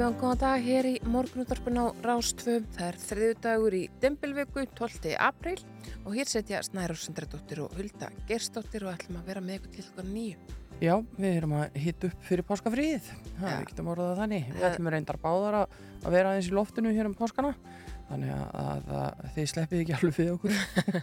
[0.00, 2.54] Bjöðum góðan dag hér í morgunúttarpun á Rástvö.
[2.72, 5.10] Það er þriðu dagur í Dembilvöku, 12.
[5.20, 5.58] apríl
[6.06, 9.84] og hér setja Snæra Sundradóttir og Hulda Gerstóttir og ætlum að vera með ykkur til
[9.84, 10.56] ykkur nýju.
[10.80, 13.10] Já, við erum að hitta upp fyrir páskafríð.
[13.42, 14.48] Það er ekkert að morða það þannig.
[14.54, 14.70] Við Eh.
[14.70, 17.52] ætlum reyndar báðar að, að vera aðeins í loftinu hér um páskana.
[18.10, 20.54] Þannig að, að, þið sleppið ekki alveg fyrir okkur.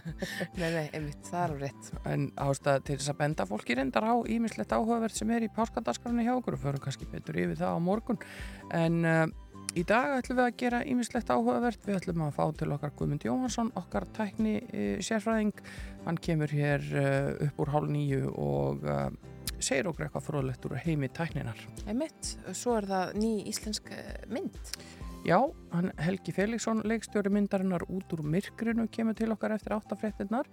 [0.60, 1.90] Nei, nei, einmitt, það er á rétt.
[2.10, 6.26] En ástæða til þess að benda fólki reyndar á ímislegt áhugavert sem er í páskadaskarinu
[6.26, 8.20] hjá okkur og förum kannski betur yfir það á morgun.
[8.76, 9.24] En uh,
[9.72, 11.88] í dag ætlum við að gera ímislegt áhugavert.
[11.88, 15.64] Við ætlum að fá til okkar Guðmund Jóhansson, okkar tækni uh, sérfræðing.
[16.04, 18.84] Hann kemur hér uh, upp úr hálf nýju og
[19.58, 21.64] segir okkur eitthvað fróðlegt úr heimi tækninar.
[21.88, 23.88] Einmitt, svo er það ný íslensk
[24.28, 24.76] mynd.
[25.28, 25.42] Já,
[25.74, 30.46] hann Helgi Felixson, leikstjóri myndarinnar út úr myrkrinu, kemur til okkar eftir áttafréttinnar.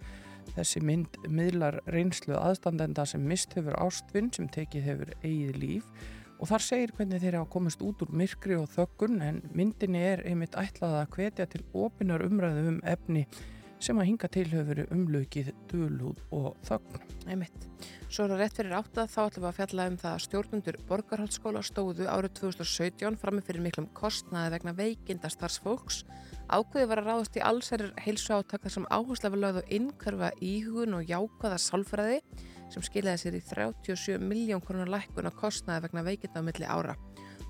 [0.51, 5.87] Þessi mynd miðlar reynslu aðstandenda sem mist hefur ástvinn sem tekið hefur eigið líf
[6.35, 10.25] og þar segir hvernig þeir hafa komist út úr myrkri og þöggun en myndinni er
[10.27, 13.23] einmitt ætlað að hvetja til opinar umræðu um efni
[13.85, 17.03] sem að hinga til hefur verið umlökið dölúð og þögn.
[17.29, 17.67] Einmitt.
[18.09, 20.77] Svo er það rétt fyrir átta þá ætlum við að fjalla um það að stjórnundur
[20.89, 26.01] borgarhaldsskóla stóðu árið 2017 frammi fyrir miklum kostnaði vegna veikinda starfsfólks.
[26.49, 30.97] Ákveði var að ráðast í allsærir heilsu átaka sem áhersla var lögð á innkörfa íhugun
[30.97, 32.21] og jákvæða sálfræði
[32.73, 36.97] sem skilaði sér í 37 miljón krónar lækkun á kostnaði vegna veikinda á milli ára.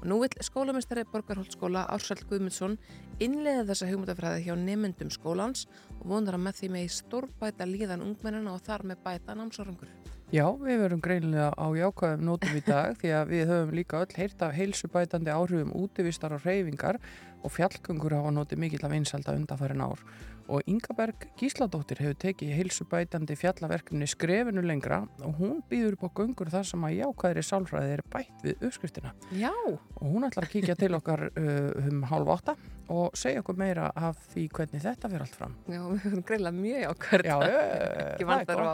[0.02, 2.76] Og nú vil skólamestari Borgarholtskóla Ársæll Guðmundsson
[3.24, 5.66] innlega þessa hugmyndafræði hjá nemyndum skólans
[6.00, 9.90] og vonar að með því megi stórbæta líðan ungmennina og þar með bæta námsárangur.
[10.34, 14.16] Já, við verum greinilega á jákvæðum nótum í dag því að við höfum líka öll
[14.18, 16.98] heyrt af heilsubætandi áhrifum útivistar og reyfingar
[17.46, 20.02] og fjallgöngur hafa notið mikill af einsalda undanfærin ár.
[20.46, 26.52] Og Ingaberg Gísladóttir hefur tekið heilsubætandi fjallaverkefni skrefinu lengra og hún býður upp á göngur
[26.54, 29.14] þar sem að jákvæðri sálfræði er bætt við uppskriftina.
[29.34, 29.50] Já,
[29.96, 32.56] Og hún ætlar að kíkja til okkar uh, um hálf átta
[32.94, 35.56] og segja okkur meira af því hvernig þetta fyrir allt fram.
[35.66, 38.74] já, við höfum greiðlega mjög ákvært Já, ekki það er vantar á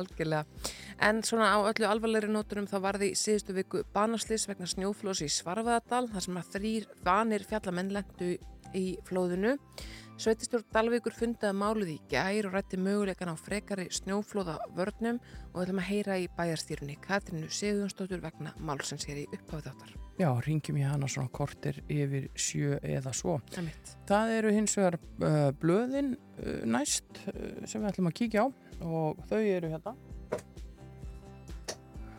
[0.00, 0.64] algjörlega.
[1.04, 5.28] En svona á öllu alvarlegri nótunum þá var því síðustu viku banaslis vegna snjóflós í
[5.28, 8.32] Svarfaðardal þar sem að þrýr vanir fjallamenn lendu
[8.76, 9.58] í flóðinu.
[10.16, 15.18] Sveitistjórn Dalvíkur fundaði málið í gær og rætti möguleikan á frekari snjóflóða vörnum
[15.50, 19.90] og við ætlum að heyra í bæjarstýrunni Katrinu Sigurðansdóttur vegna málsins hér í upphafið áttar.
[20.16, 23.34] Já, ringjum ég hana svona kortir yfir sjö eða svo.
[23.60, 23.92] Emitt.
[24.08, 28.46] Það eru hins vegar uh, blöðin uh, næst uh, sem við ætlum að kíkja á
[28.86, 29.92] og þau eru hérna.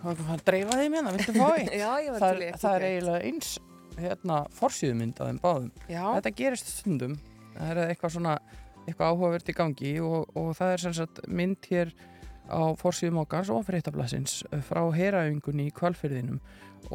[0.03, 1.65] Það að dreifa þeim hérna, viltu fá því?
[1.81, 3.49] Já, ég var það, til er- það er eiginlega eins
[3.97, 4.37] hérna,
[5.31, 5.73] þeim báðum.
[5.89, 7.17] Já, Þetta gerist stundum,
[7.57, 8.37] það er eitthvað svona
[8.87, 11.91] eitthvað áhugavert í gangi og, og það er sem sagt mynd hér
[12.47, 16.39] á forsýðum okkars og fréttablasins frá heraðingunni í kvalfyrðinum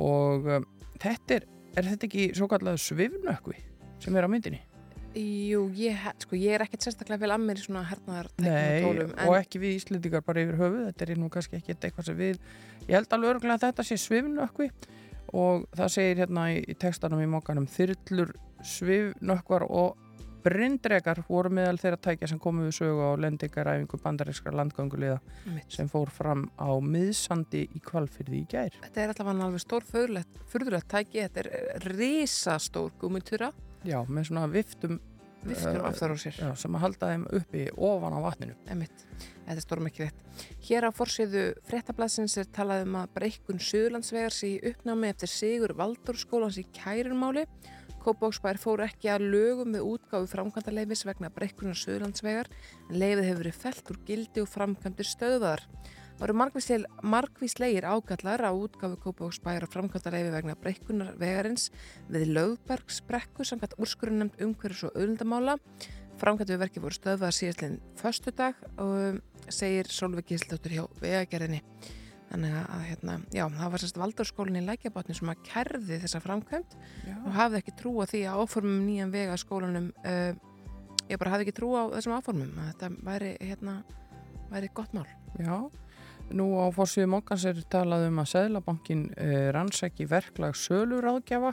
[0.00, 0.68] og um,
[1.02, 3.58] þetta er, er þetta ekki svo kallega svifnökkvi
[4.02, 4.62] sem er á myndinni?
[5.12, 9.12] jú, ég, sko, ég er ekkert sérstaklega vel að mér í svona hernaðar Nei, tólum,
[9.26, 12.40] og ekki við Íslendingar bara yfir höfuð, þetta er nú kannski ekki eitthvað sem við,
[12.86, 14.70] ég held alveg örgulega að þetta sé svifnökkvi
[15.42, 18.32] og það segir hérna í, í textanum í mókanum þyrlur,
[18.72, 20.00] svifnökkvar og
[20.44, 25.70] brindrekar voru meðal þeirra tækja sem komu við sögu á lendingaræfingu bandarískra landganguliða Einmitt.
[25.72, 28.78] sem fór fram á miðsandi í kvalfyrði í gær.
[28.82, 35.00] Þetta er alltaf alveg stór furðulegt tæki, þetta er risastór gúmutura, Já, með svona viftum
[35.42, 38.54] viftur Eh, aftur á sér, já, sem að halda þeim uppi ofan á vatninu.
[38.70, 39.06] emitt,
[39.46, 39.64] þetta er
[40.04, 40.20] rétt.
[40.62, 45.74] Hér á forsýðu fréttablasins er talað um að breykun Suðurlandsvegar sé í uppnámi eftir Sigur
[45.74, 47.46] Valdórskólans í kærunmáli.
[48.02, 52.48] Kópóksbær fór ekki að lögum við útgáfu framkvæmdaleifis vegna breykkunar Suðurlandsvegar
[52.88, 55.62] en leifið hefur verið fellt úr gildi og framkvæmdir stöðvaðar.
[56.18, 56.80] Það eru
[57.12, 61.70] margvíslegir, ágallar á útgáfu Kópavóksbæjar og framkvæmdaleifi vegna breykkunar vegarins
[62.10, 65.56] við Löðbergsbrekku samkvæmt úrskurunnemnd umhverfis og auðlundamála.
[66.18, 69.18] Framkvæmdu við verkið voru stöðvaðar síðastlegin föstudag og um,
[69.48, 71.62] segir Solveig Gísldóttur hjá vegagerðinni.
[72.32, 76.76] Þannig að hérna, já, það var sérst valdórskólinn í Lækjabotni sem að kerði þessa framkvæmd
[77.04, 77.16] Já.
[77.18, 80.30] og hafði ekki trú á því að áformum nýjan vega skólanum uh,
[81.10, 83.76] ég bara hafði ekki trú á þessum áformum að þetta væri, hérna,
[84.52, 85.06] væri gott mál.
[85.36, 85.58] Já,
[86.32, 91.52] nú á fórsvíðu mokkans er talað um að Seðlabankin eh, rannsæki verklag söluráðgjafa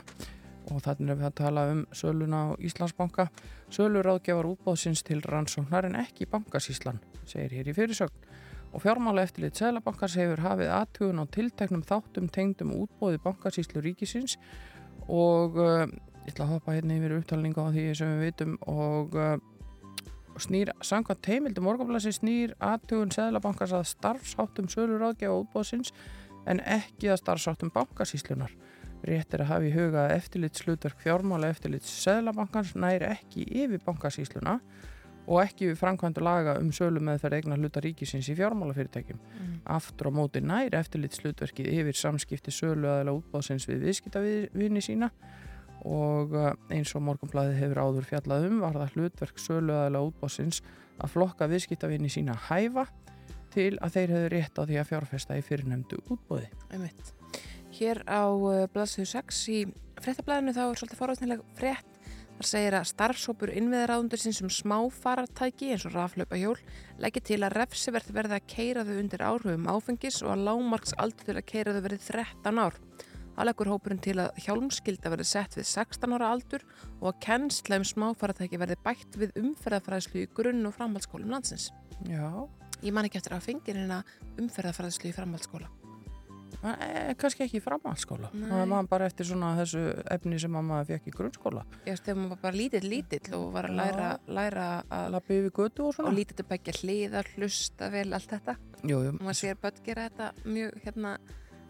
[0.70, 3.28] og þannig er við að tala um söluna á Íslandsbanka.
[3.72, 8.29] Sölur áðgjafar útbóðsins til rannsóknar en ekki bankasíslan, segir hér í fyrirsögn.
[8.70, 14.36] Og fjármála eftirlit Sælabankars hefur hafið aðtugun á tilteknum þáttum tengdum útbóði bankasíslu ríkisins
[15.10, 15.86] og uh,
[16.26, 19.34] ég ætla að hoppa hérna yfir upptalninga á því sem við vitum og uh,
[20.40, 25.94] snýr, samkvæmt heimildum morgunblæsi snýr aðtugun Sælabankars að starfsáttum sölur áðgjafa útbóðsins
[26.48, 28.54] en ekki að starfsáttum bankasíslunar.
[29.06, 34.58] Rétt er að hafa í huga að eftirlitslutverk fjármála eftirlits Sæðlabankans næri ekki yfir bankasísluna
[35.30, 39.20] og ekki við framkvæmdu laga um sölu meðferð eignar hluta ríkisins í fjármálafyrirtækjum.
[39.20, 39.52] Mm.
[39.76, 45.10] Aftur á móti næri eftirlitslutverkið yfir samskipti sölu aðeila útbáðsins við viðskiptavinni sína
[45.86, 50.60] og uh, eins og morgunblæði hefur áður fjallað um var það hlutverk sölu aðeila útbáðsins
[51.00, 52.88] að flokka viðskiptavinni sína hæfa
[53.54, 56.50] til að þeir hefur rétt á því að fjárfesta í fyrirnemdu útbóði.
[56.74, 57.14] Einmitt.
[57.78, 59.60] Hér á uh, blaðsöðu 6 í
[60.02, 61.99] frettablaðinu þá er svolítið forvæðsnileg frett.
[62.40, 66.54] Það segir að starfsópur innviðaráðundur sem smáfarartæki eins og raflöpa hjól
[66.96, 71.28] leggir til að refsivert verði að keira þau undir áhrifum áfengis og að lágmarks aldur
[71.28, 72.78] til að keira þau verði 13 ár.
[73.34, 76.64] Það leggur hópurinn til að hjálmskylda verði sett við 16 ára aldur
[77.02, 81.68] og að kennsla um smáfarartæki verði bætt við umferðarfræðslu í grunn- og framhaldsskólum landsins.
[82.08, 82.24] Já.
[82.80, 84.00] Ég man ekki eftir að fengir hérna
[84.40, 85.68] umferðarfræðslu í framhaldsskóla.
[86.60, 88.30] Eh, kannski ekki í framhaldsskóla.
[88.34, 89.82] Það var bara eftir svona þessu
[90.12, 91.64] efni sem mamma fekk í grunnskóla.
[91.86, 95.54] Já, þegar maður var bara lítill lítill og var að læra, læra að lappa yfir
[95.60, 96.12] götu og svona.
[96.12, 98.56] Og lítið til begja hliðar, hlusta vel, allt þetta.
[98.80, 99.14] Jú, jú.
[99.14, 101.16] og maður sér börn gera þetta mjög hérna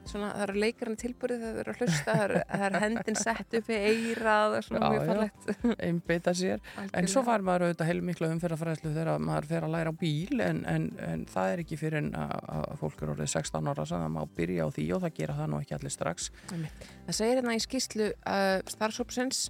[0.09, 3.19] svona, það eru leikarinn tilbúrið þegar það eru að hlusta það eru, það eru hendin
[3.21, 5.51] sett upp í eirað og svona já, mjög farlegt
[5.87, 9.95] einn beita sér, en svo far maður auðvitað heilmikla umferðarfræðslu þegar maður fer að læra
[9.95, 13.71] á bíl en, en, en það er ekki fyrir en að fólk eru orðið 16
[13.71, 16.29] ára þannig að maður byrja á því og það gera það nú ekki allir strax.
[16.51, 19.49] Það segir hérna í skýslu uh, starfsópsins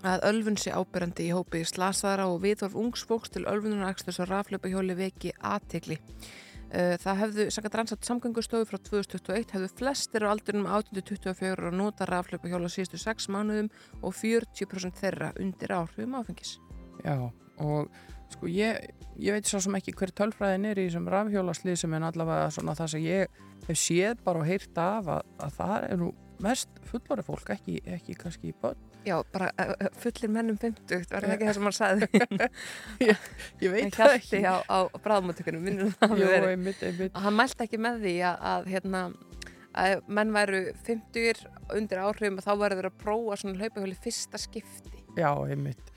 [0.00, 3.92] að ölfun sé ábyrjandi í hópi slasaðara og viðvorf ungsfólks til ölfununar
[6.72, 12.06] Eh, það hefðu, sangat rannsat samgöngustofu frá 2021, hefðu flestir á aldrinum 18-24 að nota
[12.08, 13.68] raflöpa hjóla síðustu 6 mánuðum
[14.00, 16.54] og 40% þeirra undir áhrifum áfengis.
[17.04, 17.28] Já,
[17.60, 17.92] og
[18.32, 18.88] sko ég,
[19.20, 22.78] ég veit svo sem ekki hver tölfræðin er í þessum rafhjólaslið sem er allavega svona
[22.78, 26.10] það sem ég hef séð bara og heyrt af að, að það er nú
[26.42, 31.34] mest fullorið fólk, ekki, ekki kannski börn Já, bara uh, fullir mennum 50, var það
[31.34, 32.08] ekki það sem hann sagði?
[33.08, 33.26] ég,
[33.64, 34.38] ég veit það ekki.
[34.38, 36.46] En hjálpi á, á bráðmáttökunum, minnum það að vera.
[36.46, 37.18] Jú, einmitt, einmitt.
[37.24, 39.02] Hann mælt ekki með því að, að, hérna,
[39.82, 41.44] að menn væru 50
[41.78, 45.04] undir áhrifum og þá væru þeir að prófa svona hlaupahjóli fyrsta skipti.
[45.18, 45.92] Já, einmitt.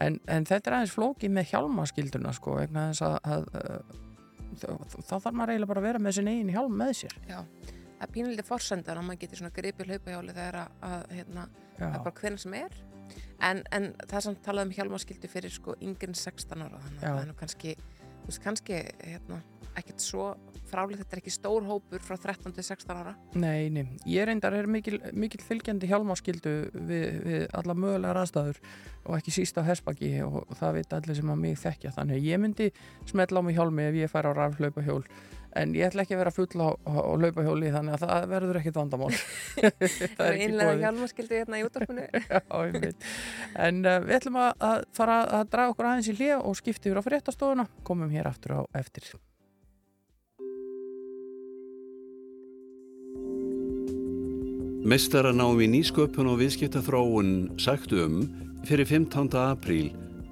[0.00, 3.46] En, en þetta er aðeins flóki með hjálmaskilduna, sko, vegna þess að
[4.56, 7.16] þá þarf maður eiginlega bara að vera með sin eigin hjálm með sér.
[7.28, 7.40] Já,
[7.96, 11.48] það er pínlítið forsendar að maður getur svona gripið hlaupahjóli þegar að, hérna,
[11.78, 12.78] það er bara hvernig sem er.
[13.46, 17.20] En, en það samt talað um hjálmaskildu fyrir sko yngrein 16 ára þannig að það
[17.22, 19.38] er nú kannski, þú veist, kannski hérna,
[19.76, 20.30] ekkert svo
[20.66, 23.12] frálið þetta er ekki stór hópur frá 13 til 16 ára.
[23.38, 28.60] Nei, nei, ég reyndar er mikil, mikil fylgjandi hjálmaskildu við, við alla mögulega raðstæður
[29.06, 31.94] og ekki síst á Hesbaki og, og það veit allir sem að mig þekkja.
[32.00, 32.70] Þannig ég myndi
[33.06, 35.04] smetla á mig hjálmi ef ég fær á raflaupa hjól
[35.56, 38.78] en ég ætla ekki að vera full á, á laupahjóli þannig að það verður ekkit
[38.78, 39.12] vandamál.
[40.16, 42.08] Það er einlega hjálmaskildi hérna í útdarpinu
[43.66, 46.90] En uh, við ætlum að, að fara að draga okkur aðeins í hlið og skipti
[46.90, 47.66] yfir á fréttastofuna.
[47.86, 49.14] Komum hér aftur á eftir.
[54.86, 58.20] Mestaranáum í nýsköpun og viðskiptathróun sagt um
[58.68, 59.32] fyrir 15.
[59.34, 59.88] apríl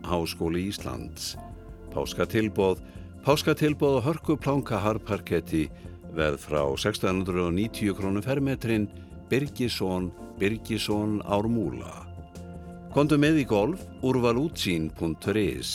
[0.07, 1.33] Háskóli Íslands.
[1.91, 2.79] Páskatilbóð
[3.25, 5.63] Páskatilbóð og hörku plánka harparketti
[6.13, 8.85] veð frá 1690 krónum fermetrin
[9.31, 12.05] Birgisson, Birgisson Ármúla.
[12.93, 15.71] Kondu með í golf úrvalútsín.is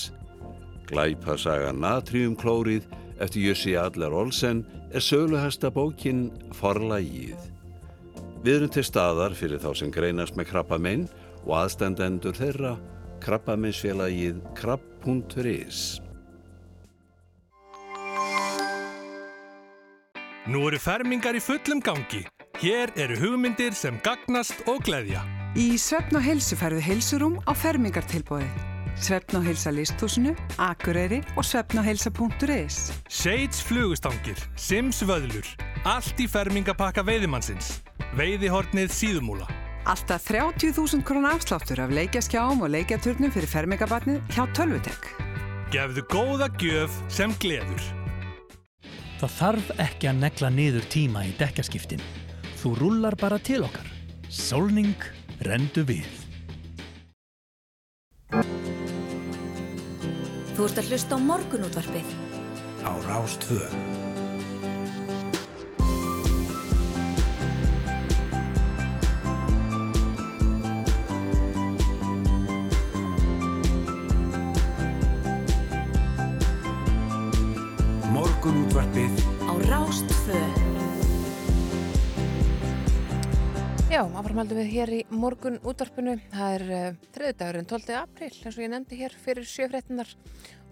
[0.91, 2.85] Glæpasaga Natriumklórið
[3.17, 4.61] eftir Jussi Adler Olsen
[4.93, 7.47] er sögluhesta bókin Forlægið.
[8.45, 11.07] Við erum til staðar fyrir þá sem greinast með krabbamenn
[11.47, 12.75] og aðstendendur þeirra
[13.25, 15.97] krabbamennsfélagið krabb.is
[20.49, 22.23] Nú eru fermingar í fullum gangi.
[22.57, 25.21] Hér eru hugmyndir sem gagnast og gleðja.
[25.53, 28.47] Í Svefn og heilsu færðu heilsurum á fermingartilbóði.
[28.97, 35.45] Svefn og heilsa listhúsinu, Akureyri og svefnogheilsa.is Shades flugustangir, Sims vöðlur,
[35.85, 37.83] allt í fermingapakka veiðimannsins.
[38.17, 39.45] Veiðihornið síðumúla.
[39.85, 45.13] Alltaf 30.000 krónar afsláttur af leikjaskjáum og leikjaturnum fyrir fermingabarnið hjá Tölvutek.
[45.69, 47.98] Gefðu góða gjöf sem gleður.
[49.19, 52.03] Það þarf ekki að negla niður tíma í dekkaskiptin.
[52.61, 53.89] Þú rullar bara til okkar.
[54.31, 54.95] Solning
[55.43, 56.07] Rendu við.
[60.55, 62.15] Þú ert að hlusta á morgunútvarpið.
[62.87, 64.07] Á Rástvö.
[84.29, 86.11] Já, áframhaldum við hér í morgun útvarpinu.
[86.29, 87.93] Það er uh, þriðdagurinn 12.
[87.97, 90.11] april, eins og ég nefndi hér fyrir sjöfréttinar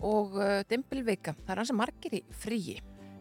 [0.05, 1.33] og uh, dimbilvika.
[1.39, 2.75] Það er hans að margir í fríi.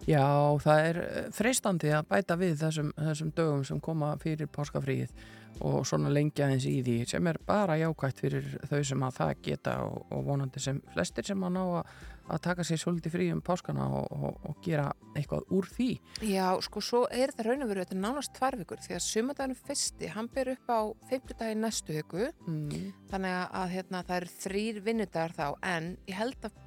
[0.05, 0.27] Já,
[0.61, 5.17] það er eh, freistandi að bæta við þessum, þessum dögum sem koma fyrir páskafríið
[5.65, 9.33] og svona lengja eins í því sem er bara jákvægt fyrir þau sem að það
[9.47, 11.95] geta og, og vonandi sem flestir sem að ná að,
[12.35, 15.89] að taka sér svolítið frí um páskana og, og, og gera eitthvað úr því.
[16.27, 19.05] Já, sko, svo er það raun og veru þetta er nánast tvær vikur því að
[19.07, 20.81] sumardaginu fyrsti, hann ber upp á
[21.13, 22.93] 50 dagi næstu viku Mm.
[23.11, 26.63] þannig að hérna, það eru þrýr vinnudagar þá en ég held að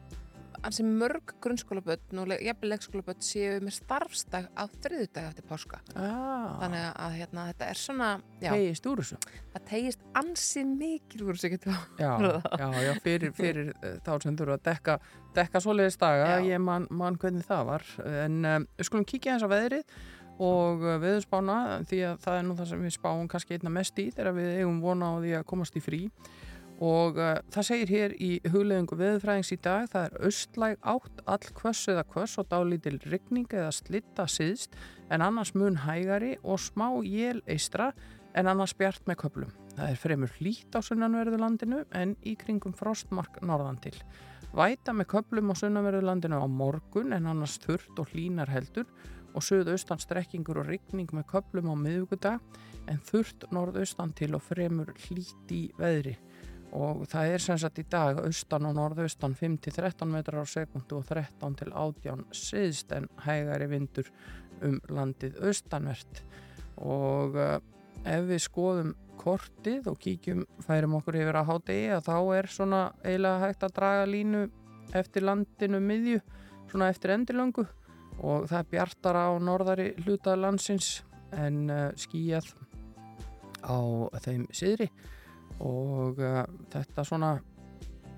[0.68, 5.80] ansi mörg grunnskólaböld og jafnvel leikskólaböld séu með starfsdag á þriðudag eftir páska.
[5.96, 8.10] Ah, þannig að hérna, þetta er svona
[8.42, 9.20] já, Hegist úr þessu.
[9.54, 12.12] það tegist ansi mikil úr þessu Já,
[12.60, 15.00] já, já, fyrir, fyrir uh, þá sem þurfa að dekka,
[15.36, 16.46] dekka svoleiðis daga, Já.
[16.54, 17.90] ég man, man hvernig það var.
[18.06, 19.84] En um, skulum kíkja eins á veðrið
[20.40, 21.58] og uh, veðurspána
[21.90, 24.54] því að það er nú það sem við spáum kannski einna mest í þegar við
[24.62, 26.02] eigum vona á því að komast í frí
[26.80, 31.52] og uh, það segir hér í hugleðingu veðurfræðings í dag það er austlæg átt all
[31.58, 34.78] kvöss eða kvöss og dálítil rigning eða slitta síðst
[35.12, 37.92] en annars mun hægari og smá jél eistra
[38.38, 39.54] en annars bjart með köplum.
[39.76, 43.96] Það er fremur hlýtt á sunnanverðulandinu en í kringum frostmark norðan til.
[44.56, 48.88] Væta með köplum á sunnanverðulandinu á morgun en annars þurrt og hlínar heldur
[49.36, 52.60] og söðaustan strekkingur og rigning með köplum á miðugudag
[52.90, 56.16] en þurrt norðaustan til og fremur hlýtt í veðri.
[56.76, 61.08] Og það er sem sagt í dag austan og norðaustan 5-13 metrar á sekundu og
[61.10, 64.12] 13 til 18 siðst en hægari vindur
[64.66, 66.22] um landið austanvert.
[66.78, 67.58] Og uh,
[68.06, 72.84] ef við skoðum kortið og kíkjum, færum okkur yfir að hádegi að þá er svona
[73.04, 74.46] eiginlega hægt að draga línu
[74.96, 76.22] eftir landinu miðju,
[76.70, 77.66] svona eftir endilöngu
[78.20, 81.00] og það er bjartara á norðari hluta landsins
[81.36, 82.54] en uh, skýjað
[83.60, 83.78] á
[84.24, 84.90] þeim siðri
[85.60, 87.34] og uh, þetta svona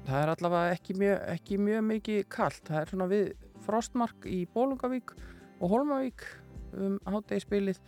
[0.07, 3.27] það er allavega ekki mjög, ekki mjög mikið kallt, það er svona við
[3.65, 5.13] frostmark í Bólungavík
[5.61, 6.25] og Holmavík
[6.77, 7.81] um hátegisbilið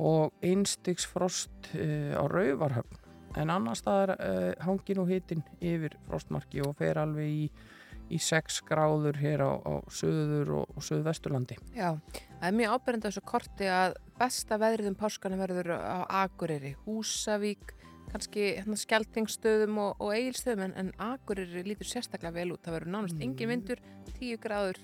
[0.00, 2.98] og einstiks frost uh, á Rauvarhöfn
[3.40, 7.44] en annar staðar uh, hangi nú hitin yfir frostmarki og fer alveg í,
[8.12, 11.94] í 6 gráður hér á, á söður og, og söðvesturlandi Já,
[12.40, 17.72] það er mjög ábyrjandi þessu korti að besta veðrið um páskana verður á Akureyri, Húsavík,
[18.12, 22.62] kannski hérna, skjaldningsstöðum og, og eigilstöðum en, en Akureyri lítur sérstaklega vel út.
[22.64, 23.26] Það verður nánast Mm.
[23.28, 23.82] engin vindur,
[24.18, 24.78] 10 gráður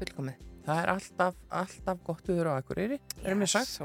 [0.00, 0.46] fullkomið.
[0.64, 3.80] það er alltaf, alltaf gott viður á Akureyri erum við sagt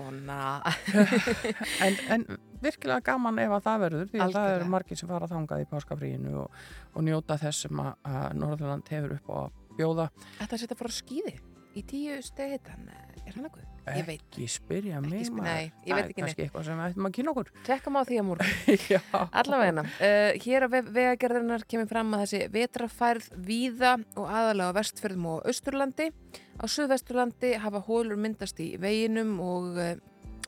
[1.85, 2.25] en, en
[2.61, 5.67] virkilega gaman ef að það verður því að það eru margir sem fara þangað í
[5.71, 6.59] páskafríinu og,
[6.93, 10.07] og njóta þess sem að, að Norðurland hefur upp á að bjóða
[10.41, 11.33] þetta setja fara á skýði
[11.75, 12.85] í 10 stegi hitan,
[13.25, 13.71] er hann eitthvað?
[13.95, 14.21] Ég veit.
[14.25, 15.45] ekki spyrja mig spyr- maður.
[15.45, 17.97] nei, ég Það veit er ekki kannski eitthvað sem við ættum að kynna okkur Tjekkum
[17.97, 18.53] á því að morgun.
[18.95, 19.01] Já.
[19.41, 24.77] Allavegna, uh, hér á ve- vegagerðarinnar kemur fram að þessi vetrafærð víða og aðalega á
[24.79, 26.09] vestfjörðum og austurlandi.
[26.57, 29.93] Á suðvesturlandi hafa hólur myndast í veginum og uh,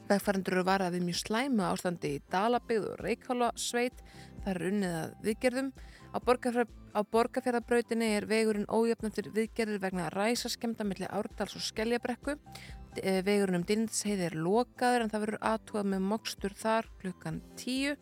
[0.07, 4.01] vegfærandur eru varað við mjög slæmu ástandi í Dalabygð og Reykjála sveit.
[4.45, 5.71] Það er unnið að viðgerðum.
[6.07, 12.33] Á, borgarfjör, á borgarfjörðabrautinni er vegurinn ójöfnum fyrir viðgerðir vegna ræsaskemda milli Árdals og Skeljabrekku.
[12.97, 17.97] D- Vegurinn um Dindsheiði er lokaður en það verður aðtúað með mokstur þar klukkan 10.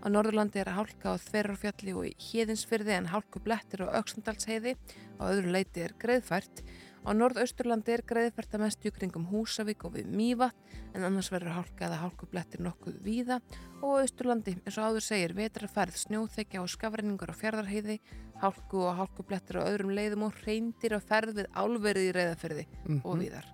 [0.00, 4.72] Á Norðurlandi er hálka á Þverjarfjalli og í Híðinsfyrði en hálku blettir á Öxndalsheiði.
[5.20, 6.62] Á öðru leiti er greiðfært.
[7.00, 11.86] Á Norðausturlandi er greiðfært að mestu kringum Húsavík og við Mývatn en annars verður hálka
[11.86, 13.38] eða hálku blettir nokkuð víða.
[13.80, 18.00] Og á Austurlandi, eins og áður segir, vetrarfærð, snjóþekja og skafreiningur á fjardarheiði,
[18.42, 22.66] hálku og hálku blettir á öðrum leiðum og reyndir á ferð við álverið í reyðafyrði
[23.04, 23.24] og Mhm.
[23.24, 23.48] víðar.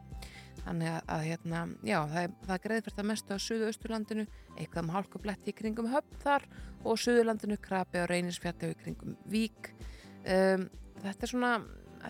[0.66, 4.26] Þannig að, að hérna, já, það er, það er greiðfært að mestu á Suðausturlandinu,
[4.58, 6.42] eitthvað um hálkubletti í kringum höfn þar
[6.84, 8.74] og Suðurlandinu krapi á Reynisfjalli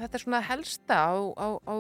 [0.03, 1.75] þetta, er svona, helsta á, á, á,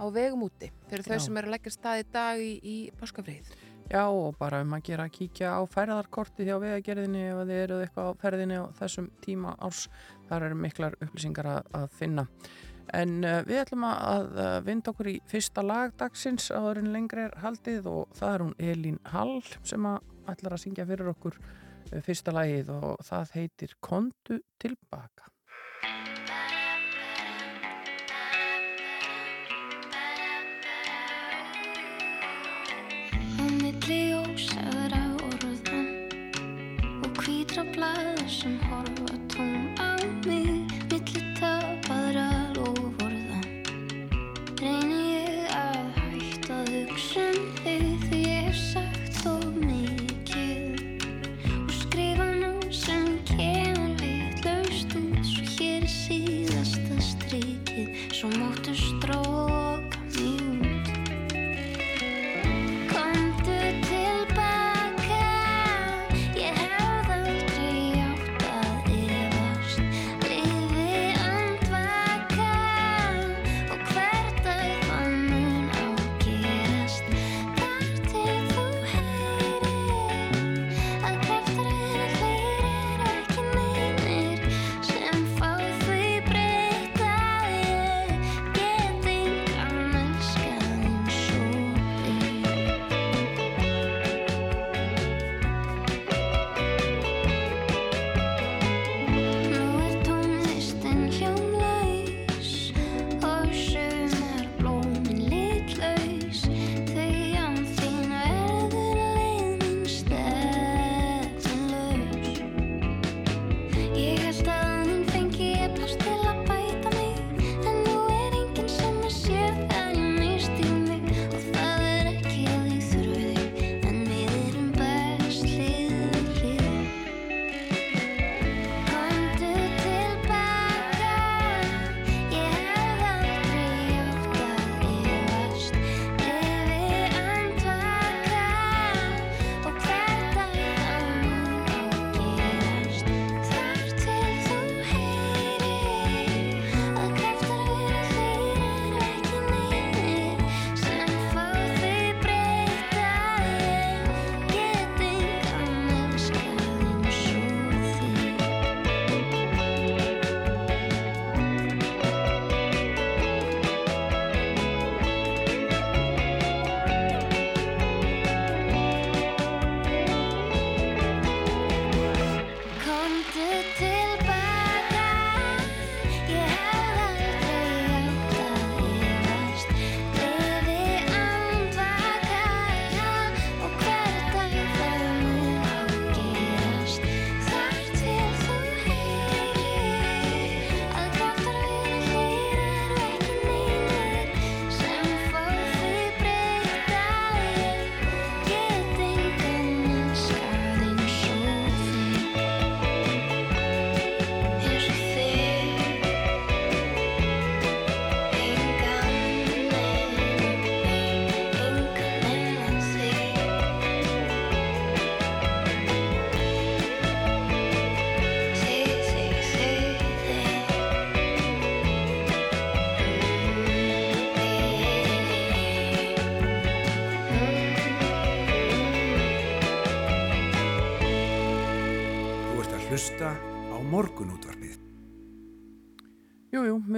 [0.00, 1.22] á vegum úti fyrir þau Já.
[1.26, 3.54] sem eru að leggja stað í dag í, í páskafrið.
[3.92, 7.82] Já og bara um að gera að kíkja á ferðarkorti hjá vegagerðinni ef þið eruð
[7.84, 9.88] eitthvað á ferðinni á þessum tíma árs
[10.30, 12.24] þar eru miklar upplýsingar að, að finna
[12.92, 17.26] en uh, við ætlum að, uh, vinda okkur í fyrsta lag dagsins áður en lengri
[17.26, 20.00] er haldið og það er hún Elín Hall sem að
[20.32, 25.33] ætlar að syngja fyrir okkur uh, fyrsta lagið og það heitir Kondu tilbaka.
[37.74, 39.53] Hvítra blæða sem horfa tóm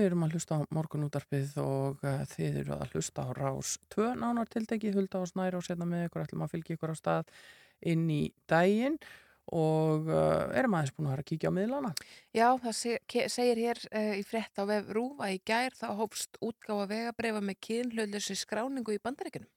[0.06, 4.12] við erum að hlusta á morgunútarpið og uh, þið eru að hlusta á rás tvö
[4.14, 7.32] nánar tiltekið, hulda og snæra og setna með ykkur, ætlum að fylgja ykkur á stað
[7.90, 8.96] inn í daginn
[9.54, 11.90] og uh, erum aðeins búin að vera að kíkja á miðlana.
[12.34, 15.86] Já, það se ke- segir hér uh, í frétt á vef Rúfa í gær þá
[16.00, 19.50] hófst útgáfa vegabrefa með kynhlautlösi skráningu í bandaríkunum.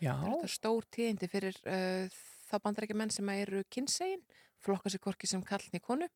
[0.00, 4.24] Já, Þetta er stór tíðindi fyrir uh, þá bandaríkjumenn sem eru kynsegin,
[4.64, 6.08] flokka sér korki sem kallni konu.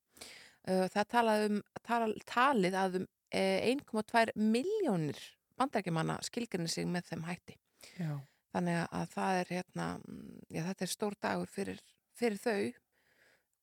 [0.68, 5.18] Uh, það um, tal, talið að um 1,2 miljónir
[5.60, 7.56] bandaríkjumanna skilgrinni sig með þeim hætti.
[7.98, 8.18] já,
[8.50, 11.78] Þannig að það er hérna, mm, já þetta er stór dagur fyrir,
[12.18, 12.72] fyrir þau.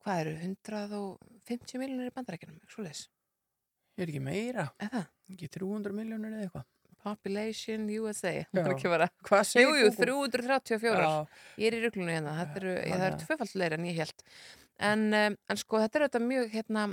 [0.06, 3.08] Hvað eru, 150 miljónir í bandarækjunum, ekki svo leis?
[3.98, 4.68] er ekki meira,
[5.28, 6.66] ekki 300 miljónir eða eitthvað.
[7.04, 9.08] Population USA, hún er ekki vera.
[9.26, 10.22] Hvað Jú, segir jú, Google?
[10.38, 11.02] 334.
[11.02, 11.28] Já,
[11.58, 13.86] Ég er í ruglunum hérna, þetta eru, ég, það eru þannig að- tvöfald leir en
[13.90, 14.24] ég held.
[14.88, 16.84] En, um, en sko, þetta er auðvitað mjög, hérna,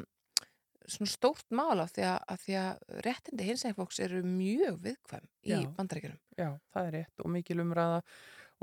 [0.87, 5.29] svona stórt mál af því að, að, því að réttindi hinsegin fólks eru mjög viðkvæm
[5.45, 5.61] í Já.
[5.77, 6.21] bandarækjunum.
[6.39, 8.01] já, það er rétt og mikil umræða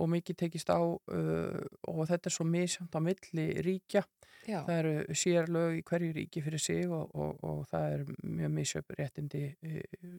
[0.02, 4.04] og mikið tekist á uh, og þetta er svo misjönd á milli ríkja.
[4.48, 8.54] Já, Það eru sérlög í hverju ríki fyrir sig og, og, og það er mjög
[8.56, 10.16] misjöp réttindi uh,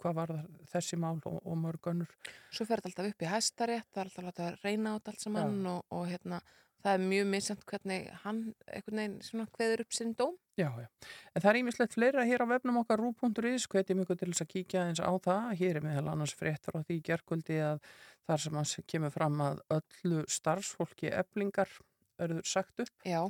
[0.00, 0.30] hvað var
[0.70, 2.12] þessi mál og, og mörg önnur.
[2.52, 5.24] svo fer þetta alltaf upp í hæstarétt, það er alltaf að reyna á þetta allt
[5.26, 6.38] saman og, og hérna,
[6.84, 10.36] það er mjög missamt hvernig hann einhvern veginn svona hveður upp sinn dóm.
[10.60, 10.88] Já, já.
[11.34, 14.50] En það er ímislegt fleira hér á vefnum okkar rú.is, hvetjum ykkur til þess að
[14.54, 15.46] kíkja eins á það.
[15.60, 17.80] Hér er meðal annars frétt frá því gerkvöldi að
[18.28, 21.72] þar sem að kemur fram að öllu starfsfólki eblingar
[22.20, 22.94] örður sagt upp.
[23.08, 23.24] Já.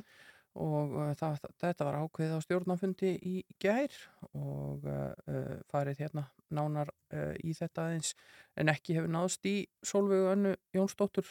[0.59, 3.93] Og uh, það, þetta var ákveðið á stjórnafundi í gær
[4.35, 8.11] og uh, farið hérna nánar uh, í þetta aðeins
[8.59, 11.29] en ekki hefur náðst í Solveigu Önnu Jónsdóttur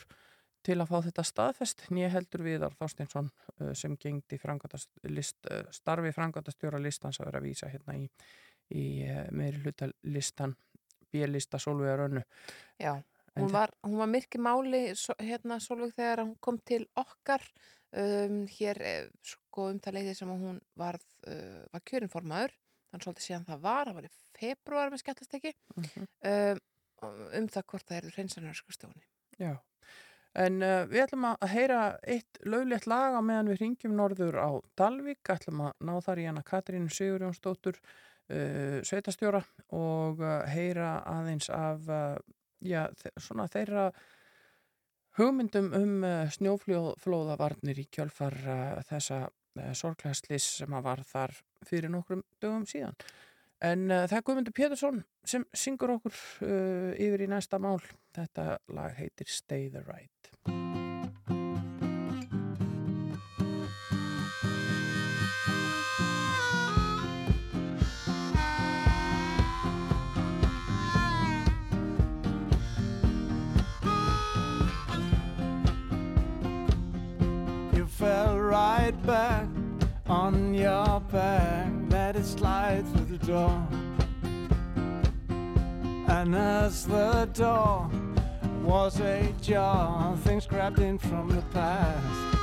[0.66, 4.38] til að fá þetta staðfest nýja heldur viðar Þorstinsson uh, sem gengdi
[5.08, 8.06] list, uh, starfi frangandastjóra listans að vera að vísa hérna í,
[8.76, 10.54] í uh, meiri hluta listan
[11.10, 12.22] bílista Solveigar Önnu.
[12.78, 13.00] Já,
[13.34, 17.42] hún var, hún var myrki máli hérna Solveig þegar hún kom til okkar
[17.90, 18.82] um, hér
[19.26, 22.54] sko um það leiði sem hún var, var kjörinformaður
[22.90, 26.06] þannig svolítið síðan það var, það var í februar með skemmtasteki uh -huh.
[26.30, 26.62] um,
[27.40, 29.04] um það hvort það er hreinsanarskustjóni
[29.40, 29.56] Já
[30.38, 34.50] En uh, við ætlum að heyra eitt löglegt lag á meðan við ringjum norður á
[34.78, 37.80] Dalvik, ætlum að ná þar í hana Katrínu Sigurjónsdóttur,
[38.30, 39.42] uh, sveitastjóra
[39.74, 41.90] og uh, heyra aðeins af
[42.62, 42.84] já,
[43.18, 43.90] svona þeirra
[45.18, 48.36] hugmyndum um snjóflóðavarnir í kjölfar
[48.86, 49.24] þessa
[49.74, 51.34] sorglæslis sem að var þar
[51.66, 52.94] fyrir nokkrum dögum síðan.
[53.60, 56.14] En uh, það er Guðmundur Pétursson sem syngur okkur
[56.46, 57.76] uh, yfir í næsta mál.
[58.16, 60.08] Þetta lag heitir Stay the Ride.
[77.76, 79.48] You fell right back
[80.08, 81.69] on your back,
[82.24, 83.66] slide through the door.
[86.08, 87.90] And as the door
[88.62, 92.36] was ajar, things grabbed in from the past.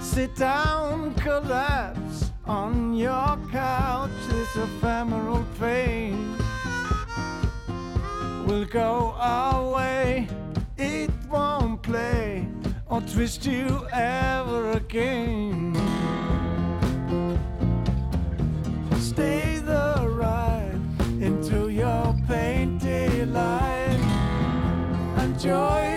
[0.00, 6.36] Sit down, collapse on your couch, this ephemeral pain
[8.46, 10.28] will go away,
[10.76, 12.48] it won't play
[12.88, 15.79] or twist you ever again.
[25.40, 25.89] joy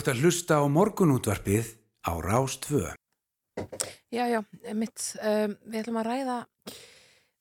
[0.00, 1.74] ert að hlusta á morgunútvarpið
[2.08, 2.94] á Rástvö.
[4.08, 4.40] Já, já,
[4.72, 6.36] mitt, um, við ætlum að ræða,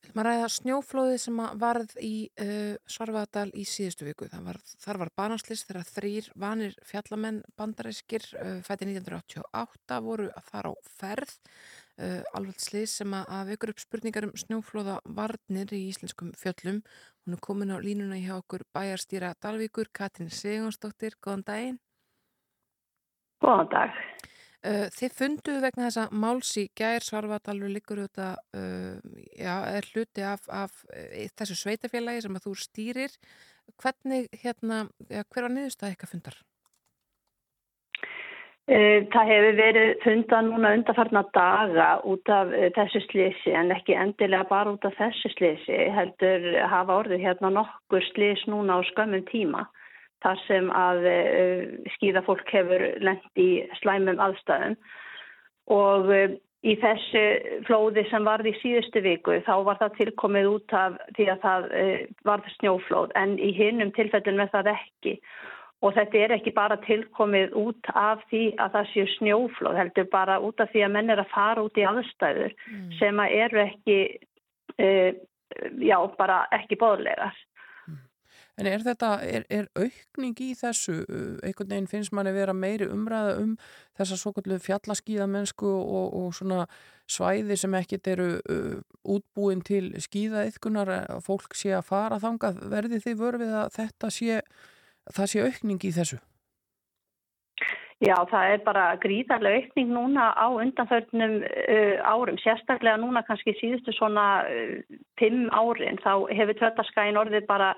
[0.04, 2.12] ætlum að ræða snjóflóðið sem varð í
[2.44, 4.28] uh, Svarfaðadal í síðustu viku.
[4.34, 10.76] Var, þar var banaslist þegar þrýr vanir fjallamenn bandaræskir uh, fætti 1988 voru að fara
[10.76, 11.36] á ferð.
[11.96, 16.84] Uh, alveg slið sem að, að vekur upp spurningar um snjóflóða varnir í íslenskum fjöllum.
[17.24, 21.86] Hún er komin á línuna hjá okkur bæjarstýra Dalvíkur, Katrin Sigurnsdóttir, góðan daginn.
[23.44, 24.00] Góðan dag.
[24.60, 28.98] Uh, þið funduðu vegna þessa máls í gær svarfatalur liggur þetta uh,
[29.32, 33.16] já, er hluti af, af uh, þessu sveitafélagi sem að þú stýrir
[33.80, 36.40] hvernig hérna, já, hver var niðurstað eitthvað fundar?
[38.70, 43.96] Eh, það hefur verið fundan núna undarfarna daga út af eh, þessu slisi en ekki
[43.98, 49.24] endilega bara út af þessu slisi heldur hafa orðið hérna nokkur slis núna á skömmum
[49.32, 49.64] tíma
[50.24, 51.64] þar sem að eh,
[51.96, 53.50] skýða fólk hefur lend í
[53.82, 54.78] slæmum aðstæðum
[55.74, 56.10] og
[56.66, 57.24] í þessu
[57.68, 61.68] flóði sem varði í síðustu viku þá var það tilkomið út af því að það
[62.28, 65.14] varði snjóflóð en í hinnum tilfellin með það ekki
[65.80, 70.40] Og þetta er ekki bara tilkomið út af því að það séu snjóflóð, heldur bara
[70.44, 72.90] út af því að menn er að fara út í aðstæður mm.
[73.00, 74.00] sem að eru ekki,
[75.88, 77.38] já, bara ekki bóðlegar.
[78.60, 80.98] En er þetta, er, er aukning í þessu,
[81.48, 83.54] einhvern veginn finnst manni vera meiri umræða um
[83.96, 86.66] þessa svo kallu fjallaskíðamennsku og, og svona
[87.10, 88.82] svæði sem ekkit eru uh,
[89.16, 94.42] útbúin til skíðaðiðkunar að fólk sé að fara þangað, verði þið vörfið að þetta sé
[95.16, 96.20] það sé aukning í þessu?
[98.00, 103.92] Já, það er bara gríðarlega aukning núna á undanförnum uh, árum, sérstaklega núna kannski síðustu
[103.98, 107.74] svona uh, fimm árin, þá hefur Tröllaskæin orðið bara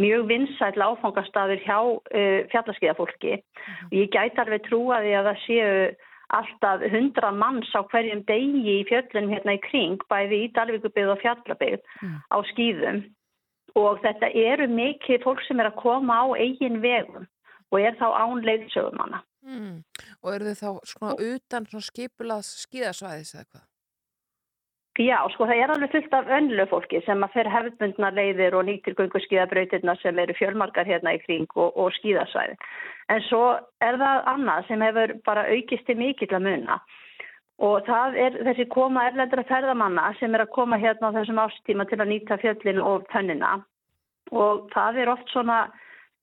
[0.00, 3.86] mjög vinsæl áfangastadur hjá uh, fjallaskiðafólki mm.
[3.88, 5.72] og ég gæti alveg trúa því að það séu
[6.36, 11.22] alltaf hundra manns á hverjum degi í fjöllunum hérna í kring, bæði í Dalvíkubið og
[11.22, 12.18] fjallabið mm.
[12.34, 13.04] á skýðum
[13.76, 17.28] og þetta eru mikið fólk sem er að koma á eigin vegum
[17.70, 19.22] og er þá án leiðsögumanna.
[19.46, 19.80] Mm.
[20.24, 23.64] Og eru þau þá svona utan svona skipulað skíðasvæðis eða hvað?
[24.96, 28.64] Já, sko það er alveg fullt af önlu fólki sem að fer hefðbundna leiðir og
[28.64, 32.56] nýttir gungu skíðabrautirna sem eru fjölmarkar hérna í kring og, og skíðasvæði.
[33.12, 33.42] En svo
[33.84, 36.78] er það annað sem hefur bara aukist til mikill að munna
[37.66, 41.86] og það er þessi koma erlendra ferðamanna sem er að koma hérna á þessum ástíma
[41.88, 43.52] til að nýta fjöllin og tönnina.
[44.32, 45.60] Og það er oft svona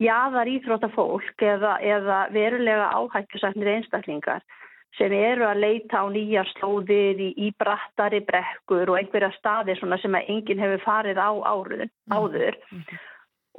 [0.01, 4.41] jáðar íþróta fólk eða, eða verulega áhættisætnir einstaklingar
[4.97, 10.19] sem eru að leita á nýja slóðir í, í brattari brekkur og einhverja staði sem
[10.21, 12.59] enginn hefur farið á áruð, áður.
[12.71, 13.01] Mm -hmm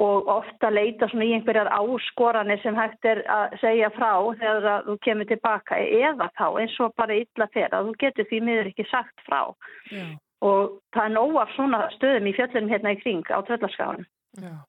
[0.02, 5.28] og ofta leita í einhverjar áskoranir sem hægt er að segja frá þegar þú kemur
[5.30, 9.54] tilbaka eða þá eins og bara illa þeirra þú getur því miður ekki sagt frá.
[9.90, 10.18] Já.
[10.42, 14.06] og það er nóg af svona stöðum í fjöllunum hérna í kring á tröllaskáðum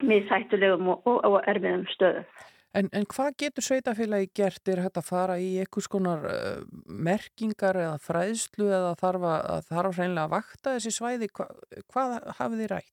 [0.05, 2.29] með sættulegum og, og, og erfiðum stöðum
[2.75, 4.67] En, en hvað getur sveitafélagi gert?
[4.67, 10.01] Er þetta að fara í einhvers konar uh, merkingar eða fræðslu eða þarf að, þarf
[10.05, 11.31] að vakta þessi svæði?
[11.37, 11.47] Hva,
[11.93, 12.91] hvað hafið þið rætt?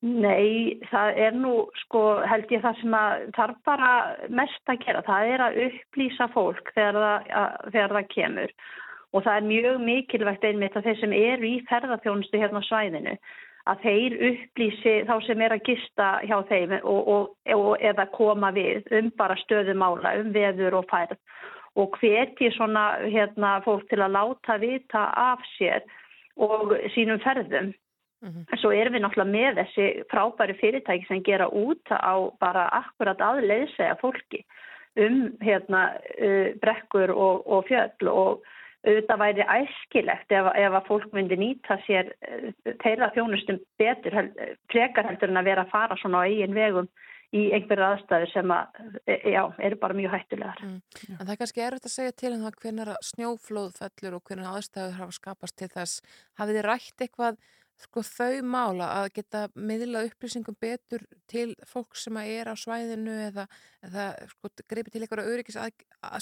[0.00, 3.90] Nei, það er nú sko held ég það sem að þarf bara
[4.32, 5.02] mest að gera.
[5.04, 8.54] Það er að upplýsa fólk þegar það, að, þegar það kemur
[9.10, 13.14] og það er mjög mikilvægt einmitt að þeir sem eru í ferðarþjónustu hérna á svæðinu
[13.68, 18.52] að þeir upplýsi þá sem er að gista hjá þeim og, og, og eða koma
[18.56, 21.18] við um bara stöðumála, um veður og færð
[21.78, 25.84] og hveti svona hérna fólk til að láta vita af sér
[26.40, 27.74] og sínum ferðum
[28.20, 28.56] Mm -hmm.
[28.60, 33.96] Svo erum við náttúrulega með þessi frábæri fyrirtæki sem gera út á bara akkurat aðleiðsega
[34.00, 34.44] fólki
[34.96, 38.42] um hérna, uh, brekkur og, og fjöll og
[38.86, 42.50] auðvitað væri æskilegt ef, ef að fólk myndi nýta sér uh,
[42.82, 44.16] teila þjónustum betur,
[44.72, 46.90] frekar heldur en að vera að fara svona á eigin vegum
[47.36, 50.62] í einhverju aðstæður sem að, e, já, eru bara mjög hættulegar.
[50.66, 50.80] Mm.
[51.14, 54.50] En það er kannski erfitt að segja til en um hvernig snjóflóð fellur og hvernig
[54.50, 56.00] aðstæður hafa skapast til þess.
[56.40, 57.38] Hafið þið rætt eitthvað
[57.80, 63.46] sko þau mála að geta miðla upplýsingum betur til fólk sem er á svæðinu eða,
[63.86, 65.70] eða sko greipi til einhverja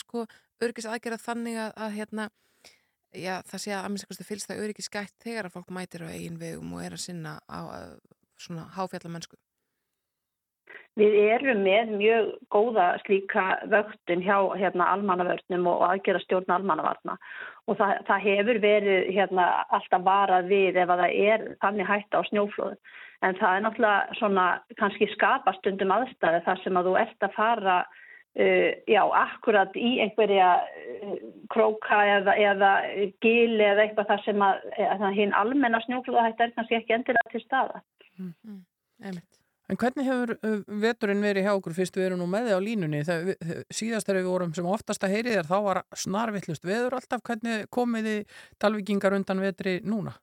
[0.02, 0.26] sko,
[0.62, 2.28] öryggis aðgerða þannig að hérna,
[3.14, 6.12] já, það sé að að minnst fylgst það öryggis gætt þegar að fólk mætir á
[6.12, 7.60] eigin vegum og er að sinna á
[8.38, 9.38] svona háfjallamennsku.
[10.98, 17.14] Við erum með mjög góða slíka vöktun hjá hérna, almannavörnum og aðgera stjórn almannavarna
[17.70, 22.18] og það, það hefur verið hérna, alltaf varað við ef að það er þannig hægt
[22.18, 22.78] á snjóflóðu.
[23.22, 24.46] En það er náttúrulega svona
[24.80, 27.78] kannski skapastundum aðstæði þar sem að þú ert að fara
[28.36, 31.16] uh, já, akkurat í einhverja uh,
[31.52, 32.72] króka eða, eða
[33.24, 37.34] gil eða eitthvað þar sem að, að hinn almenna snjóflóða hægt er kannski ekki endilega
[37.34, 37.82] til staða.
[38.18, 38.62] Mm, mm,
[39.04, 39.42] einmitt.
[39.68, 42.60] En hvernig hefur uh, veturinn verið hjá okkur fyrst við erum nú með þið á
[42.64, 43.02] línunni?
[43.04, 47.24] Þegar, síðast þegar við vorum sem oftast að heyri þér þá var snarvillust veður alltaf.
[47.26, 50.16] Hvernig komið þið talvikingar undan vetri núna?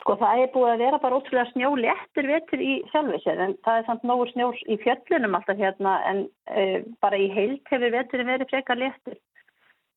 [0.00, 3.78] Sko það er búið að vera bara ótrúlega snjóli eftir vetur í sjálfisir en það
[3.80, 8.28] er samt nógur snjór í fjöllunum alltaf hérna en uh, bara í heilt hefur veturinn
[8.28, 9.16] verið frekar léttur.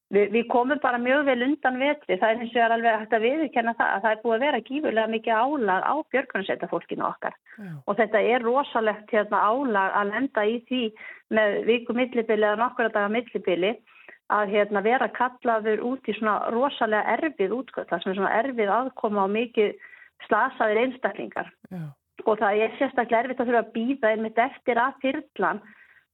[0.09, 3.11] Vi, við komum bara mjög vel undan vetri, það er eins og er alveg hægt
[3.13, 7.35] að viðurkenna það að það er búið að vera gífurlega mikið álag á björgunarsveitafólkinu okkar
[7.35, 7.67] Já.
[7.85, 10.81] og þetta er rosalegt hérna, álag að lenda í því
[11.37, 13.75] með viku millibili eða nokkura daga millibili
[14.33, 18.73] að hérna, vera kallaður út í svona rosalega erfið útkvöld, það sem er svona erfið
[18.79, 19.87] aðkoma og mikið
[20.27, 21.83] slasaðir einstaklingar Já.
[22.25, 25.61] og það er sérstaklega erfitt að þurfa að býða einmitt eftir að þyrlan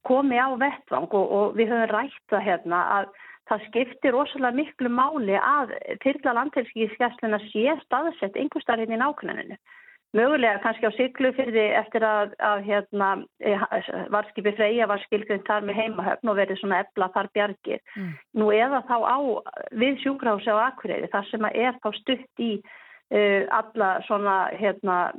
[0.05, 3.15] komi á vettvang og, og við höfum rætt það hérna að
[3.49, 9.57] það skiptir rosalega miklu máli að þyrla landhelskískessluna sé staðsett einhverstaðar hérna í nákvæminu.
[10.15, 13.09] Mögulega kannski á syklu fyrir því eftir að, að hérna,
[14.13, 17.81] varskipi Freyja var skilgrind þar með heimahöfn og verið svona ebla þar bjargir.
[17.99, 18.13] Mm.
[18.39, 19.17] Nú eða þá á
[19.75, 22.51] við sjúkrahúsi á Akureyri þar sem að er þá stutt í
[23.11, 25.13] alla svona hérna,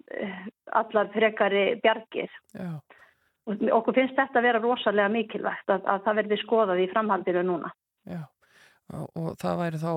[0.74, 2.30] allar frekari bjargir.
[2.54, 2.80] Já.
[3.46, 7.44] Og okkur finnst þetta að vera rosalega mikilvægt að, að það verði skoðað í framhaldinu
[7.46, 7.70] núna.
[8.10, 8.24] Já,
[8.90, 9.92] og, og það væri þá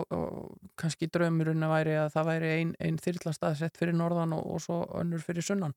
[0.78, 4.84] kannski draumurinn að væri að það væri ein, ein þyrlastaðsett fyrir norðan og, og svo
[5.02, 5.74] önnur fyrir sunnan.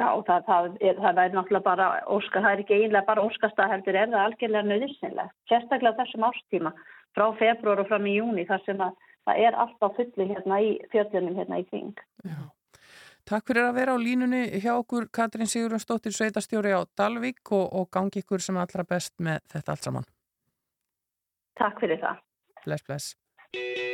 [0.00, 3.72] Já, það, það, er, það væri náttúrulega bara óska, það er ekki einlega bara óskastað
[3.74, 5.32] heldur, er það algjörlega nöðisnilega.
[5.52, 6.72] Sérstaklega þessum ástíma
[7.12, 8.96] frá februar og fram í júni þar sem að
[9.28, 11.94] það er alltaf fulli hérna í fjöllunum hérna í kring.
[12.26, 12.40] Já.
[13.28, 17.86] Takk fyrir að vera á línunni hjá okkur Katrín Sigurðansdóttir sveitastjóri á Dalvík og, og
[17.94, 20.08] gangi ykkur sem allra best með þetta allt saman.
[21.60, 22.22] Takk fyrir það.
[22.64, 23.91] Bless, bless.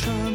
[0.00, 0.29] try.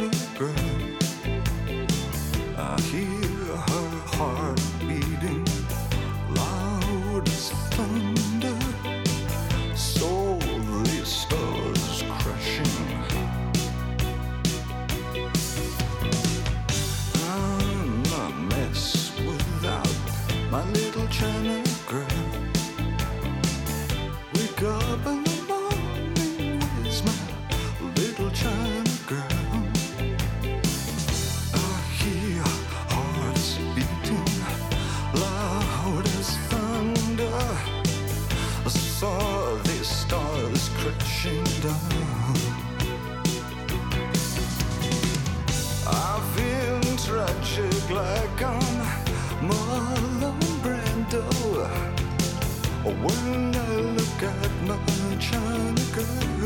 [53.05, 54.79] When I look at my
[55.19, 56.44] China girl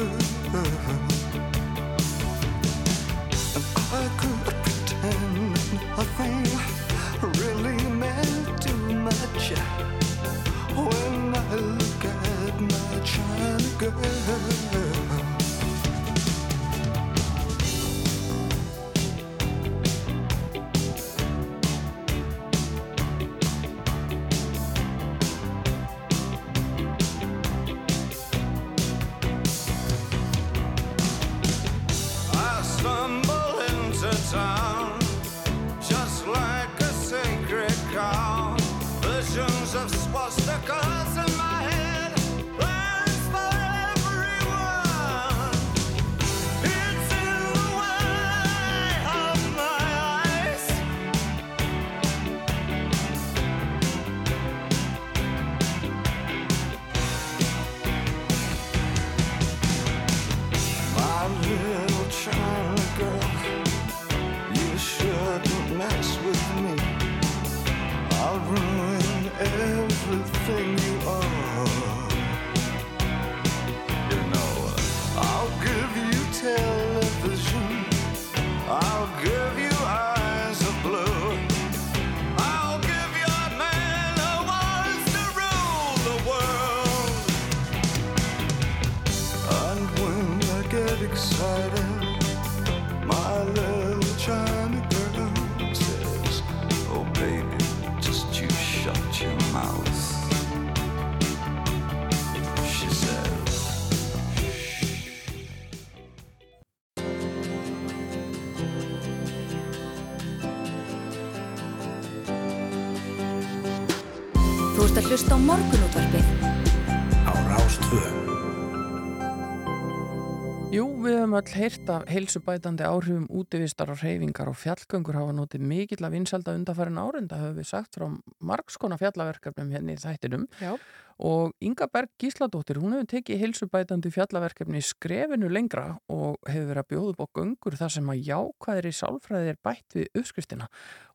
[121.59, 126.99] heyrt af heilsubætandi áhrifum útivistar og reyfingar og fjallgöngur hafa notið mikill að vinsalda undarfærin
[127.01, 128.05] árenda höfum við sagt frá
[128.39, 130.77] margskona fjallaverkefnum hérna í þættinum Já.
[131.19, 136.91] og Inga Berg Gísladóttir, hún hefur tekið heilsubætandi fjallaverkefni skrefinu lengra og hefur verið að
[136.93, 140.69] bjóða á göngur þar sem að jákvæðir í sálfræði er bætt við uppskriftina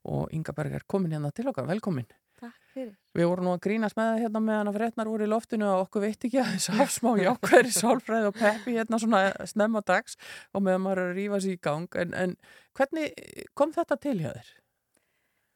[0.05, 2.05] og Inga Berg er komin hérna til okkar, velkomin.
[2.37, 2.93] Takk fyrir.
[3.15, 5.85] Við vorum nú að grínast með það hérna meðan að frétnar voru í loftinu og
[5.85, 10.17] okkur veit ekki að þess að smá jákvæðri sálfræði og peppi hérna svona snemma dags
[10.51, 12.35] og meðan maður sér í gang en, en
[12.75, 13.13] hvernig
[13.55, 14.49] kom þetta til hjá þér?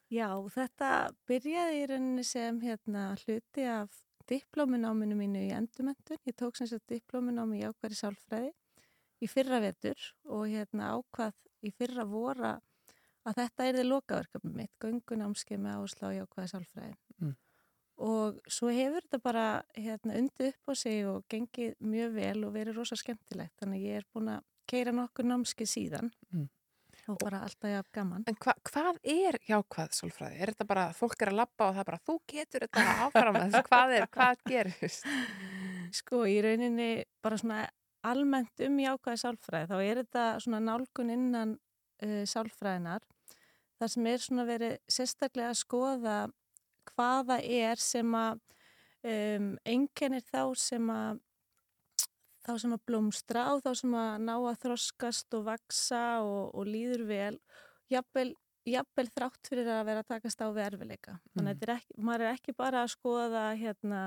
[0.10, 0.92] Já, þetta
[1.30, 4.00] byrjaði í rauninni sem hérna hluti af
[4.30, 6.22] diplómináminu mínu í endumöndun.
[6.26, 8.50] Ég tók sem sagt diplóminámi í jákvæðri sálfræði
[9.20, 11.36] í fyrra vetur og hérna ákvað
[11.68, 12.56] í fyrra vora
[13.28, 16.96] að þetta er þið lokaverkefni mitt, göngunámskeið með áherslu á jákvæði sálfræði.
[17.20, 17.36] Mm.
[18.00, 19.46] Og svo hefur þetta bara
[19.76, 23.56] hérna, undið upp á sig og gengið mjög vel og verið rosa skemmtilegt.
[23.60, 26.48] Þannig að ég er búin að keira nokkur námskeið síðan Mm.
[27.10, 28.24] og bara alltaf jafn gaman.
[28.30, 30.40] En hva, hvað er jákvæð sálfræði?
[30.40, 32.84] Er þetta bara að fólk er að labba og það er bara þú getur þetta
[33.08, 33.64] áfram með þessu?
[33.70, 35.08] Hvað er, hvað gerist?
[36.00, 36.90] Sko, í rauninni
[37.24, 37.64] bara svona
[38.06, 41.56] almennt um jákvæði sálfræði, þá er þetta svona nálgun innan
[42.06, 43.04] uh, sálfræðinar
[43.80, 46.18] þar sem er svona verið sérstaklega að skoða
[46.94, 48.40] hvaða er sem að
[49.04, 51.24] um, einkennir þá sem að
[52.50, 56.70] þá sem að blómstra og þá sem að ná að þroskast og vaksa og, og
[56.70, 57.36] líður vel
[57.92, 58.32] jafnvel,
[58.70, 61.18] jafnvel þrátt fyrir að vera að takast á við erfileika.
[61.34, 61.66] Þannig að mm.
[61.66, 64.04] er ekki, maður er ekki bara að skoða hérna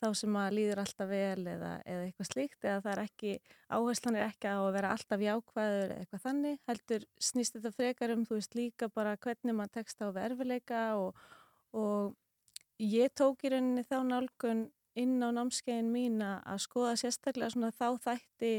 [0.00, 3.34] þá sem að líður alltaf vel eða, eða eitthvað slíkt eða það er ekki,
[3.76, 8.14] áherslan er ekki á að vera alltaf jákvæður eða eitthvað þannig, heldur snýst þetta frekar
[8.14, 11.22] um, þú veist líka bara hvernig maður tekst á verfileika og,
[11.74, 12.14] og
[12.82, 14.64] ég tók í rauninni þá nálgun
[14.98, 18.54] inn á námskeiðin mína að skoða sérstaklega svona þá þætti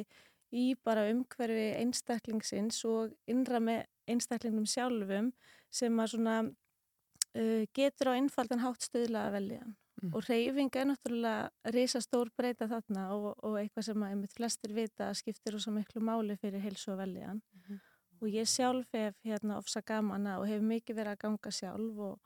[0.56, 5.32] í bara umhverfi einstaklingsins og innra með einstaklingnum sjálfum
[5.74, 9.66] sem að svona uh, getur á einfaldan hátt stöðla að velja
[10.06, 10.12] Mm.
[10.14, 14.74] og reyfing er náttúrulega reysa stór breyta þarna og, og eitthvað sem að einmitt flestir
[14.76, 17.80] vita skiptir ósað miklu máli fyrir heilsu og veljan mm -hmm.
[18.22, 22.20] og ég sjálf hef hérna ofsa gamana og hef mikið verið að ganga sjálf og,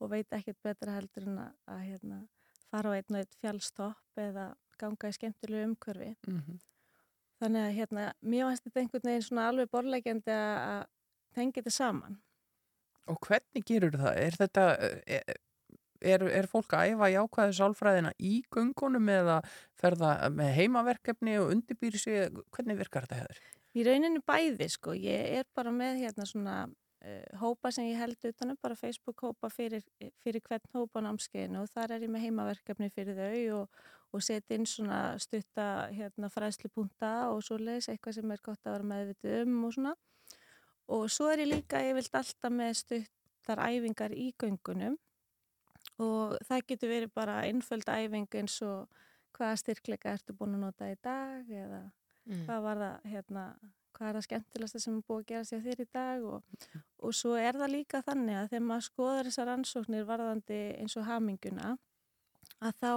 [0.00, 2.22] og veit ekkert betra heldur en að, að hérna,
[2.70, 4.48] fara á einn og einn fjallstopp eða
[4.80, 6.58] ganga í skemmtilegu umkörfi mm -hmm.
[7.42, 10.84] þannig að hérna mér finnst þetta einhvern veginn svona alveg borlegjandi að
[11.34, 12.20] tengja þetta saman
[13.10, 14.18] Og hvernig gerur það?
[14.22, 14.64] Er þetta
[15.06, 15.38] er,
[16.12, 19.40] er, er fólk að æfa jákvæðu sálfræðina í göngunum eða
[19.80, 22.36] ferða með heimaverkefni og undirbýri sig?
[22.54, 23.40] Hvernig virkar þetta hefur?
[23.70, 26.56] Í rauninu bæði sko, ég er bara með hérna svona
[27.40, 29.84] hópa sem ég held utanum, bara Facebook hópa fyrir,
[30.20, 33.78] fyrir hvern hópa námskeiðinu og þar er ég með heimaverkefni fyrir þau og,
[34.12, 38.76] og setja inn svona stutta hérna fræðslupunta og svo les eitthvað sem er gott að
[38.76, 39.94] vera meðvitið um og svona
[40.90, 44.98] og svo er ég líka, ég vilt alltaf með stuttar æfingar í göngunum
[46.00, 49.00] og það getur verið bara einföld æfing eins og
[49.36, 51.80] hvaða styrkleika ertu búin að nota í dag eða
[52.26, 52.44] mm.
[52.44, 53.44] hvað var það hérna,
[54.00, 56.68] hvað er það skemmtilegsta sem er búin að gera sér þér í dag og,
[57.04, 61.04] og svo er það líka þannig að þegar maður skoðar þessar ansóknir varðandi eins og
[61.04, 61.74] haminguna
[62.64, 62.92] að þá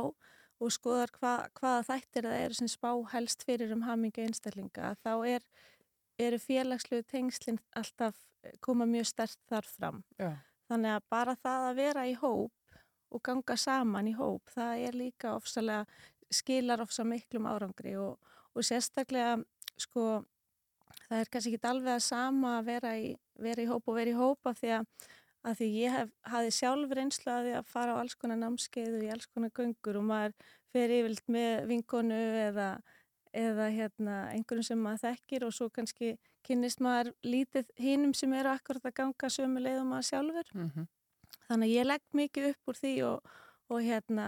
[0.63, 5.11] og skoðar hva, hvaða þættir það eru sem spá helst fyrir um haminga einstaklinga þá
[5.27, 5.45] er,
[6.23, 8.15] eru félagslegu tengslinn alltaf
[8.63, 10.31] koma mjög stert þar fram Já.
[10.71, 12.79] þannig að bara það að vera í hóp
[13.13, 15.85] og ganga saman í hóp, það er líka ofsalega,
[16.33, 18.17] skilar ofsa miklum árangri og,
[18.55, 19.35] og sérstaklega
[19.77, 20.23] sko,
[21.09, 24.13] það er kannski ekki alveg að sama að vera í, vera í hóp og vera
[24.13, 24.89] í hóp af því að,
[25.43, 29.13] að því ég hef, hafi sjálf reynslu að fara á alls konar námskeið og í
[29.13, 30.35] alls konar göngur og maður
[30.73, 32.69] fer yfirlt með vinkonu eða,
[33.33, 38.51] eða hérna, einhverjum sem maður þekkir og svo kannski kynnist maður lítið hinnum sem eru
[38.51, 40.49] akkurat að ganga sömu leið og maður sjálfur.
[40.53, 40.89] Mm -hmm.
[41.47, 43.31] Þannig að ég legg mikið upp úr því og,
[43.69, 44.27] og hérna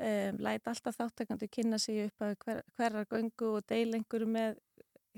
[0.00, 4.58] um, læta alltaf þáttakandi kynna sig upp að hver, hverjar göngu og deil einhverju með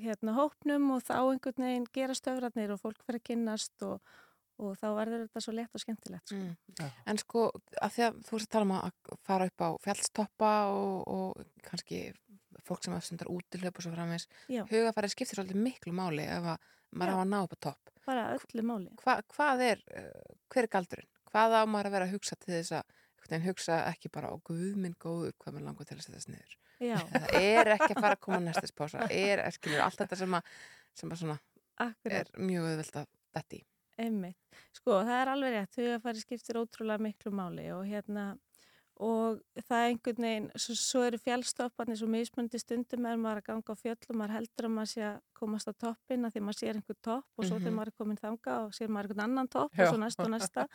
[0.01, 4.15] hérna hópnum og þá einhvern veginn gera stöfratnir og fólk fyrir að kynnast og,
[4.63, 6.33] og þá verður þetta svo lett og skemmtilegt.
[6.33, 6.41] Sko.
[6.41, 6.91] Mm.
[7.13, 10.53] En sko að því að þú ert að tala um að fara upp á fjallstoppa
[10.73, 12.05] og, og kannski
[12.63, 16.53] fólk sem aðstundar út í hlaup og svo framins, hugafærið skiptir svolítið miklu máli ef
[16.55, 17.93] að maður hafa að ná upp að topp.
[18.07, 18.93] Bara öllu máli.
[19.03, 21.09] Hva, hvað er, uh, hver er galdurinn?
[21.33, 23.01] Hvað á maður að vera að hugsa til þess að
[23.47, 26.55] hugsa ekki bara á guðminn góður hvað maður langar til að setja þess niður.
[26.83, 29.09] Það er ekki að fara að koma næstis pása.
[29.23, 30.55] Er, skilur, allt þetta sem að,
[30.99, 31.37] sem að svona,
[32.09, 33.67] er mjög auðvelt að detti í.
[34.03, 34.61] Einmitt.
[34.75, 35.79] Sko, það er alveg rétt.
[35.79, 38.33] Hugafæri skiptir ótrúlega miklu máli og hérna
[39.01, 43.47] og það er einhvern veginn, svo, svo eru fjallstopparnir svo mismundi stundum er maður að
[43.49, 46.59] ganga á fjöllum, maður heldur að maður sé að komast á toppin að því maður
[46.61, 47.63] sér einhvern topp og svo Mhm.
[47.65, 50.31] þegar maður er komin þanga og sér maður einhvern annan topp og svo næsta og
[50.31, 50.67] næsta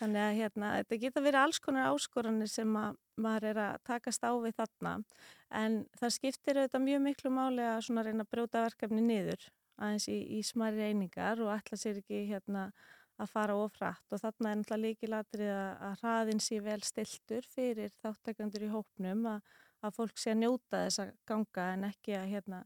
[0.00, 4.22] þannig að hérna, þetta geta verið alls konar áskoranir sem að maður er að takast
[4.24, 5.04] á við þarna
[5.50, 9.48] en það skiptir auðvitað mjög miklu máli að svona reyna að brjóta verkefni niður
[9.78, 12.72] aðeins í, í smæri einingar og ætla sér ekki hérna
[13.20, 17.44] að fara of hratt og þarna er náttúrulega líkilatrið að, að hraðin sé vel stiltur
[17.54, 19.42] fyrir þáttakandur í hópnum að,
[19.84, 22.62] að fólk sé að njóta þess að ganga en ekki að hérna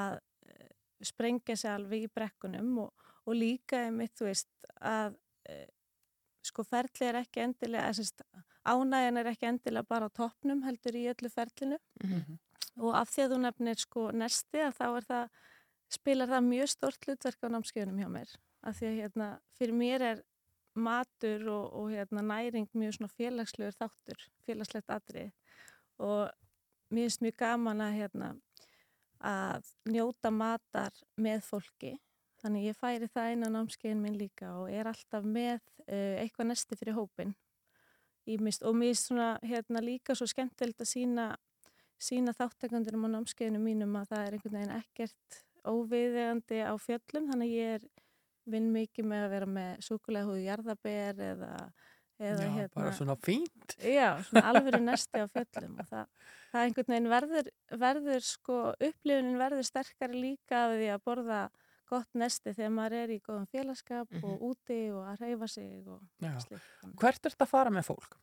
[0.00, 0.18] að
[0.48, 0.70] eh,
[1.04, 4.48] sprengja sig alveg í brekkunum og, og líka einmitt þú veist
[4.80, 5.58] að e,
[6.46, 7.92] sko ferli er ekki endilega
[8.66, 12.38] ánægjan er ekki endilega bara á toppnum heldur í öllu ferlinu Mhm.
[12.80, 15.28] og af því að þú nefnir sko nesti að þá er það
[15.96, 18.34] spilar það mjög stort hlutverk á námskeiðunum hjá mér
[18.66, 20.24] af því að hérna fyrir mér er
[20.76, 25.30] matur og, og hérna næring mjög svona félagslegur þáttur félagslegt atrið
[26.02, 26.28] og
[26.92, 28.34] mér finnst mjög gaman að hérna
[29.26, 31.94] að njóta matar með fólki.
[32.42, 36.50] Þannig ég færi það inn á námskeiðin minn líka og er alltaf með uh, eitthvað
[36.52, 37.32] nesti fyrir hópin
[38.26, 41.26] Ímist, og mér finnst svona hérna líka svo skemmtilegt að sína
[42.02, 47.28] sína þáttakandurum á námskeiðinu mínum að það er einhvern veginn ekkert óviðegandi á fjöllum.
[47.30, 47.86] Þannig að ég er
[48.50, 51.52] vinn mikið með að vera með súkulega húðu jarðaber eða,
[52.20, 53.76] eða Já, hérna bara svona fínt.
[53.82, 57.52] Já, svona alvöru nesti á fjöllum og það, það einhvern veginn verður,
[57.84, 61.40] verður sko, upplifunin verður sterkari líka af því að borða
[61.86, 66.00] gott nesti þegar maður er í góðan félagskap og úti og að reyfa sig og
[66.22, 66.32] Já.
[66.42, 66.70] slíkt.
[66.98, 68.16] Hvert er þetta að fara með fólk?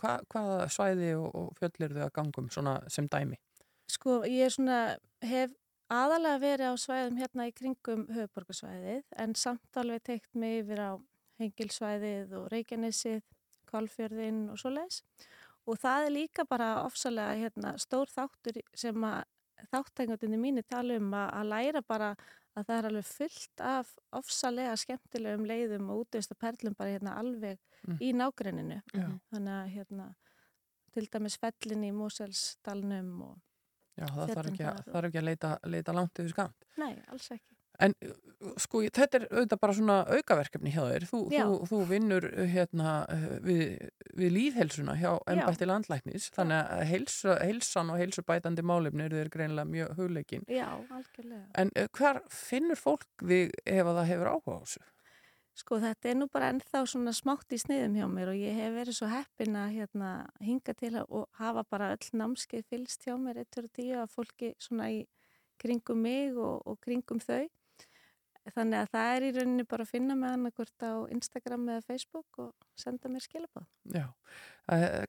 [0.00, 3.36] Hva, hvaða svæði og, og fjöll eru þau að gangum svona sem dæmi?
[3.90, 4.78] Sko, ég er svona,
[5.26, 5.52] hef
[5.90, 10.90] aðalega verið á svæðum hérna í kringum höfuborgarsvæðið en samt alveg teikt mig yfir á
[11.40, 13.22] hengilsvæðið og Reykjanesið,
[13.70, 15.00] Kvalfjörðin og svo leiðis.
[15.68, 19.24] Og það er líka bara ofsalega hérna, stór þáttur sem að
[19.70, 22.14] þáttækjandunni mínu tala um að, að læra bara
[22.56, 27.58] að það er alveg fullt af ofsalega skemmtilegum leiðum og útvist perlum bara hérna alveg
[27.80, 27.96] Mm.
[28.04, 28.76] í nágrenninu.
[29.32, 30.06] Þannig að hérna
[30.92, 33.38] til dæmis fellin í Moselsdalnum og
[33.98, 36.68] Já, það þarf ekki, þarf ekki að leita, leita langt yfir skamt.
[36.80, 37.50] Nei, alls ekki.
[37.80, 38.12] En uh,
[38.60, 41.06] sko, þetta er auðvitað bara svona aukaverkefni hjá þér.
[41.08, 43.62] Þú, þú, þú vinnur uh, hérna uh, við,
[44.20, 49.72] við líðhelsuna hjá ennbætti landlæknis, þannig að heilsa, heilsan og heilsubætandi málefni eru þér greinlega
[49.72, 50.46] mjög hugleikin.
[50.52, 51.44] Já, algjörlega.
[51.62, 54.84] En hver finnur fólk við ef að það hefur áhuga á þessu?
[55.58, 58.74] Sko þetta er nú bara ennþá svona smátt í sniðum hjá mér og ég hef
[58.76, 63.42] verið svo heppin að hérna, hinga til og hafa bara öll námskeið fylst hjá mér
[63.42, 65.00] eittur og tíu að fólki svona í
[65.60, 67.44] kringum mig og, og kringum þau.
[68.48, 72.38] Þannig að það er í rauninni bara að finna mig annarkvort á Instagram eða Facebook
[72.40, 73.66] og senda mér skilabáð.
[73.92, 74.06] Já,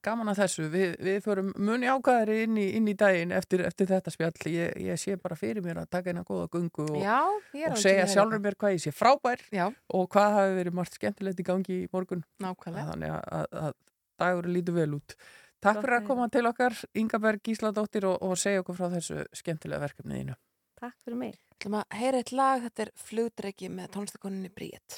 [0.03, 0.65] gaman að þessu.
[0.73, 4.33] Við, við förum muni ákvæðari inn í, inn í daginn eftir, eftir þetta spjall.
[4.51, 7.23] Ég, ég sé bara fyrir mér að taka eina góða gungu og, Já,
[7.71, 9.69] og segja sjálfur mér hvað ég sé frábær Já.
[9.71, 12.27] og hvað hafi verið margt skemmtilegt í gangi í morgun.
[12.43, 12.91] Nákvæmlega.
[12.91, 13.73] Þannig að, að, að
[14.21, 15.17] dagur lítur vel út.
[15.61, 18.87] Takk Gott fyrir að að koma til okkar, Ingaberg Gísladóttir og, og segja okkur frá
[18.95, 20.35] þessu skemmtilega verkefniðinu.
[20.81, 21.35] Takk fyrir mig.
[21.37, 24.95] Þú ætlum að heyra eitt lag, þetta er flugdreiki með tónlistakoninni Bríett.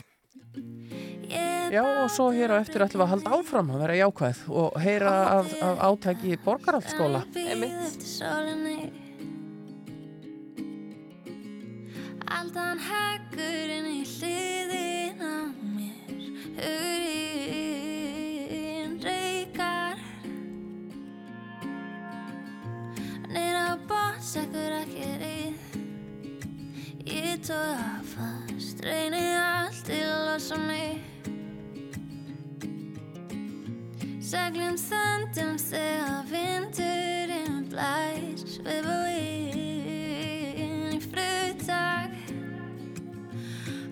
[1.73, 4.77] Já og svo hér á eftir ætlum við að halda áfram að vera jákvæð og
[4.79, 7.21] heyra af, af átæki borgarhaldsskóla.
[7.27, 8.79] eftir sólinni
[12.31, 16.23] Aldan hekkurinn í hliðin á mér
[16.61, 17.83] Hugurinn
[19.03, 19.97] reykar
[23.35, 25.32] Nýra bóts ekkur ekki rið
[27.13, 30.97] Ég tóða fast Reyni allt til að losa mig
[34.17, 39.53] Seglum þöndum þegar vindurinn blæs Við búinn
[40.57, 42.17] í fluttak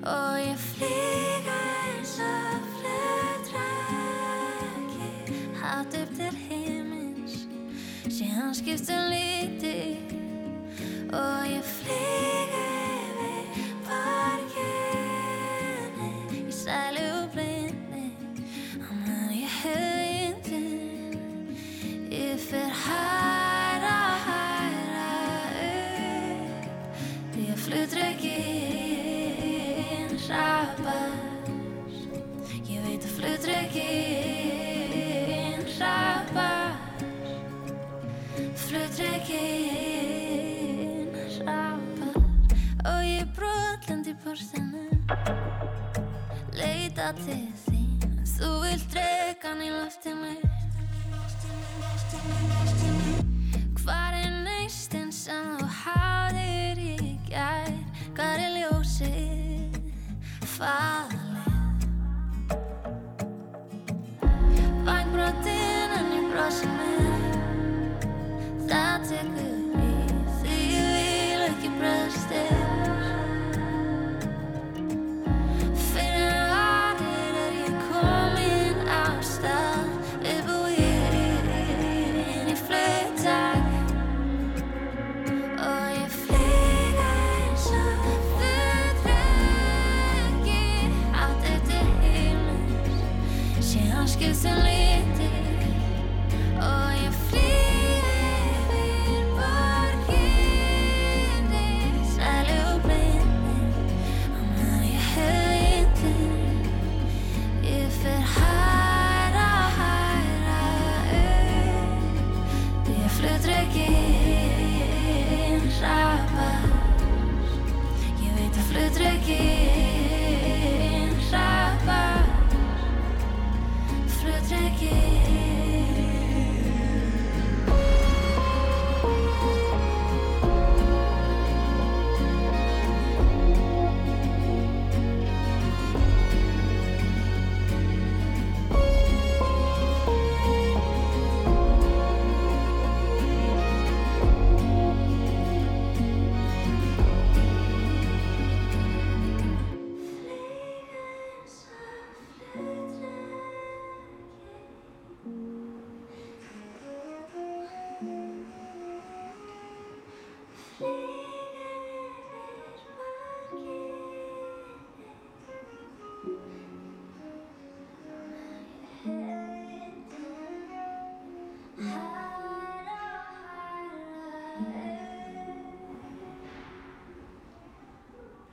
[0.02, 4.26] Og ég flýga eins og flutræki
[5.62, 7.46] Hátt upp til himins
[8.10, 9.80] Síðan skiptum líti
[11.14, 12.41] Og ég flýga
[44.32, 44.92] okkur sinnum
[46.56, 48.00] Leita til þín
[48.32, 50.36] Þú vilt dregan í loftinu
[53.82, 57.72] Hvar er neistinn sem þú hafðir í gær?
[58.16, 59.80] Hvar er ljósið
[60.56, 61.20] fallið
[64.88, 67.40] Væn brotinn en ég brosa með.
[68.70, 69.51] Það tekur
[94.22, 95.01] Síðan skiptum lítið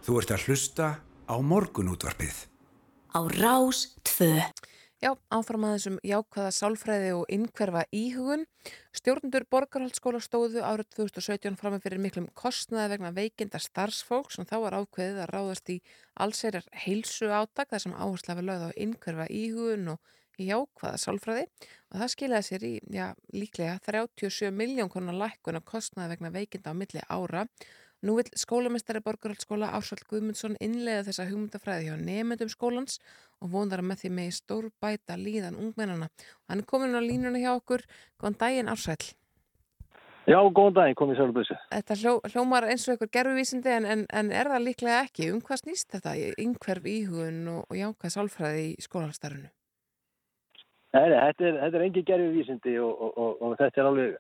[0.09, 0.85] Þú ert að hlusta
[1.29, 2.37] á morgunútvarpið.
[3.13, 4.39] Á Rás 2.
[5.05, 8.47] Já, áfram að þessum jákvæða sálfræði og innkverfa íhugun.
[8.97, 14.55] Stjórnendur borgarhaldsskóla stóðu árið 2017 fram með fyrir miklum kostnaði vegna veikinda starfsfólks og þá
[14.63, 15.77] var ákveðið að ráðast í
[16.25, 21.45] allseirar heilsu átak þar sem áherslu hafi lögð á innkverfa íhugun og jákvæða sálfræði
[21.91, 26.73] og það skilaði sér í, já, líklega 37 miljón konar lækkun af kostnaði vegna veikinda
[26.73, 27.45] á milli ára
[28.07, 33.01] Nú vil skólamestari borgarhaldsskóla Ásvald Guðmundsson innlega þessa hugmyndafræði hjá nefndum skólans
[33.43, 36.07] og vonar að með því megi stór bæta líðan ungmennana.
[36.47, 37.83] Hann er komin á línuna hjá okkur.
[38.21, 39.09] Góðan daginn Ásvald.
[40.31, 41.57] Já, góðan daginn, komið sér að byrja.
[41.73, 45.31] Þetta hljó, hljómar eins og ykkur gerfuvísindi en, en, en er það líklega ekki?
[45.35, 46.13] Um hvað snýst þetta?
[46.39, 49.51] Yngverf íhugun og, og jákvæð sálfræði í skólastarfinu?
[50.95, 54.15] Nei, þetta er, þetta er engi gerfuvísindi og, og, og, og þetta er alveg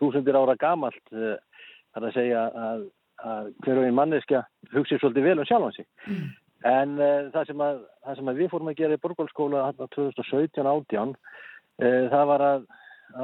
[0.00, 1.04] túsundir ára gamalt.
[1.12, 2.82] Það er að segja að
[3.22, 4.42] að hver og einn manneskja
[4.72, 5.86] hugsi svolítið vel um sjálfan sig.
[6.06, 6.30] Mm.
[6.72, 12.04] En uh, það, sem að, það sem við fórum að gera í borgálskóla 2017-18, uh,
[12.12, 12.66] það var að,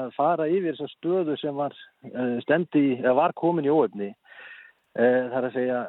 [0.01, 1.77] að fara yfir þessar stöðu sem var
[2.11, 4.15] uh, stemdi, eða var komin í óöfni.
[4.99, 5.81] Það er að segja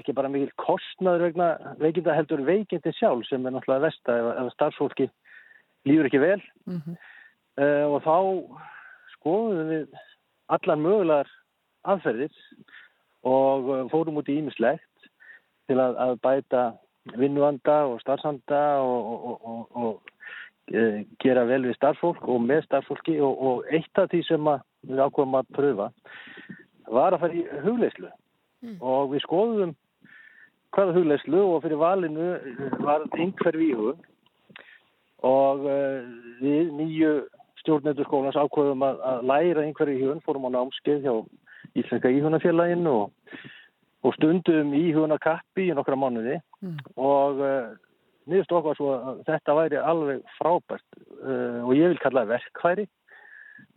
[0.00, 4.48] ekki bara mikil kostnaður vegna veikinda heldur veikindi sjálf sem er náttúrulega vest að ef
[4.56, 5.06] starfsfólki
[5.86, 6.96] lífur ekki vel mm -hmm.
[7.92, 8.16] og þá
[9.12, 10.00] skoðum við
[10.56, 11.30] allar mögulegar
[11.84, 12.34] aðferðir
[13.24, 15.08] og fórum út í ímislegt
[15.68, 16.64] til að, að bæta
[17.18, 23.18] vinnuanda og starfsanda og, og, og, og e, gera vel við starffólk og með starffólki
[23.24, 24.50] og eitt af því sem
[24.88, 25.90] við ákvæmum að pröfa
[26.92, 28.78] var að fara í hugleislu mm.
[28.80, 29.76] og við skoðum
[30.74, 32.32] hvaða hugleislu og fyrir valinu
[32.84, 34.04] var einhver výhug
[35.24, 35.64] og
[36.44, 37.14] við nýju
[37.62, 41.14] stjórnendur skólans ákvæmum að, að læra einhverju í hugun, fórum á námskeið hjá
[41.74, 43.38] Íslenska íhunafélaginu og,
[44.04, 46.76] og stundum íhunakappi í nokkra mánuði mm.
[46.96, 47.72] og uh,
[48.30, 52.86] niðurst okkar svo að þetta væri alveg frábært uh, og ég vil kalla verkfæri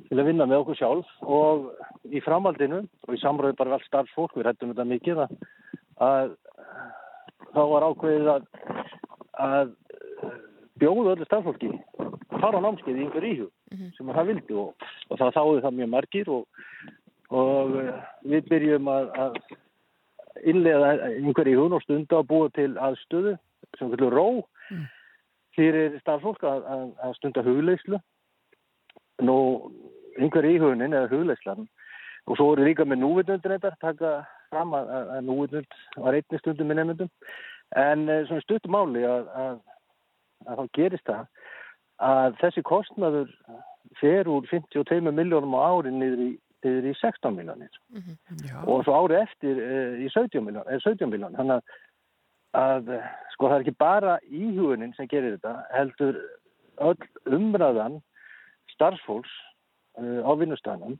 [0.08, 1.72] til að vinna með okkur sjálf og
[2.14, 5.36] í framaldinu og í samröðu bara vel starfsfólk, við hættum þetta mikið að,
[6.08, 6.36] að
[7.56, 8.48] þá var ákveðið að,
[9.48, 9.76] að
[10.82, 11.72] bjóðu öllu starfsfólki
[12.38, 13.92] að fara á námskeið í einhver íhug mm -hmm.
[13.98, 16.57] sem það vildi og, og það þáðu það mjög margir og
[17.34, 17.74] og
[18.24, 19.40] við byrjum að, að
[20.48, 23.36] innlega einhverju hún og stunda að búa til aðstöðu
[23.78, 24.28] sem kvöldur ró
[24.72, 24.86] mm.
[25.58, 28.00] fyrir starfsfólk að, að, að stunda hugleislu
[29.28, 29.38] nú
[30.18, 31.68] einhverju íhugunin eða hugleislan
[32.28, 34.14] og svo voru líka með núvitundin þetta taka
[34.52, 37.12] fram að núvitund var einni stundum með nefndum
[37.76, 39.60] en svona stuttum máli að
[40.48, 41.26] þá gerist það
[42.08, 43.32] að þessi kostnaður
[44.00, 46.32] fer úr 52 miljónum á ári niður í
[46.66, 47.74] niður í 16 miljónir
[48.48, 48.58] Já.
[48.66, 51.38] og svo árið eftir uh, í 17 miljón, eh, 17 miljón.
[51.38, 51.78] Þannig að,
[52.62, 52.92] að
[53.34, 56.20] sko það er ekki bara íhugunin sem gerir þetta, heldur
[56.88, 58.02] öll umræðan
[58.74, 59.34] starfsfólks
[60.02, 60.98] uh, á vinnustæðanum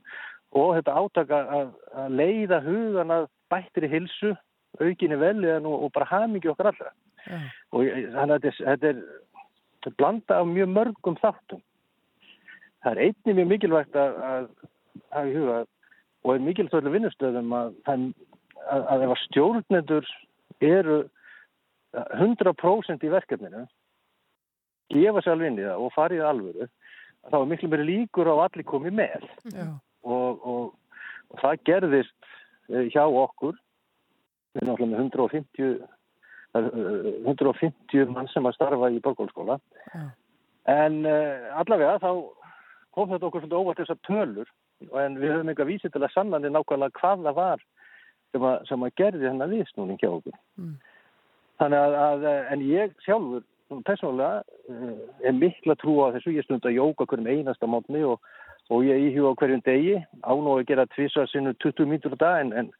[0.56, 4.34] og þetta átaka að, að leiða hugan að bættri hilsu,
[4.80, 6.92] aukinni veliðan og, og bara hamingi okkar allra.
[7.26, 7.38] Já.
[7.76, 9.00] Og þannig að þetta er, þetta er,
[9.78, 11.62] þetta blanda af mjög mörgum þáttum.
[12.84, 14.48] Það er einnig mjög mikilvægt að, að
[15.14, 15.58] hafa í huga
[16.24, 18.06] og er mikilvægt öllu vinnustöðum að, að,
[18.78, 20.10] að ef að stjórnendur
[20.64, 20.98] eru
[21.96, 23.64] 100% í verkefninu
[24.92, 26.68] gefa sér alveg inn í það og það alvöru
[27.28, 29.24] þá er miklu meiri líkur á allir komi með.
[30.08, 30.66] Og, og,
[31.32, 32.28] og það gerðist
[32.70, 33.56] eh, hjá okkur
[34.54, 35.74] við erum náttúrulega með 150
[36.54, 39.58] það er, eh, 150 mann sem að starfa í borgólskóla
[39.92, 40.04] Já.
[40.72, 42.10] en uh, allavega þá
[42.94, 44.54] kom þetta okkur svolítið óvart þessar tölur
[44.86, 47.64] en við höfum eitthvað vísið til að sannandi nákvæmlega hvað það var
[48.32, 50.40] sem að, sem að gerði þennan viðsnúning hjá okkur.
[50.60, 50.74] Mm.
[51.58, 53.46] þannig að, að eh, en ég sjálfur
[53.84, 54.44] persónulega
[55.24, 58.22] er mikla trú á þessu, ég stund að jóka hverjum einasta mótni og,
[58.72, 62.18] og ég íhuga á hverjum degi, án og að gera tvisa sinu 20 mítur á
[62.22, 62.70] dag en, en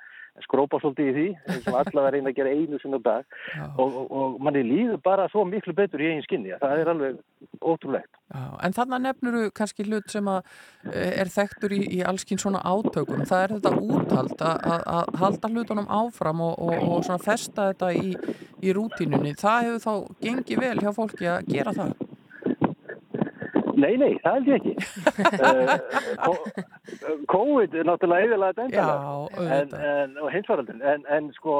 [0.44, 1.26] skrópa svolítið í því,
[1.64, 3.38] sem allavega reyna að gera einu sinu á dag
[3.74, 7.20] og, og, og manni líður bara svo miklu betur í eigin skinni, það er alveg
[7.58, 8.10] ótrúlegt.
[8.28, 10.50] Já, en þannig nefnur þú kannski hlut sem að
[10.92, 13.24] eh, er þekktur í, í allskinn svona átökum.
[13.28, 18.12] Það er þetta úthald að, halda hlutunum áfram og, og, og svona festa þetta í,
[18.60, 19.34] í rútínunni.
[19.38, 22.07] Það hefur þá gengið vel hjá fólki að gera það.
[23.78, 24.74] Nei, nei, það held ég ekki.
[26.88, 28.72] Eh, COVID er náttúrulega auðvitað.
[29.76, 31.56] en, og hinsvaraldin, en, en sko,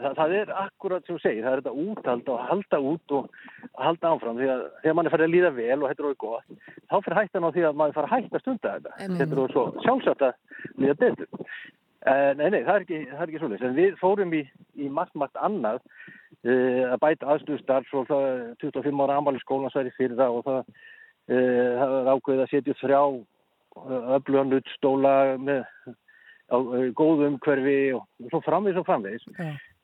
[0.00, 3.38] það, það er akkurat sem þú segir, það er þetta úthald og halda út og
[3.78, 6.58] halda áfram því að þegar mann er farið að líða vel og þetta er gott,
[6.90, 8.94] þá fyrir hættan á því að mann fara að hætta stunda þetta.
[9.04, 10.34] Þetta er svo sjálfsagt að
[10.82, 11.46] líða betur.
[12.06, 13.68] En, nei, nei, það er ekki, ekki svolítið.
[13.70, 14.42] En við fórum í,
[14.78, 15.80] í margt, margt annað
[16.46, 18.28] uh, að bæta aðstúðstarf það
[18.62, 20.60] 25 ára ammali skólan særi fyrir það og það
[21.26, 23.00] það var ákveðið að setja þrjá
[24.16, 25.64] öflugan uttstóla með
[26.50, 29.26] á, uh, góðu umhverfi og, svo framvegis og framvegis.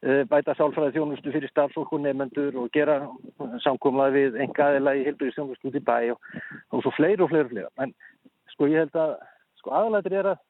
[0.03, 3.01] Uh, bæta sálfræði þjónustu fyrir starfsfólk og nefnendur og gera
[3.64, 6.32] samkomlaði við engaðila í heilbyrði þjónustu út í bæ og,
[6.70, 7.68] og svo fleiri og fleiri og fleiri.
[7.84, 7.95] En
[8.55, 9.14] sko ég held að
[9.61, 10.43] sko aðalættir er að,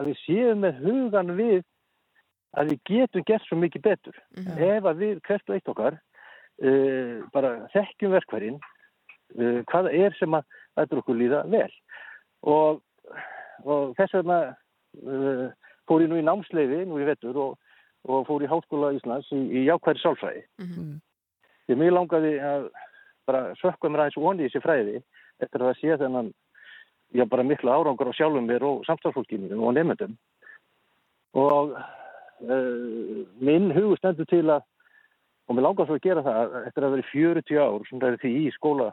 [0.00, 1.60] að við séum með hugan við
[2.52, 4.16] að við getum gert svo mikið betur.
[4.36, 8.81] Ef að við hvert og eitt okkar uh, bara þekkjum verkværin uh,
[9.36, 11.70] hvað það er sem að lætur okkur líða vel.
[12.42, 12.80] Og,
[13.64, 15.46] og þess vegna uh,
[15.88, 17.58] fór ég nú í námsleifi nú í vetur og,
[18.08, 20.44] og fór í Háskóla Íslands í, í jákværi sálfræði.
[20.62, 20.94] Mm.
[21.66, 22.70] Því mér langaði að
[23.28, 24.96] bara sökka mér aðeins onni í þessi fræði
[25.42, 26.32] eftir að það sé þennan
[27.14, 30.16] já, bara mikla árangur á sjálfum mér og samstafsfólkinu og nefndum.
[31.38, 34.66] Og uh, minn hugur stendur til að,
[35.46, 38.10] og mér langar svo að gera það, að eftir að vera 40 ár sem það
[38.10, 38.90] er því í skóla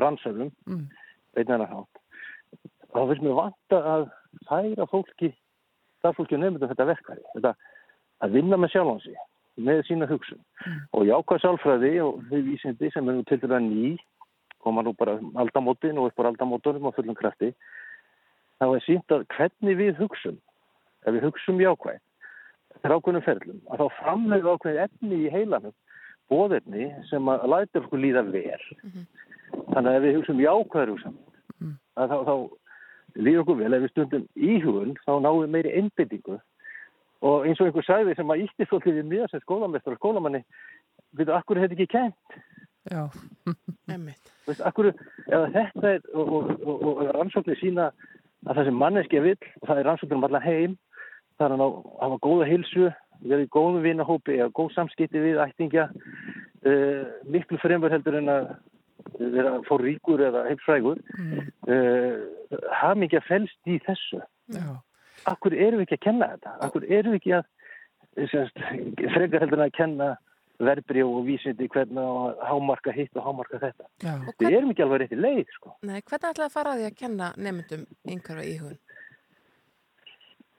[0.00, 0.86] brannsöfum, Mm.
[2.90, 4.06] þá finnst mér vanta að
[4.48, 5.34] færa fólki,
[6.02, 7.54] það fólki og nefndum þetta verkværi, þetta
[8.20, 9.14] að vinna með sjálfansi,
[9.60, 10.40] með sína hugsun
[10.96, 13.96] og jákvæð sálfræði og þau vísindi sem er nú til dæra ný
[14.60, 17.52] koma nú bara aldamótin og upp á aldamótunum á fullum krafti
[18.60, 20.38] þá er sínt að hvernig við hugsum
[21.04, 22.00] ef við hugsum jákvæð
[22.84, 25.74] ákveðnum ferlum að þá framlega ákveð efni í heilanum
[26.30, 28.62] bóðefni sem að læta okkur líða vel.
[29.74, 31.18] Þannig að ef við hugsum jákvæður hugsam
[32.00, 32.34] að þá, þá
[33.20, 33.72] líður okkur vel.
[33.74, 36.38] Ef við stundum íhugun þá náum við meiri einbindingu.
[37.20, 40.44] Og eins og einhver sagði sem að ítti svolítið við mér sem skólamestur og skólamanni
[41.18, 42.38] við akkur er þetta ekki kent
[42.90, 43.02] Já.
[43.90, 44.30] Einmitt.
[44.46, 44.90] veist, akkur,
[45.28, 47.90] eða þetta er og, og, og, og rannsóknir sína
[48.46, 50.76] að það sem manneski vill og það er rannsóknir um allan heim
[51.36, 52.88] það er að hafa góða hilsu
[53.22, 58.50] vera í góðum vinahópi eða góð samskipti við ættingja uh, miklu fremur heldur en að
[59.20, 61.50] vera fór ríkur eða heimsfrægur Mm.
[61.68, 64.20] uh, hafmyggja felst í þessu
[64.54, 64.64] Já.
[65.28, 68.58] akkur erum við ekki að kenna þetta akkur erum við ekki að semst,
[69.14, 70.08] frekar heldur en að kenna
[70.60, 74.14] verbrið og vísindi hvernig að hámarka hitt og hámarka þetta Já.
[74.42, 75.70] við erum ekki alveg rétt í leið sko.
[75.88, 78.78] Nei, hvernig ætlaði að fara að því að kenna nefndum einhverfa íhugun?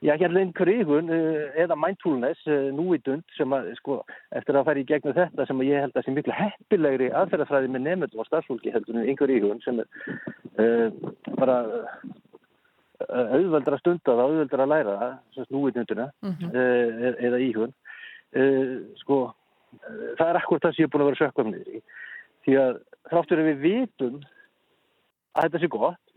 [0.02, 4.00] Já, hérna einhver íhugun uh, eða mindfulness, uh, núvitund sem að, sko,
[4.34, 7.84] eftir að fara í gegnum þetta sem ég held að sé miklu heppilegri aðferðafræði með
[7.86, 9.86] nefndum og starfsfólki heldur en einhver íhugun sem er
[10.58, 11.60] uh, bara
[13.12, 16.50] auðveldra að stunda það, auðveldra að læra það, núvitunduna Mhm.
[16.50, 17.72] uh, eða íhugun.
[18.32, 19.20] Uh, sko,
[20.18, 21.82] það er akkur það sem ég er búin að vera sökkum niður í.
[22.46, 22.80] Því að
[23.10, 24.18] þráttur við vitum
[25.36, 26.16] að þetta sé gott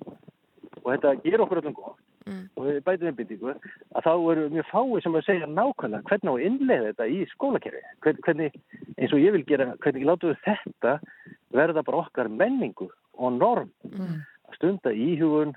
[0.81, 2.45] og þetta ger okkur öllum gott Mm.
[2.57, 2.65] og
[3.05, 7.19] einbyttingu að þá eru mjög fáið sem að segja nákvæmlega hvernig á innlega þetta í
[7.30, 8.55] skólakerfi Hvern- hvernig,
[8.97, 10.93] eins og ég vil gera hvernig látum við þetta
[11.53, 14.23] verða bara okkar menningu og norm Mm.
[14.49, 15.53] að stunda íhugun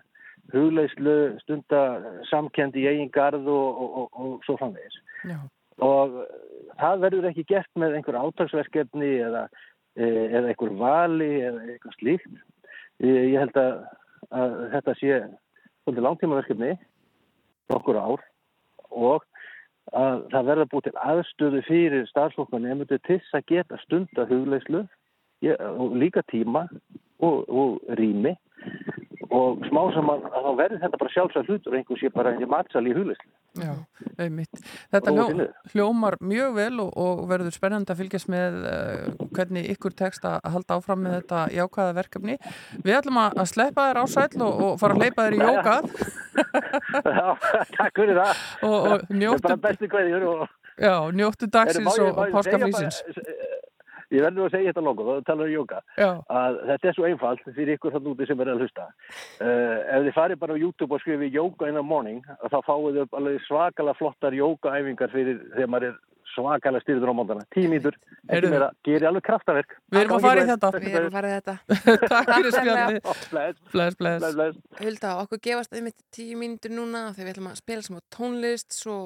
[0.53, 1.81] hugleislu, stunda
[2.29, 5.39] samkendi í eigin garð og, og, og, og svo framvegis Já.
[5.81, 6.21] og
[6.79, 9.49] það verður ekki gert með einhver átagsverkefni eða,
[9.97, 12.41] eh, eða einhver vali eða eitthvað slíkt.
[13.01, 13.85] Ég held að,
[14.31, 15.21] að þetta sé
[15.89, 16.75] svolítið langtímaverkefni
[17.73, 18.25] nokkur ár
[18.93, 19.25] og
[19.97, 24.85] að það verða búið til aðstöðu fyrir starfsfólk og nefndu til að geta stunda hugleislu
[25.49, 26.67] og líka tíma
[27.25, 28.35] og, og rými
[29.35, 32.49] og smá saman að þá verður þetta bara sjálfsagt hlutur og einhver sé bara og
[32.53, 33.31] matsal í hugleislu.
[33.59, 33.73] Já,
[34.23, 34.61] einmitt.
[34.95, 39.97] Þetta hljó, hljómar mjög vel og, og verður spennandi að fylgjast með uh, hvernig ykkur
[39.99, 42.39] tekst að halda áfram með þetta jákvæða verkefni.
[42.85, 45.79] Við ætlum að sleppa þér ásæll og, og fara að leipa þér í jóka
[46.39, 47.27] Já,
[47.75, 48.47] takk fyrir það.
[48.63, 50.45] og, og Það er njóttu, bara bestu kveðjur og...
[50.79, 53.01] já, njóttu dagsins ég- og ég páskaflýsins.
[54.09, 55.81] Ég verður að segja þetta logo, þá talar um jóka.
[56.01, 58.87] Að þetta er svo einfalt fyrir ykkur þannig úti sem er að hlusta.
[59.37, 63.03] Uh, ef þið farið bara á YouTube og skrifið yoga in the morning, þá fáið
[63.05, 65.99] upp alveg svakalega flottar jókaæfingar fyrir þegar maður er
[66.39, 67.45] svakalega styrður á móndana.
[67.55, 69.77] Tíu mínútur, ekki meira, gerir alveg kraftaverk.
[69.91, 70.71] Við erum að fara í þetta.
[70.79, 71.55] Við erum að fara í þetta.
[72.15, 72.99] Takk fyrir Takk spjallið.
[73.33, 74.39] Bless, bless, bless.
[74.39, 74.61] bless.
[74.79, 78.77] Hulda, okkur gefast einmitt tíu mínútur núna þegar við ætlum að spila sem á tónlist
[78.77, 78.97] svo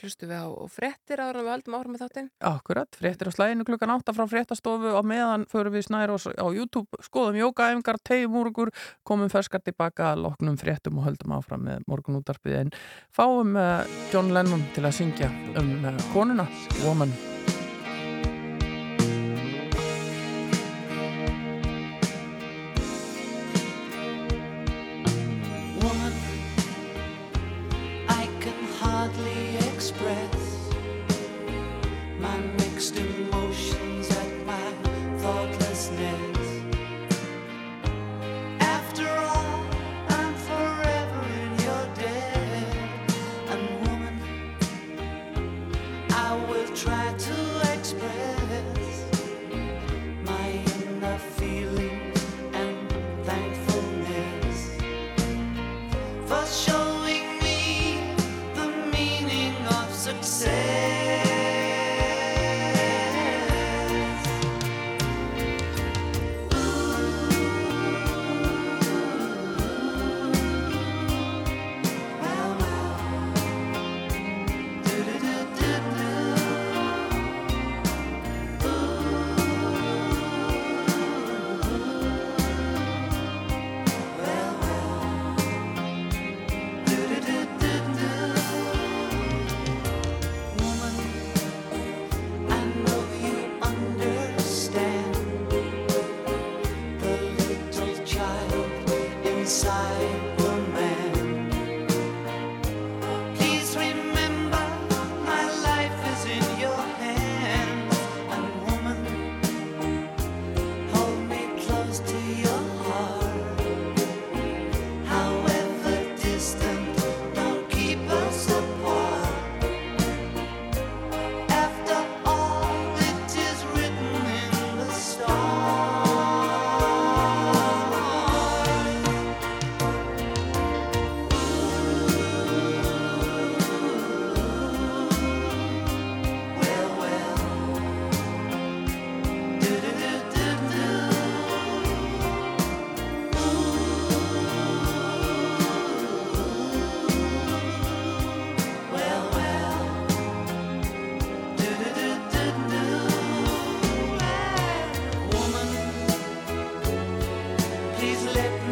[0.00, 2.30] hlustum við á frettir áður en við höldum áfram með þáttinn.
[2.52, 7.02] Akkurat, fréttir á slæðinu klukkan 8 frá fréttastofu á meðan förum við oss á YouTube,
[7.04, 8.72] skoðum jókaæfingar, tegjum úr okkur,
[9.06, 12.74] komum ferskar tilbaka, loknum fréttum og höldum áfram með morgunútarpið en
[13.14, 13.82] fáum uh,
[14.12, 15.30] John Lennon til að syngja
[15.60, 16.48] um uh, konuna.
[16.82, 17.12] Woman,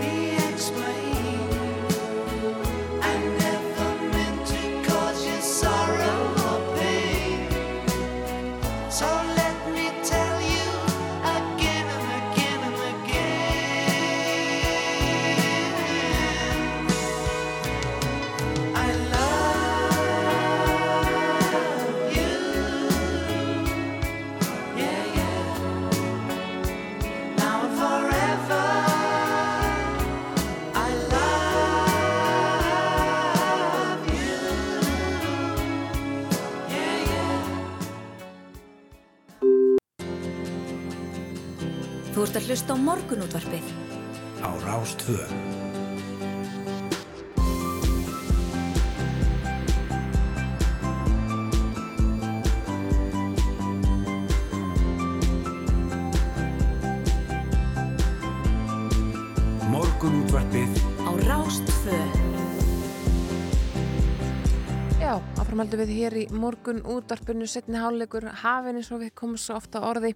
[0.02, 0.31] me
[42.52, 43.64] Hlusta á morgunútvarpið.
[44.44, 45.24] Á Rástvö
[59.72, 60.76] Morgunútvarpið.
[61.08, 61.96] Á Rástvö
[65.02, 69.80] Já, áframhaldu við hér í morgunútvarpinu setni hálugur hafinn eins og við komum svo ofta
[69.82, 70.12] orði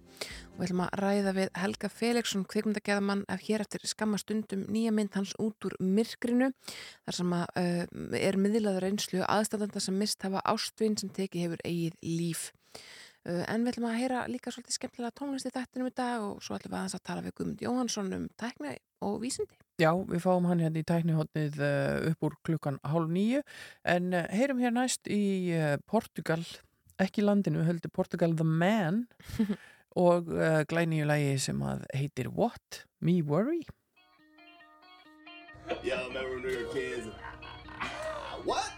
[0.57, 4.89] og við ætlum að ræða við Helga Felixson kvikmyndageðamann af hér eftir skamma stundum nýja
[4.95, 6.49] mynd hans út úr myrkrinu
[7.05, 7.83] þar sem að, uh,
[8.17, 12.49] er miðlaður einslu aðstæðanda sem mist hafa ástvinn sem teki hefur eigið líf.
[13.27, 16.41] Uh, en við ætlum að heyra líka svolítið skemmtilega tónlist í þættinum í dag og
[16.41, 19.61] svo ætlum við aðeins að tala við Guðmund Jóhansson um tækni og vísindi.
[19.77, 21.61] Já, við fáum hann hérna í tæknihotnið
[22.09, 23.45] upp úr klukkan hálf nýju
[23.85, 25.53] en heyrum hér næst í
[25.85, 26.41] Portugal,
[26.97, 27.61] ekki landinu
[29.97, 32.85] og uh, glæníu lægi sem að heitir What?
[33.01, 33.63] Me Worry?
[35.83, 37.07] Yeah, I remember when we were kids.
[38.47, 38.71] What?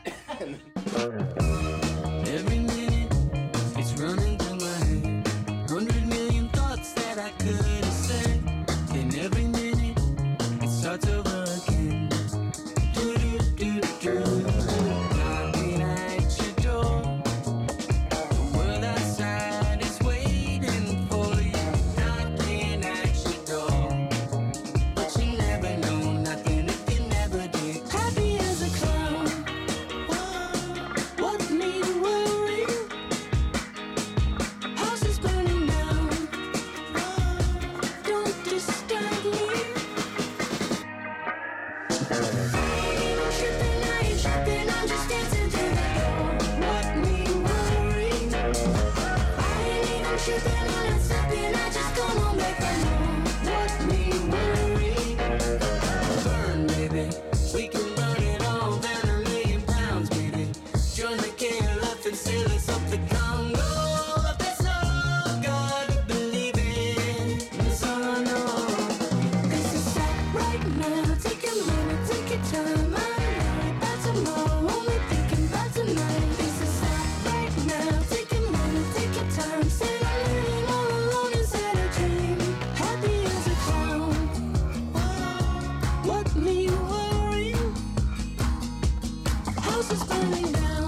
[89.89, 90.78] House is burning down.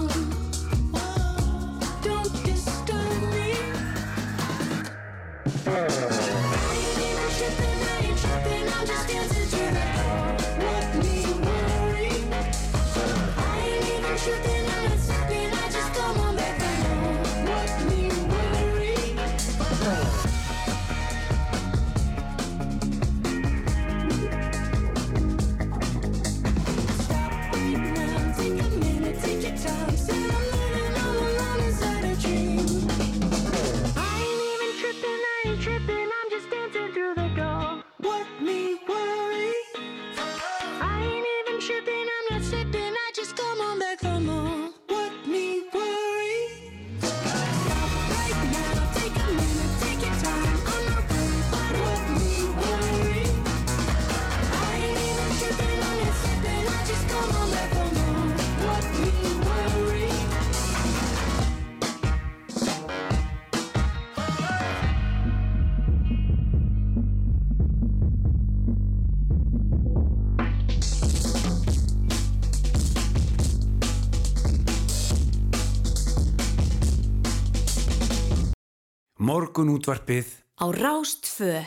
[79.32, 80.28] Morgun útvarpið
[80.60, 81.62] á Rástfö.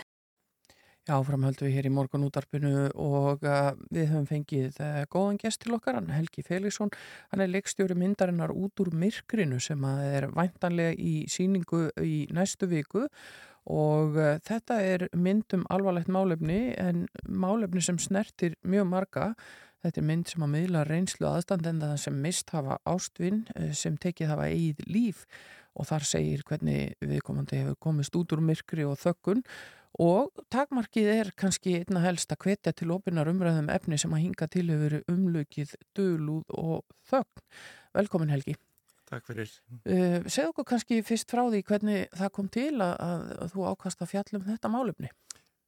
[1.08, 5.64] Já, framhöldu við hér í morgun útarpinu og uh, við höfum fengið uh, góðan gest
[5.64, 6.94] til okkar, hann Helgi Felixson,
[7.32, 13.08] hann er leikstjóri myndarinnar út úr myrkrinu sem er væntanlega í síningu í næstu viku
[13.08, 19.32] og uh, þetta er myndum alvarlegt málefni en málefni sem snertir mjög marga.
[19.82, 24.52] Þetta er mynd sem að miðla reynslu aðstandenda sem mist hafa ástvinn sem tekið hafa
[24.54, 25.26] eigið líf
[25.76, 29.44] og þar segir hvernig viðkomandi hefur komist út úr myrkri og þökkun
[30.02, 34.48] og takmarkið er kannski einna helst að hvetja til opinar umræðum efni sem að hinga
[34.52, 37.44] til hefur umlökið, dölúð og þögn.
[37.96, 38.58] Velkomin Helgi.
[39.06, 39.52] Takk fyrir.
[39.86, 44.02] Uh, segðu okkur kannski fyrst frá því hvernig það kom til að, að, þú ákast
[44.02, 45.12] að fjallum þetta málefni.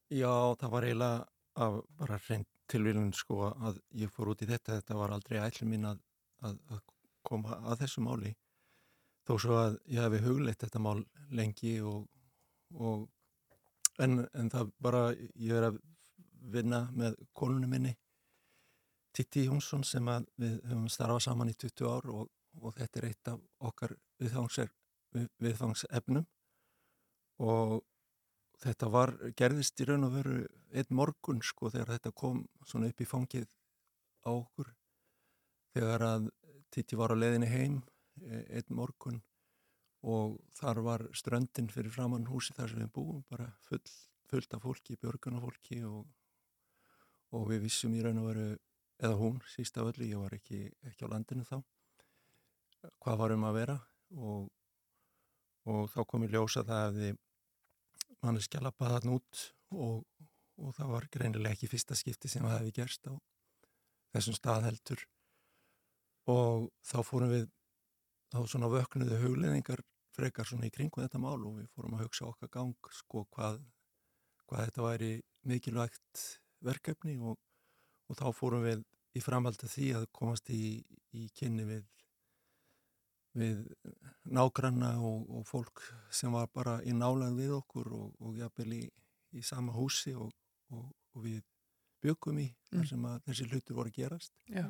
[0.09, 1.25] Já, það var eiginlega
[1.67, 5.71] að bara reynd tilvílun sko að ég fór út í þetta, þetta var aldrei ætlum
[5.71, 6.01] mín að,
[6.43, 6.81] að, að
[7.27, 8.33] koma að þessu máli
[9.27, 11.03] þó svo að ég hefði hugleitt þetta mál
[11.35, 12.07] lengi og,
[12.79, 13.07] og
[14.03, 15.79] en, en það bara ég er að
[16.47, 17.95] vinna með konunum minni
[19.17, 22.27] Titti Jónsson sem að við höfum starfað saman í 20 ár og,
[22.61, 23.95] og þetta er eitt af okkar
[25.41, 26.27] viðfangsefnum.
[27.41, 27.73] Og
[28.61, 30.35] þetta var, gerðist í raun og veru
[30.69, 33.49] einn morgun sko þegar þetta kom svona upp í fangið
[34.21, 34.69] á okkur.
[35.73, 36.29] Þegar að
[36.69, 37.81] Titti var á leiðinni heim
[38.25, 39.21] einn morgun
[40.07, 43.81] og þar var ströndin fyrir framann húsi þar sem við búum bara full,
[44.29, 46.05] fullt af fólki, björgunafólki og,
[47.33, 48.47] og við vissum í raun og veru
[48.97, 51.59] eða hún síst af öllu, ég var ekki, ekki á landinu þá
[53.03, 53.77] hvað var um að vera
[54.15, 54.49] og,
[55.67, 57.23] og þá kom í ljósa það að þið
[58.23, 59.43] manneskja lappaði þarna út
[59.75, 60.03] og,
[60.57, 63.13] og það var greinilega ekki fyrsta skipti sem það hefði gerst á
[64.15, 65.03] þessum stað heldur.
[66.31, 67.45] Og þá fórum við
[68.33, 69.81] þá svona vöknuðu hugleðingar
[70.17, 73.59] frekar svona í kringu þetta mál og við fórum að hugsa okkar gang sko hvað,
[74.49, 75.11] hvað þetta væri
[75.47, 76.23] mikilvægt
[76.65, 77.37] verkefni og,
[78.09, 78.81] og þá fórum við
[79.17, 80.81] í framhaldi því að komast í,
[81.13, 81.85] í kynni við
[83.37, 83.59] við
[84.33, 88.83] nágranna og, og fólk sem var bara í nálan við okkur og, og jafnvel í,
[89.37, 90.31] í sama húsi og,
[90.73, 90.89] og
[91.21, 91.43] við
[92.01, 92.87] byggum í þar Mm.
[92.89, 94.65] sem að þessi hlutur voru að gerast Já.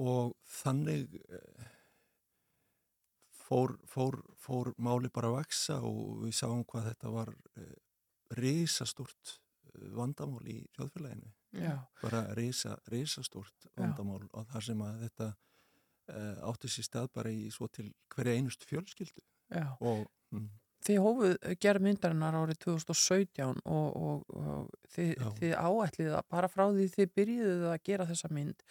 [0.00, 0.30] og
[0.62, 1.66] þannig eh,
[3.46, 7.74] fór, fór, fór máli bara að vaksa og við sáum hvað þetta var eh,
[8.40, 9.36] risastort
[9.72, 11.74] eh, vandamál í þjóðfélaginu Já.
[12.02, 13.72] bara risa, risastort Já.
[13.78, 18.36] vandamál og þar sem að þetta uh, átti sér stað bara í svo til hverja
[18.36, 19.22] einustu fjölskyldu
[19.54, 19.66] Já.
[19.80, 20.48] og mm,
[20.86, 25.30] Þið hófuð gerð myndarinnar árið 2017 og, og, og þið, Já.
[25.40, 28.62] þið áætlið að bara frá því þið byrjuðuð að gera þessa mynd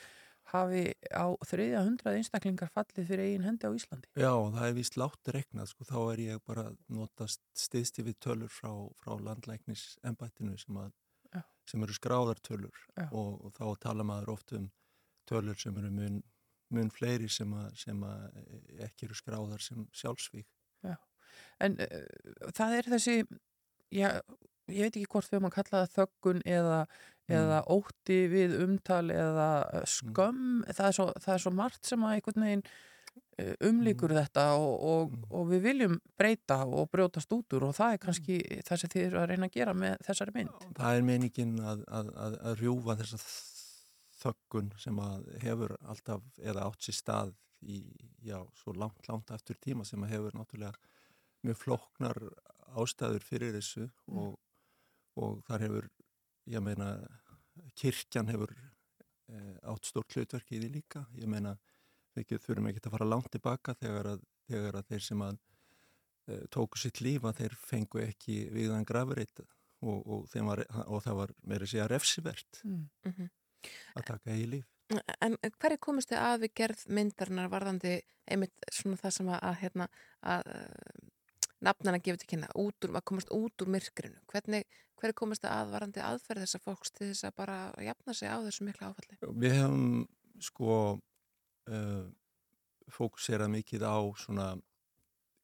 [0.51, 4.09] hafi á þriðja hundrað einstaklingar fallið fyrir eigin hendi á Íslandi.
[4.13, 8.53] Já, það er vist látt regnað, sko, þá er ég bara notast stiðsti við tölur
[8.53, 10.79] frá, frá landlæknis embættinu sem,
[11.69, 14.69] sem eru skráðartölur og, og þá tala maður oft um
[15.29, 16.21] tölur sem eru mun,
[16.75, 20.49] mun fleiri sem, að, sem að ekki eru skráðar sem sjálfsvík.
[20.85, 20.97] Já.
[21.65, 22.03] En uh,
[22.55, 23.15] það er þessi,
[23.93, 24.09] já,
[24.71, 26.79] ég veit ekki hvort við höfum að kalla það þöggun eða,
[27.31, 32.05] eða ótti við umtal eða eh, skömm, það, er svo, það er svo margt sem
[32.05, 32.63] að einhvern veginn
[33.39, 37.95] eh, umlíkur þetta og, og, og við viljum breyta og brjótast út úr og það
[37.95, 40.69] er kannski það sem þið eru að reyna að gera með þessari mynd.
[40.77, 43.21] Það er meiningin að, að, að, að rjúfa þessa
[44.25, 47.33] þöggun sem að hefur alltaf eða átt sér stað
[47.65, 47.81] í,
[48.25, 50.73] já, svo langt, langt aftur tíma sem að hefur náttúrulega
[51.45, 52.19] mjög flóknar
[52.75, 54.35] ástæður fyrir þessu og,
[55.19, 55.89] og þar hefur,
[56.51, 56.89] ég meina,
[57.79, 59.39] kirkjan hefur e,
[59.71, 61.05] átt stórt hlutverk í því líka.
[61.17, 61.55] Ég meina,
[62.15, 65.39] við þurfum ekki að fara langt tilbaka þegar að, þegar að þeir sem að
[66.27, 71.19] e, tóku sitt líf að þeir fengu ekki viðan grafreit og, og, var, og það
[71.21, 72.87] var meira segja refsivert Mm.
[73.05, 73.29] Mhm.
[73.97, 74.65] að taka í líf.
[75.25, 77.95] En hverju komist þið að við gerð myndarinnar varðandi
[78.29, 79.87] einmitt svona það sem að, að hérna,
[80.21, 80.43] að
[81.65, 84.19] nafnana gefur til kynna, út úr, að komast út úr myrkrinu?
[84.31, 84.65] Hvernig,
[85.01, 87.57] hverju komist þið að varðandi aðferð þessa fólks til þess að bara
[87.87, 89.17] jafna sig á þessu mikla áfalli?
[89.45, 89.87] Við hefum
[90.45, 92.05] sko uh,
[92.91, 94.47] fókuserað mikið á svona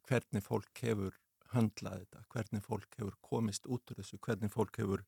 [0.10, 1.18] hvernig fólk hefur
[1.52, 5.04] höndlað þetta, hvernig fólk hefur komist út úr þessu, hvernig fólk hefur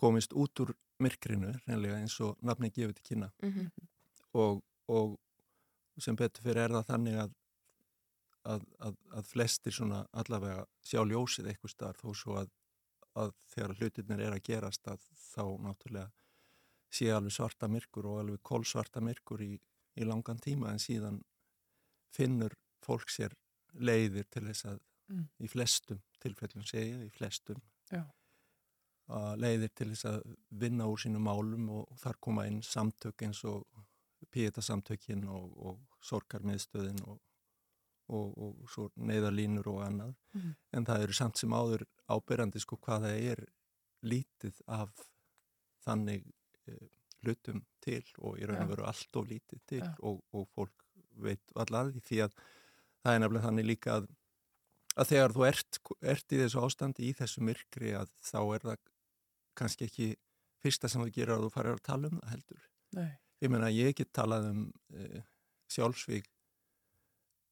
[0.00, 3.70] komist út úr myrkrinu, reynlega eins og nafni gefur til kynna Mhm.
[4.36, 5.18] og, og
[5.98, 7.34] sem betur fyrir er það þannig að,
[8.46, 12.52] að, að, að flestir svona allavega sjá ljósið eitthvað starf þó svo að,
[13.18, 16.10] að þegar hlutirnir er að gerast að þá náttúrulega
[16.96, 19.54] sé alveg svarta myrkur og alveg kólsvarta myrkur í,
[19.96, 21.22] í langan tíma en síðan
[22.14, 22.54] finnur
[22.86, 23.34] fólk sér
[23.76, 25.26] leiðir til þess að Mm.
[25.38, 27.60] í flestum tilfellum segja, í flestum
[27.92, 28.02] Já.
[29.14, 33.44] að leiðir til þess að vinna úr sínum málum og þar koma inn samtök eins
[33.46, 33.62] og
[34.34, 37.20] píetasamtökin og, og sorgarmiðstöðin og,
[38.08, 40.54] og, og svo neyðarlínur og annað Mhm.
[40.72, 43.44] en það eru samt sem áður ábyrjandi sko hvað það er
[44.06, 44.90] lítið af
[45.86, 46.26] þannig
[46.68, 46.88] eh,
[47.24, 49.94] hlutum til og í raun og veru allt of lítið til Já.
[50.02, 50.84] og, og fólk
[51.16, 52.34] veit allar því að
[53.02, 54.08] það er nefnilega þannig líka að,
[54.96, 58.78] að þegar þú ert, ert í þessu ástandi í þessu myrkri að þá er það
[59.56, 60.08] kannski ekki
[60.62, 62.62] fyrsta sem þú gerir að þú farir að tala um það heldur.
[62.96, 63.10] Nei.
[63.40, 64.62] Ég meina ég get talað um
[64.92, 65.22] e,
[65.72, 66.28] sjálfsvík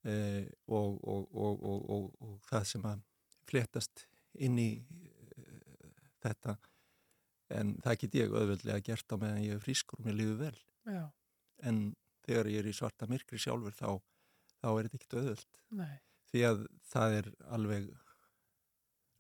[0.05, 3.02] og, og, og, og, og það sem að
[3.48, 4.06] fléttast
[4.44, 5.44] inn í e,
[6.24, 6.56] þetta.
[7.55, 10.56] En það get ég auðveldlega gert á meðan ég er frískur og mér líður vel.
[10.85, 11.05] Já.
[11.64, 11.94] en
[12.26, 14.01] þegar ég er í svarta myrkri sjálfur þá,
[14.60, 15.94] þá er þetta ekkert auðveld Nei.
[16.31, 17.86] því að það er alveg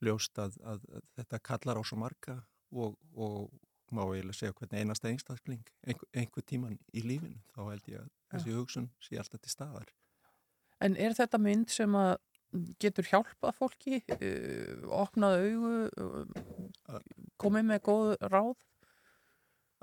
[0.04, 2.36] ljóst að, að, að þetta kallar á svo marga
[2.74, 3.48] og, og
[3.94, 7.40] má eiginlega segja hvernig einasta einstakling einhver, einhver tíman í lífinu.
[7.54, 9.92] Þá held ég að þessi hugsun sé alltaf til staðar
[10.84, 12.14] En er þetta mynd sem að
[12.82, 15.74] getur hjálpað fólki, uh, opnað augu,
[16.04, 17.00] uh,
[17.40, 18.54] komið með góð ráð?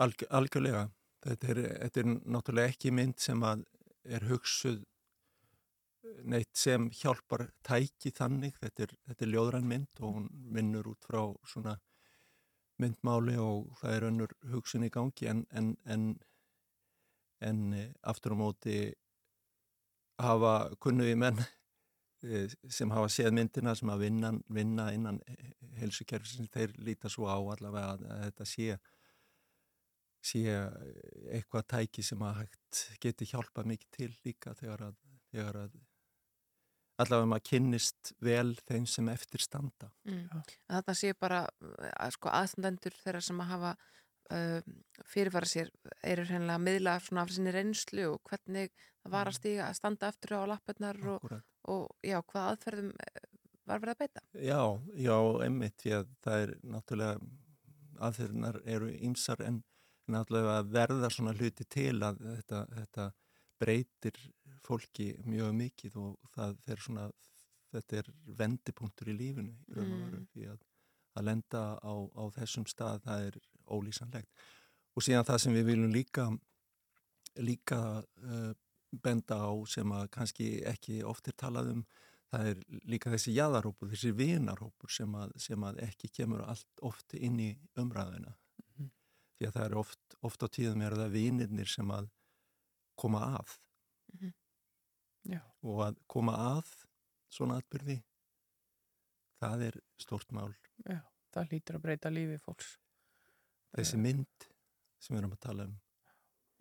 [0.01, 0.87] Alg, algjörlega.
[1.21, 3.65] Þetta er, þetta er náttúrulega ekki mynd sem að
[4.09, 4.79] er hugsuð
[6.25, 8.55] neitt sem hjálpar tæki þannig.
[8.61, 11.77] Þetta er, þetta er ljóðræn mynd og hún vinnur út frá svona
[12.81, 16.07] myndmáli og það er önnur hugsun í gangi en, en, en,
[17.45, 18.77] en eh, aftur á móti
[20.25, 20.53] hafa
[20.83, 21.41] kunnuði menn
[22.25, 25.21] eh, sem hafa séð myndina sem að vinna, vinna innan
[25.81, 28.81] helsukerfisins, þeir líta svo á allavega að, að þetta sé
[30.21, 30.41] sé
[31.33, 34.99] eitthvað tæki sem að hægt geti hjálpað mikið til líka þegar að,
[35.31, 35.79] þegar að
[37.01, 39.89] allavega maður kynnist vel þeim sem eftir standa.
[40.05, 40.43] Mm.
[40.69, 41.41] Þetta sé bara
[41.95, 43.73] að sko aðstandendur þeirra sem að hafa
[44.31, 45.69] uh, fyrirfara sér
[46.03, 48.71] eru hreinlega að miðla svona af sinni reynslu og hvernig
[49.01, 51.31] það var að stíga að standa aftur á lappirnar og,
[51.73, 53.23] og já, hvað aðferðum eh,
[53.69, 54.23] var verið að beita?
[54.37, 54.61] Já,
[55.07, 57.15] já, einmitt, því að það er náttúrulega
[58.01, 59.61] aðferðnar eru ýmsar en
[60.11, 63.07] náttúrulega að verða svona hluti til að þetta, þetta
[63.61, 64.17] breytir
[64.65, 67.07] fólki mjög mikið og það fer svona,
[67.73, 70.27] þetta er vendipunktur í lífinu í raun og veru Mm.
[70.33, 70.63] því að,
[71.17, 73.37] að lenda á, á þessum stað það er
[73.71, 74.29] ólýsanlegt
[74.95, 76.27] og síðan það sem við viljum líka
[77.39, 78.51] líka uh,
[78.91, 81.83] benda á sem að kannski ekki oft er talað um
[82.31, 87.15] það er líka þessi jaðarhópur, þessi vinarhópur sem að, sem að ekki kemur allt oft
[87.15, 87.49] inn í
[87.79, 88.35] umræðina
[89.41, 92.09] því að það er oft, oft á tíðum er það vinirnir sem að
[92.99, 93.57] koma að
[94.11, 94.33] Mhm.
[95.31, 95.39] Já.
[95.63, 96.67] og að koma að
[97.31, 98.01] svona atbyrði
[99.39, 100.51] það er stort mál
[100.83, 100.99] Já,
[101.31, 102.73] það lítur að breyta lífi fólks.
[103.77, 104.49] Þessi mynd
[105.01, 105.79] sem við erum að tala um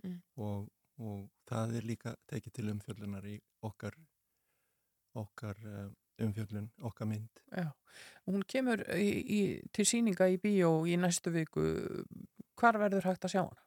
[0.00, 0.20] Mm.
[0.40, 0.68] og,
[1.04, 3.34] og það er líka tekið til umfjöllunar í
[3.68, 3.98] okkar
[5.20, 5.90] okkar uh,
[6.24, 7.66] umfjöllun, okkar mynd Já,
[8.24, 9.40] hún kemur í, í,
[9.76, 11.64] til síninga í bíó í næstu viku.
[12.56, 13.64] Hvar verður hægt að sjá hana?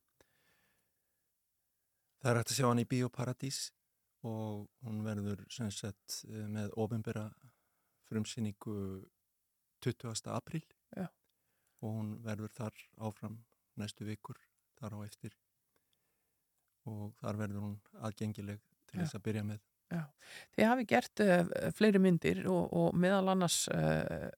[2.23, 3.61] Það er hægt að sjá hann í Bíóparadís
[4.23, 7.27] og hún verður sagt eh, með ofinbera
[8.07, 8.77] frumsýningu
[9.83, 10.31] 20.
[10.31, 10.63] apríl
[10.95, 11.09] Já.
[11.83, 13.37] Og hún verður þar áfram
[13.79, 14.39] næstu vikur
[14.79, 15.35] þar á eftir.
[16.89, 19.61] Og þar verður hún aðgengileg til þess að byrja með.
[19.93, 20.03] Já,
[20.55, 21.41] þið hafi gert uh,
[21.75, 24.31] fleiri myndir og, og meðal annars uh,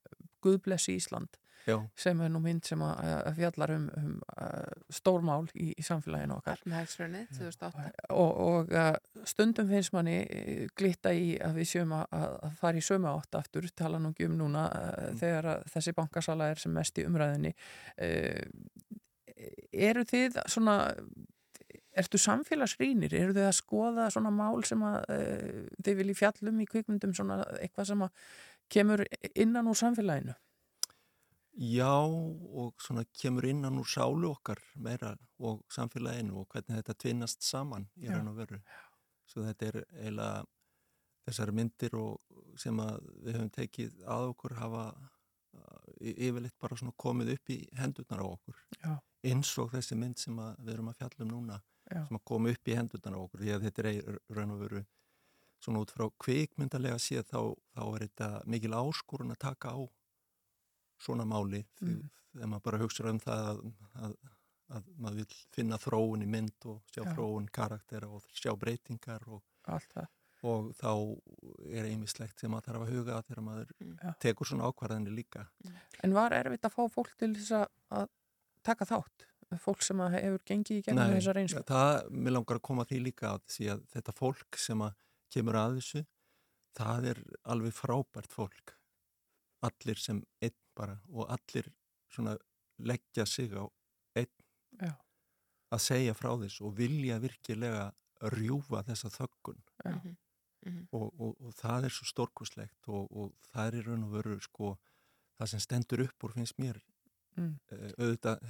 [0.44, 1.80] Guðbless Ísland Já.
[1.98, 6.38] sem er nú mynd sem að, að fjallar um, um uh, stórmál í, í samfélaginu
[6.38, 6.62] okkar.
[6.62, 7.86] Efnahagshrunið 2008.
[8.14, 8.92] og, og uh,
[9.26, 13.40] stundum finnst manni eh, glitta í að við sjöum að, að fara í sömu átt
[13.42, 17.08] aftur, tala nú ekki um núna uh, þegar að þessi bankasala er sem mest í
[17.10, 18.44] umræðinni uh,
[19.74, 20.80] eru þið svona
[21.96, 26.70] ertu samfélagsrýnir, eru þið að skoða svona mál sem að uh, þið viljið fjallum í
[26.70, 28.26] kvikmyndum svona eitthvað sem að
[28.72, 30.34] kemur innan úr samfélaginu
[31.56, 37.44] Já og svona kemur innan úr sálu okkar meira og samfélaginu og hvernig þetta tvinnast
[37.48, 38.60] saman í raun og veru.
[39.26, 40.44] Svo þetta er eiginlega
[41.26, 42.19] þessar myndir og
[42.60, 44.84] sem að við höfum tekið að okkur hafa
[46.02, 48.60] y- yfirleitt bara svona komið upp í hendurnar á okkur.
[49.26, 52.03] Eins og þessi mynd sem við erum að fjalla um núna Já.
[52.07, 54.86] sem að koma upp í hendurnar á okkur því að þetta er raun og veru
[55.64, 57.40] svona út frá kvikmyndalega séð þá,
[57.73, 59.80] þá er þetta mikil áskorun að taka á
[61.02, 62.10] svona máli því Mm.
[62.36, 63.60] þegar maður bara hugsa um það að,
[64.06, 64.16] að,
[64.76, 67.14] að maður vil finna þróun í mynd og sjá Já.
[67.16, 70.08] þróun karaktera og sjá breytingar og, allt það
[70.46, 70.90] og þá
[71.74, 74.12] er einmislegt sem maður þarf að huga að þegar maður Já.
[74.20, 75.46] tekur svona ákvarðanir líka
[76.04, 77.70] En var erfitt að fá fólk til þess að,
[78.02, 78.10] að
[78.68, 79.26] taka þátt?
[79.62, 81.64] Fólk sem hefur gengið í gegnum þessa reynslu?
[81.70, 84.96] það, mér langar að koma því líka að því að þetta fólk sem að
[85.32, 86.02] kemur að þessu
[86.76, 87.22] það er
[87.54, 88.74] alveg frábært fólk
[89.66, 91.72] allir sem einn bara og allir
[92.12, 92.36] svona
[92.78, 93.64] leggja sig á
[94.20, 94.32] einn
[94.82, 94.94] Já.
[95.72, 97.88] að segja frá þess og vilja virkilega
[98.36, 99.96] rjúfa þessa þöggun Já.
[100.92, 104.38] og, og, og það er svo stórkoslegt og, og það er í raun og veru
[104.44, 104.76] sko
[105.40, 106.82] það sem stendur upp úr finnst mér
[107.36, 107.56] Mm.
[107.72, 108.44] Eh, auðvitað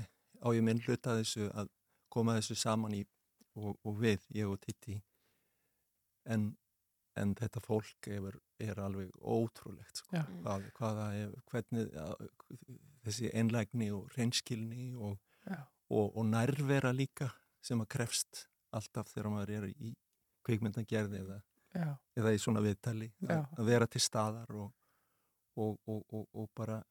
[0.46, 1.72] á ég minn hluta þessu að
[2.14, 3.02] koma þessu saman í
[3.58, 5.00] og, og við, ég og Titti
[6.30, 6.52] en,
[7.22, 10.22] en þetta fólk er, er alveg ótrúlegt sko.
[10.44, 12.26] Hvað, hvaða er, hvernig að,
[13.06, 15.18] þessi einlægni og reynskilni og,
[15.90, 17.30] og, og nærvera líka
[17.66, 19.94] sem að krefst alltaf þegar maður er í
[20.46, 21.40] kvikmyndagerði eða,
[22.18, 24.74] eða í svona viðtali að, að vera til staðar og,
[25.56, 26.82] og, og, og, og bara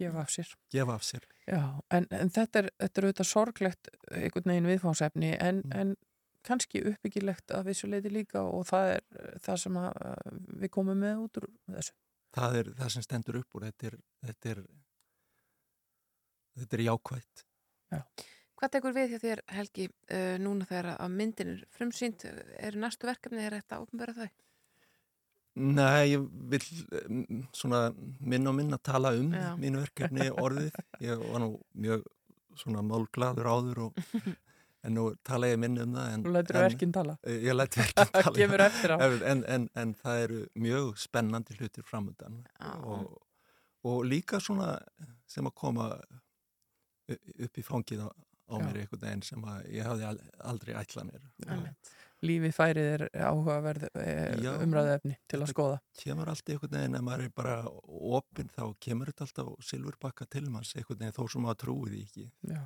[0.00, 0.48] Gefa af sér.
[0.72, 1.60] gefa af sér Já,
[1.92, 5.72] en, en þetta, er, þetta er auðvitað sorglegt einhvern veginn viðfánsefni en, Mm.
[5.80, 5.90] en
[6.46, 10.34] kannski uppbyggilegt að vissu leiti líka og það er uh, það sem að, uh,
[10.64, 11.96] við komum með út úr þessu.
[12.36, 13.96] Það er það sem stendur upp úr, þetta er,
[14.26, 14.60] þetta er,
[16.60, 17.46] þetta er jákvætt.
[17.90, 18.02] Já.
[18.60, 23.08] Hvað tekur við hjá þér Helgi uh, núna þegar að myndin er frumsýnd er næstu
[23.08, 24.30] verkefni, er þetta ofnbæra þau?
[25.60, 26.62] Nei, ég vil
[27.10, 27.88] mm, svona
[28.20, 29.48] minna og minna tala um Já.
[29.58, 30.76] mínu verkefni orðið.
[31.02, 32.04] Ég var nú mjög
[32.60, 33.98] svona málglaður áður og
[34.84, 36.12] en nú tala ég minna um það.
[36.14, 37.16] En, Þú lætur en- verkin tala.
[37.28, 38.34] Ég lætur verkin tala.
[38.38, 38.96] Kemur eftir á.
[39.06, 42.40] En, en, en, en það eru mjög spennandi hlutir framöndan
[42.84, 43.18] og,
[43.84, 44.78] og líka svona
[45.30, 45.90] sem að koma
[47.10, 51.10] upp í fangið á, á mér einhvern veginn sem að ég hafði al- aldrei ætlað
[51.10, 51.74] mér.
[52.20, 53.86] Lífið færið er áhugaverð
[54.44, 54.50] Já.
[54.60, 55.78] umræðu efni til að skoða.
[56.02, 57.54] kemur allt einhvern veginn ef maður er bara
[58.20, 62.02] opinn þá kemur þetta alltaf silfurbakka til manns einhvern veginn þó sem maður trúi því
[62.04, 62.60] ekki Já.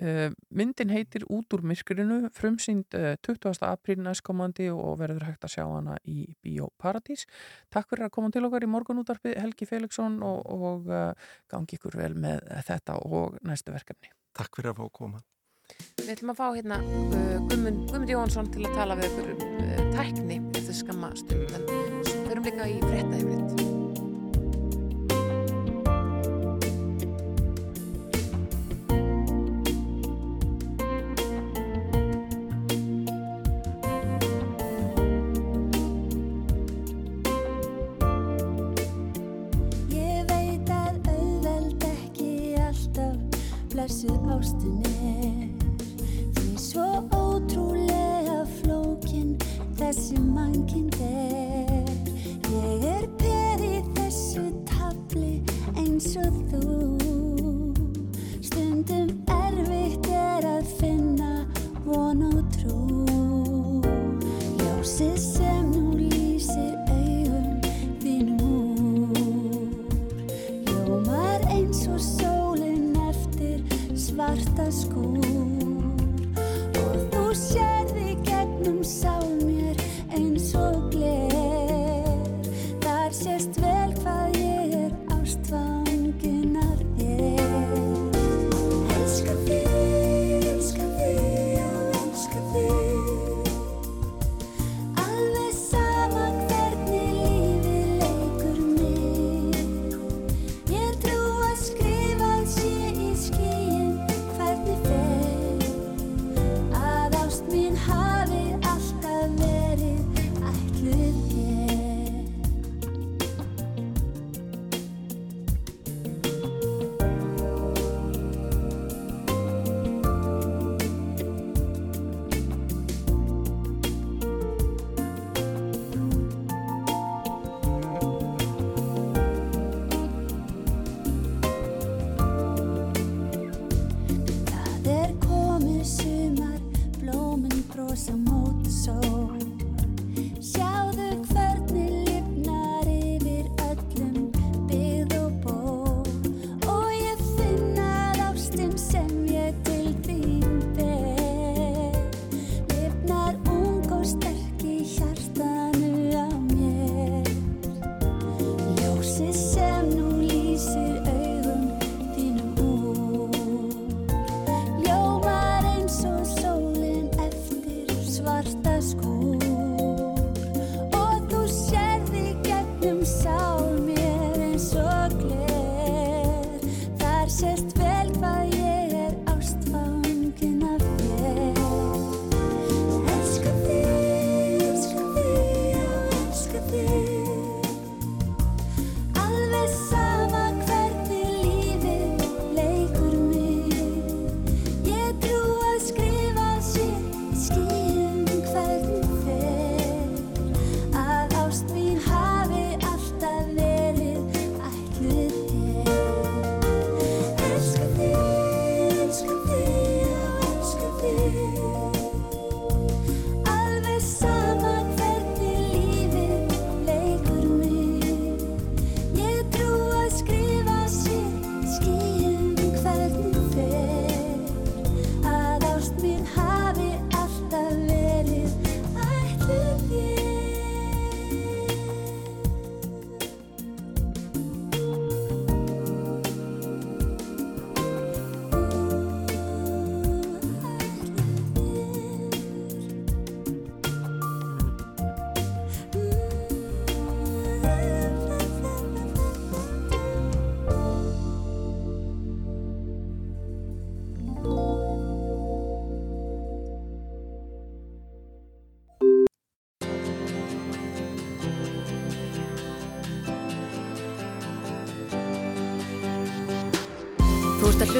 [0.00, 3.60] Uh, myndin heitir Út úr myrkrinu, frumsýnd uh, 20.
[3.68, 7.26] apríl næstkomandi og verður hægt að sjá hana í Bíó Paradís.
[7.68, 11.10] Takk fyrir að koma til okkar í morgunútarpi Helgi Felixson og, og uh,
[11.52, 14.14] gangi ykkur vel með þetta og næstu verkefni.
[14.36, 15.22] Takk fyrir að fá að koma
[16.00, 19.58] Við ætlum að fá hérna uh, Guðmund, Guðmund Jóhansson til að tala við ykkur um
[19.60, 21.68] uh, tækni eftir skamma stund en
[22.26, 23.69] förum líka í frétta yfirleitt.
[56.10, 56.99] Eins og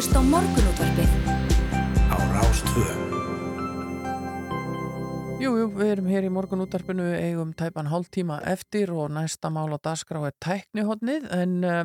[0.00, 1.10] Að hlusta á morgunútvarpið
[2.08, 2.84] á Rástvö.
[5.44, 9.68] Jú, jú, við erum hér í morgun útarpinu, eigum tæpan hálftíma eftir og næsta mál
[9.68, 11.82] á dagskrá er tæknihotnið en uh,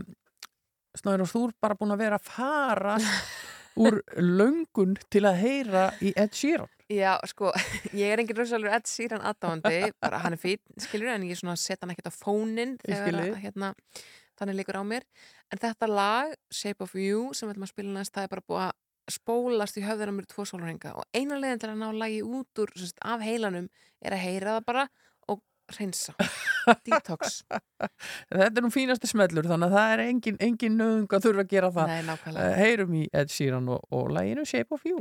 [0.96, 2.96] Snæður og Þúr bara búin að vera að fara
[3.84, 6.72] úr löngun til að heyra í Ed Sheeran.
[6.88, 7.52] Já, sko,
[8.00, 11.60] ég er engin rosalur Ed Sheeran aðdáandi, bara hann er fýtt, skilur, en ég svona
[11.60, 13.76] set hann ekkert á fónin þegar að, hérna,
[14.40, 15.06] þannig líkur á mér.
[15.54, 18.48] En þetta lag, Shape of You, sem við ætlum að spila næst, það er bara
[18.50, 18.74] búið að
[19.16, 22.72] spólast í höfðina mér tvo sólurringa og eina leiðin til að ná lagi út úr
[22.74, 23.68] sérst, af heilanum
[24.02, 24.86] er að heyra það bara
[25.30, 25.44] og
[25.78, 26.16] reynsa.
[26.88, 27.44] Detox.
[28.34, 31.54] Þetta er nú fínasti smellur þannig að það er engin, engin nöðung að þurfa að
[31.54, 31.94] gera það.
[31.94, 32.18] Nei.
[32.34, 34.98] Eh, heyrum í Ed Sheeran og, og læginu Shape of You.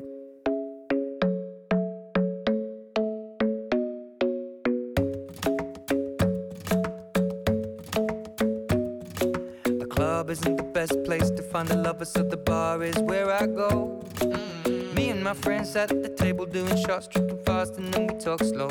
[10.14, 13.46] Club isn't the best place to find a lover, so the bar is where I
[13.46, 14.00] go.
[14.18, 14.94] Mm.
[14.94, 18.14] Me and my friends sat at the table doing shots, tripping fast, and then we
[18.26, 18.68] talk slow.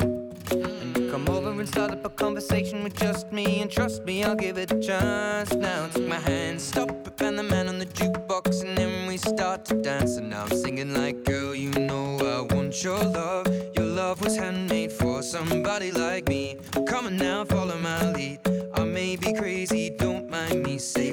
[0.50, 4.24] And you come over and start up a conversation with just me, and trust me,
[4.24, 5.52] I'll give it a chance.
[5.52, 9.18] Now take my hand, stop it, and the man on the jukebox, and then we
[9.18, 10.16] start to dance.
[10.16, 12.06] And now I'm singing like, girl, you know
[12.36, 13.46] I want your love.
[13.76, 16.56] Your love was handmade for somebody like me.
[16.88, 18.40] Come on now, follow my lead.
[18.76, 20.78] I may be crazy, don't mind me.
[20.78, 21.12] Say,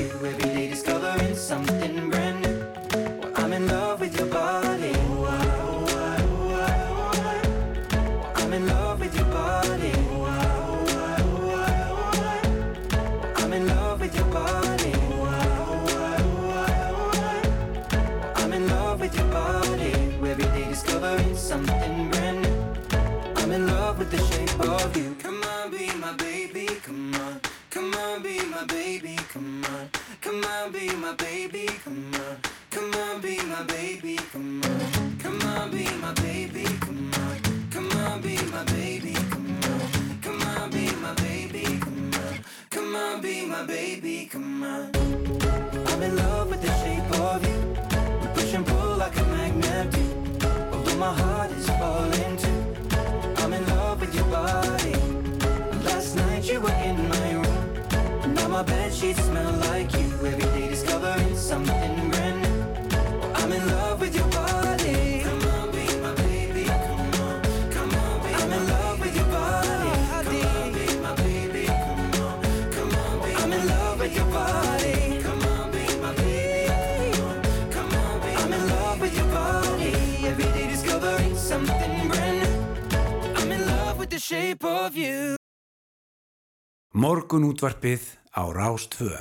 [30.21, 32.37] Come on, be my baby, come on.
[32.69, 35.17] Come on, be my baby, come on.
[35.17, 37.69] Come on, be my baby, come on.
[37.71, 40.19] Come on, be my baby, come on.
[40.21, 42.39] Come on, be my baby, come on.
[42.69, 44.91] Come on, be my baby, come on.
[45.87, 48.21] I'm in love with the shape of you.
[48.21, 50.47] We push and pull like a magnet do.
[50.71, 53.43] Although my heart is falling too.
[53.43, 54.93] I'm in love with your body.
[55.83, 57.40] Last night you were in my room.
[58.51, 60.07] Now my bed sheets smell like you.
[60.25, 63.31] Every day discovering something brand new.
[63.35, 65.21] I'm in love with your body.
[65.23, 66.65] Come on, be my baby.
[66.65, 67.41] Come on,
[67.71, 70.01] come on, be I'm in love with your body.
[70.03, 71.65] Come on, be my baby.
[71.65, 72.41] Come on,
[72.75, 75.21] come on, be I'm in love with your body.
[75.23, 77.15] Come on, be my baby.
[77.15, 77.41] Come on,
[77.71, 79.93] come on, be I'm in love with your body.
[80.27, 83.39] Every day discovering something brand new.
[83.39, 85.37] I'm in love with the shape of you.
[86.91, 89.11] Morgun útvarpið á Rástvö.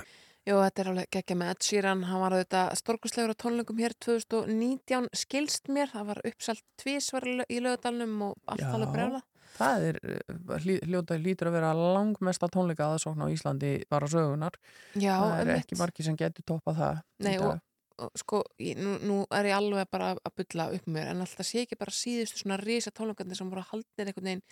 [0.49, 3.93] Jú, þetta er alveg geggja með Ed Sheeran, hann var auðvitað stórkustlegur á tónleikum hér
[4.01, 9.21] 2019, skilst mér, það var uppselt tvísvar í lögadalnum og allt alveg brjála.
[9.59, 14.55] Það er, eh, hlý- hljóta lítur að vera langmesta tónleika aðsókn á Íslandi bara sögunar.
[14.95, 17.03] Já, það er ekki margi sem getur toppað það.
[17.19, 17.61] Nei, dag.
[17.99, 21.21] og, sko, ég, nú, nú er ég alveg bara að bylla upp með mér en
[21.21, 24.43] alltaf sé ekki bara síðustu svona risa tónleikarnir sem voru haldnir einhvern veginn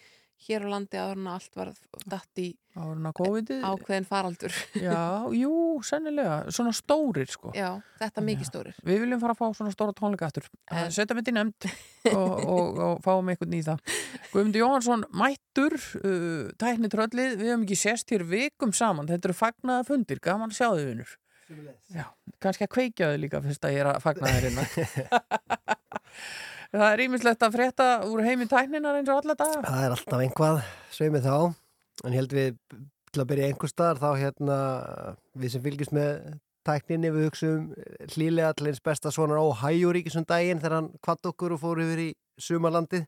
[0.47, 1.71] hér á landi en að allt var
[2.09, 2.49] datt í
[2.79, 3.63] en COVID-ið?
[3.67, 5.53] ákveðin faraldur Já, jú,
[5.87, 7.51] sennilega, svona stórir sko.
[7.57, 10.49] Já, þetta mikið stórir Við viljum fara að fá svona stóra tónleika aftur.
[10.95, 11.69] Setja mitt í nefnd
[12.13, 13.83] og, og, og fáum einhvern í það.
[14.33, 19.09] Guðmundur Jóhansson, mættur, uh, tækni tröllið, við höfum ekki sést hér vikum saman.
[19.11, 21.17] Þetta eru fagnaða fundir, gaman að sjá þið vinnur.
[21.95, 22.05] Já,
[22.45, 24.69] kannski að kveikja þið líka fyrst að ég er að fagna þér innan.
[26.75, 29.63] Það er ímislegt að frétta úr heimi tækninar eins og alla daga.
[29.65, 30.59] Það er alltaf einhvað,
[30.93, 31.37] sveimið þá
[32.05, 32.59] en ég held við
[33.09, 34.59] til að byrja einhver staðar þá hérna
[35.39, 36.11] við sem fylgjast með
[36.69, 37.63] tækninni við hugsaum
[38.13, 42.03] hlýlega til eins besta svona á Hæjuríkisum daginn þegar hann kvatt okkur og fór yfir
[42.05, 42.11] í
[42.43, 43.01] við.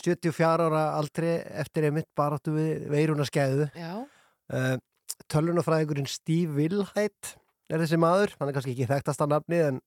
[0.00, 4.04] 74 ára aldrei eftir einmitt baráttu við veiruna skæðu Já.
[4.52, 4.76] uh,
[5.32, 7.36] Tölunafræðingurinn Steve Wilhite
[7.72, 9.78] er þessi maður, hann er kannski ekki þekktasta nafni en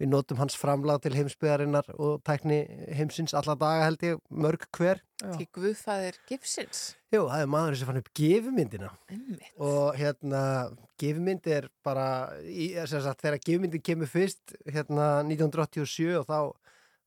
[0.00, 2.62] við notum hans framlag til heimsbyðarinnar og tækni
[2.96, 5.02] heimsins alla daga held ég, mörg hver.
[5.20, 6.84] Því Guðfæðir Gifsins.
[7.12, 9.50] Jú, það er maður sem fann upp gefumyndina Einmitt.
[9.60, 10.42] og hérna
[11.00, 12.06] gefumynd er bara
[12.44, 16.38] í, sem sagt, þegar gefumyndin kemur fyrst hérna 1987 og þá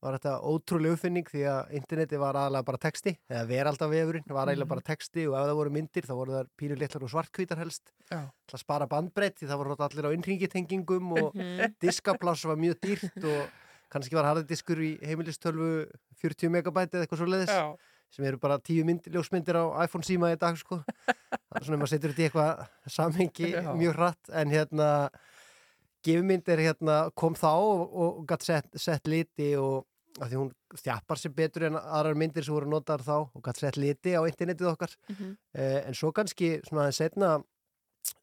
[0.04, 4.66] var þetta ótrúlega uppfinning því að interneti var aðalega bara texti eða veraldavefurinn var eiginlega
[4.68, 4.74] Mhm.
[4.74, 7.92] bara texti og ef það voru myndir þá voru það pínu litlar og svartkvítar helst
[8.10, 11.76] til að spara bandbreytt því það voru allir á innringitengingum og Mhm.
[11.80, 13.50] diskapláss var mjög dýrt og
[13.90, 15.88] kannski var harðadiskur í heimilistölvu
[16.22, 17.78] 40 megabæti eða eitthvað svo leiðis
[18.14, 20.84] sem eru bara tíu mynd, ljósmyndir á iPhone síma í dag sko.
[21.64, 25.10] svona ef maður setur þetta í eitthvað samhengi mjög hratt en hérna
[26.04, 29.86] gefmynd er hérna kom þá og, og gætt sett, sett liti og
[30.22, 33.58] af því hún stjappar sér betur en aðrar myndir sem voru notaðar þá og gætt
[33.64, 35.38] sett liti á internetið okkar Mhm.
[35.56, 37.32] eh, en svo kannski svona aðeins setna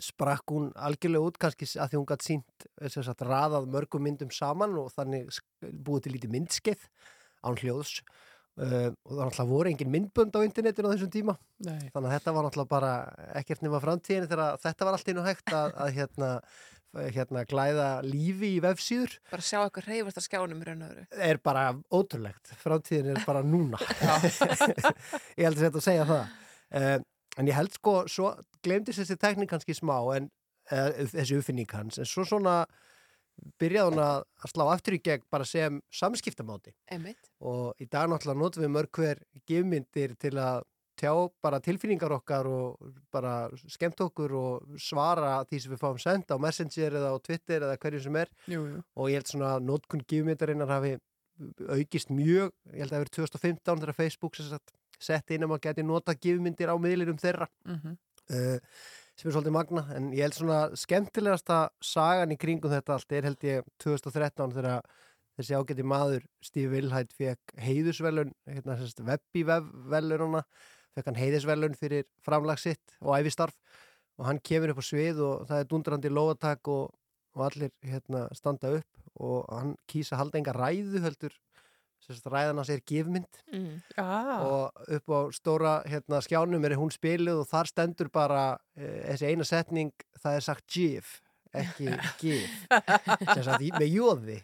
[0.01, 4.91] sprakk hún algjörlega út kannski að því hún gætt sínt raðað mörgum myndum saman og
[4.93, 5.31] þannig
[5.65, 6.83] búið til lítið myndskeið
[7.45, 8.01] án hljóðs
[8.61, 11.89] uh, og það náttúrulega voru engin myndbönd á internetinu á þessum tíma Nei.
[11.95, 12.93] þannig að þetta var náttúrulega bara
[13.41, 16.31] ekkert nema framtíðin þegar þetta var allt einu hægt að, að hérna,
[16.97, 19.15] hérna glæða lífi í vefsíður.
[19.31, 20.65] Bara sjá eitthvað reyfast að skjánum
[21.29, 22.53] er bara ótrúlegt.
[22.63, 23.81] Framtíðin er bara núna.
[25.39, 26.37] Ég held að þetta að segja það.
[26.71, 26.97] Uh,
[27.39, 28.33] en ég held sko svo
[28.65, 30.29] glemdist þessi teknik kannski smá en
[30.71, 32.65] uh, þessi uppfinning hans en svo svona
[33.61, 36.75] byrjaði hún að slá aftur í gegn bara sem samskiptamáti.
[36.93, 37.31] Einmitt.
[37.41, 40.67] og í dag náttúrulega notum við mörg hver gefmyndir til að
[41.01, 41.13] tjá
[41.43, 43.35] bara tilfinningar okkar og bara
[43.73, 47.79] skemmt okkur og svara því sem við fáum senda á Messenger eða á Twitter eða
[47.81, 48.83] hverju sem er Jú, jú.
[48.97, 50.95] og ég held svona að notkun gefmyndarinnar hafi
[51.73, 54.35] aukist mjög, ég held að það verið 2015 þegar Facebook
[55.01, 57.95] sett inn að maður geti nota gefmyndir á miðlirum þeirra Mhm.
[58.31, 58.59] uh,
[59.17, 63.23] sem er svolítið magna en ég held svona skemmtilegasta sagan í kringum þetta allt er
[63.29, 64.83] held ég 2013 þegar
[65.41, 70.43] þessi ágæti maður Steve Wilhite fekk heiðusvelun hérna sérst webbi-velununa
[70.95, 73.55] fekk hann heiðusvelun fyrir framlag sitt og æfistarf
[74.21, 76.91] og hann kemur upp á svið og það er dundrandi lóatak og,
[77.37, 81.37] og allir hérna standa upp og hann kýsa halda enga ræðu heldur
[82.27, 83.83] ræðan hans er gefmynd Mm.
[83.99, 84.41] Ah.
[84.43, 89.29] og upp á stóra hérna, skjánum er hún spiluð og þar stendur bara e, þessi
[89.31, 91.21] eina setning það er sagt GIF
[91.57, 91.91] ekki
[92.21, 92.57] GIF.
[92.69, 94.39] Sem sagt með jóði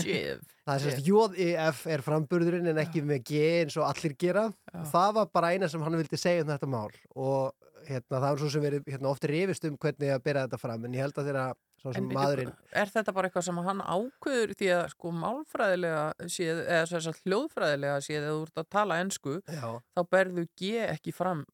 [0.00, 4.48] það er sérst JIF er framburðurinn en ekki með G eins og allir gera.
[4.74, 8.28] Og það var bara eina sem hann vildi segja um þetta mál og hérna, það
[8.28, 11.04] var svo sem verið hérna, ofta rifist um hvernig að bera þetta fram en ég
[11.04, 11.44] held að þeirra
[11.80, 16.62] svo sem maðurinn Er þetta bara eitthvað sem hann ákveður því að sko málfræðilega séð,
[16.66, 19.66] eða sem sagt hljóðfræðilega séð eða þú ert að tala ensku Já.
[19.96, 21.44] þá berðu G ekki fram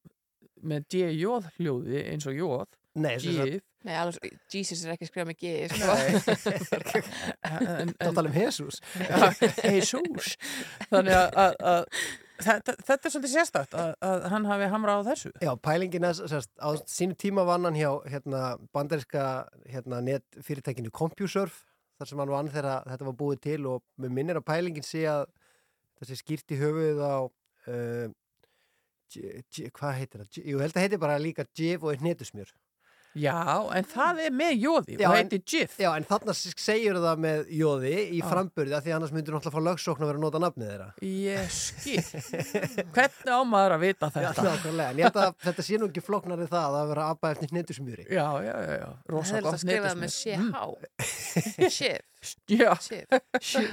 [0.67, 3.57] með G-jóð hljóði eins og jóð Nei, Gif.
[3.85, 5.95] Nei, alveg, Jesus er ekki skrifað með G sko.
[8.01, 8.79] Þá tala um Jesus.
[8.97, 9.27] Já,
[9.63, 10.33] Jesus.
[10.89, 11.85] Þannig að, að, að
[12.43, 15.31] þetta, þetta er svolítið sérstætt að, að hann hafi hamrað á þessu.
[15.45, 18.43] Já, pælingin er sérst, á sínu tíma vann hann hjá hérna,
[18.75, 19.23] bandaríska
[19.69, 21.63] hérna, netfyrirtækinu CompuServe
[21.97, 25.07] þar sem hann vann þegar þetta var búið til og með minnir að pælingin sé
[25.09, 25.25] að
[26.01, 28.07] þessi skýrt í höfuð á uh,
[29.73, 30.39] hvað heitir það?
[30.43, 32.51] Jú, ég held að heitir bara líka GIF og hnetusmjör
[33.17, 33.35] Já,
[33.77, 37.51] en það er með jóði Já, og heitir GIF Já, en þarna segir það með
[37.57, 38.25] jóði í Já.
[38.31, 41.55] framburði af því annars myndir náttúrulega fá lögsókn að vera að nota nafnið þeirra Ég
[41.57, 42.03] skil
[42.97, 44.47] Hvernig á maður að vita Já, þetta?
[44.49, 47.33] nákvæmlega, en ég held að þetta sé nú ekki flóknari það að vera að abba
[47.35, 48.89] eftir hnetusmjöri Já, já, já, já.
[49.13, 50.09] Rosa Það er gott þetta skrifað með.
[50.17, 52.01] CH Shif
[52.59, 52.73] Já.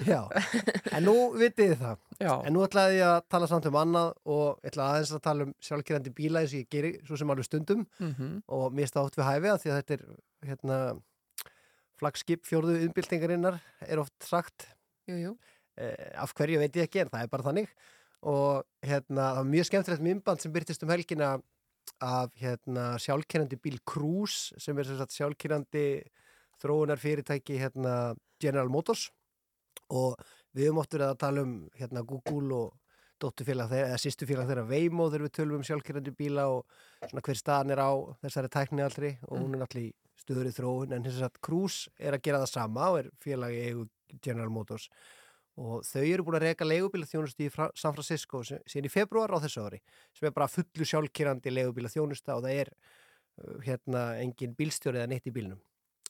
[0.06, 0.20] Já,
[0.92, 2.32] en nú vitið þið það Já.
[2.46, 5.46] En nú ætlaði ég að tala samt um annað og ég ætlaði aðeins að tala
[5.48, 8.30] um sjálfgerandi bíla eins og ég geri svo sem alveg stundum Mhm.
[8.48, 10.04] og mér státt við hæfi að því að þetta er
[10.50, 10.78] hérna
[12.00, 14.68] flagskip fjórðu umbyltingarinnar er oft sagt
[15.08, 15.32] Jú, jú.
[15.78, 17.68] eh, af hverju veit ég ekki en það er bara þannig
[18.24, 21.34] og hérna það var mjög skemmtilegt myndband sem byrtist um helgina
[22.00, 25.84] af hérna sjálfkerrandi bíl Cruise sem er sem sagt sjálfkerrandi
[26.62, 29.08] þróunar fyrirtæki hérna General Motors.
[29.92, 30.16] Og
[30.54, 32.72] við höfum óttur að tala um hérna Google og
[33.22, 36.64] dóttufélag þeirra, eða sýstufélag þeirra Waymo þegar við tölum um sjálfkerrandi bíla og
[37.04, 37.92] svona hver staðan er á
[38.24, 39.84] þessari tækni allri og hún er í
[40.20, 40.96] stöður í þróun.
[40.96, 43.86] En þess að Cruise er að gera það sama og er félagi eigu
[44.20, 44.88] General Motors.
[45.54, 49.38] Og þau eru búin að reyka leigubíla þjónustu í San Francisco síðan í februar á
[49.44, 49.78] þessu ári
[50.10, 52.72] sem er bara fullu sjálfkerrandi leigubíla þjónusta og það er
[53.62, 55.60] hérna engin bílstjóri eða neitt í bílnum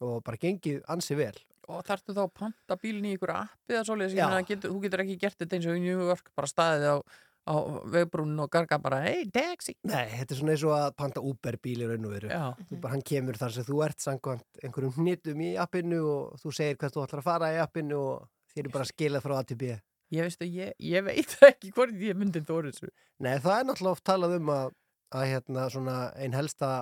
[0.02, 1.36] og bara gengið ansi vel
[1.70, 5.14] Og þarftu þá að panta bílinn í ykkur appi eða meina, getur, þú getur ekki
[5.22, 6.96] gert þetta eins og New York, bara staðið á,
[7.48, 7.54] á
[7.94, 9.76] vegbrúnin og garga bara, hey, taxi.
[9.88, 12.28] Nei, þetta er svona eins og að panta Uber bíl í raun og veru.
[12.32, 12.44] Já.
[12.68, 16.54] Þú bara, hann kemur þar sem þú ert samkvæmt einhverjum hnitum í appinu og þú
[16.58, 19.42] segir hvert þú ætlar að fara í appinu og þér er bara skilað frá A
[19.48, 19.72] til B.
[20.14, 22.92] Ég veistu, ég, ég veit ekki hvort ég myndi þóri þessu.
[23.24, 24.76] Nei, það er náttúrulega oft talað um að,
[25.16, 26.74] að hérna svona einn helsta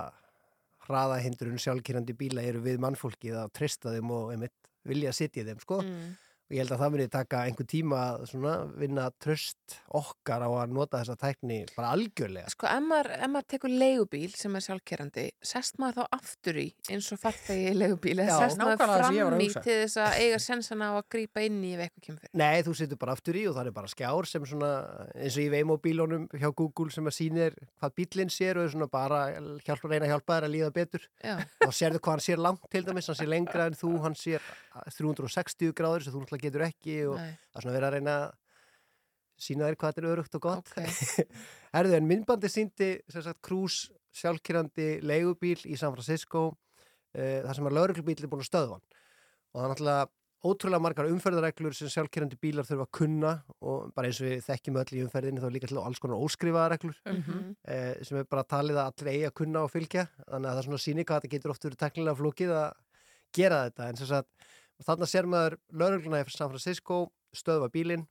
[0.86, 4.56] hraðahindrun sjálfkýrandi bíla eru við mannfólkið að treysta þeim og einmitt
[4.88, 5.80] vilja sitja í þeim, sko.
[5.84, 6.12] Mm.
[6.52, 10.48] Og ég held að það muni taka einhver tíma að svona vinna tröst okkar á
[10.52, 12.50] að nota þessa tækni bara algjörlega.
[12.52, 16.66] Sko, ef maður, ef maður tekur leigubíl sem er sjálfkerrandi, sest maður þá aftur í
[16.92, 20.94] eins og farþegi leigubíl eða sest maður fram í til þess að eiga sensana á
[20.98, 22.34] að grípa inn í ef eitthvað kemur fyrir.
[22.42, 24.70] Nei, þú situr bara aftur í og það er bara skjár sem svona,
[25.16, 28.90] eins og í Waymo-bílunum hjá Google sem að sýnir hvað bílinn sér og er svona
[28.92, 29.22] bara
[29.64, 31.08] hjálpa, reyna að hjálpa þér að líða betur.
[31.24, 31.34] Já.
[31.64, 34.52] Þá sérðu hvað hann sér langt til dæmis, hann sér lengra en þú, hann sér
[34.98, 37.32] 360 gráður sem þú náttúrulega getur ekki og Nei.
[37.50, 38.38] það er svona verið að reyna að
[39.42, 40.72] sína þér hvað þetta er örugt og gott.
[40.76, 41.26] Okay.
[41.74, 42.90] Herðu, en myndbandi síndi
[43.42, 48.76] Cruise sjálfkyrrandi leigubíl í San Francisco uh, þar sem að lauruglubíl er búin að stöðva
[48.78, 48.84] hann.
[49.52, 50.10] Og það er náttúrulega
[50.42, 53.32] ótrúlega margar umferðareglur sem sjálfkyrrandi bílar þurfa að kunna
[53.62, 56.18] og bara eins og við þekkjum öll í umferðinni þá er líka til alls konar
[56.26, 57.44] óskrifaða reglur Mhm.
[57.70, 60.58] eh, sem er bara talið að allir eigi að kunna og fylgja þannig að það
[60.62, 62.72] er svona síni hvað þetta getur oft verið teknilega flókið að
[63.38, 64.28] gera þetta en sem sagt,
[64.86, 67.04] þarna sér maður laurugluna í San Francisco
[67.36, 68.06] stöðva bílinn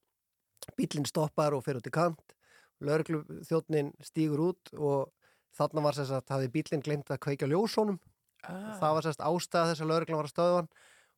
[0.77, 2.35] bílinn stoppar og fer út í kant
[2.81, 5.11] lauruglu þjóttnin stígur út og
[5.57, 7.99] þarna var sem sagt hafði bílinn glemt að kveikja ljósónum
[8.41, 8.73] Ah.
[8.81, 10.69] það var sérst ástæða þess að lauruglan var að stöðva hann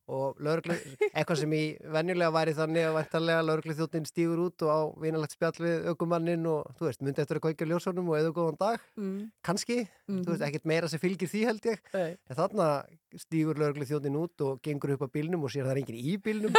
[0.08, 0.74] og lauruglu,
[1.14, 1.62] eitthvað sem í
[1.94, 6.44] venjulega væri þannig að væntanlega lauruglu þjóttnin stígur út og á vinalegt spjall við aukumannin
[6.50, 9.30] og þú veist, myndi eftir að kveikja ljósónum og eða góðan dag, Mm.
[9.42, 9.78] kannski
[10.08, 11.80] þú veist, ekkert meira sem fylgir því held ég.
[11.94, 12.16] Nei.
[12.28, 12.68] en þarna
[13.16, 16.04] stígur lauruglu þjóttnin út og gengur upp á bílnum og sér að það er enginn
[16.04, 16.54] í bílnum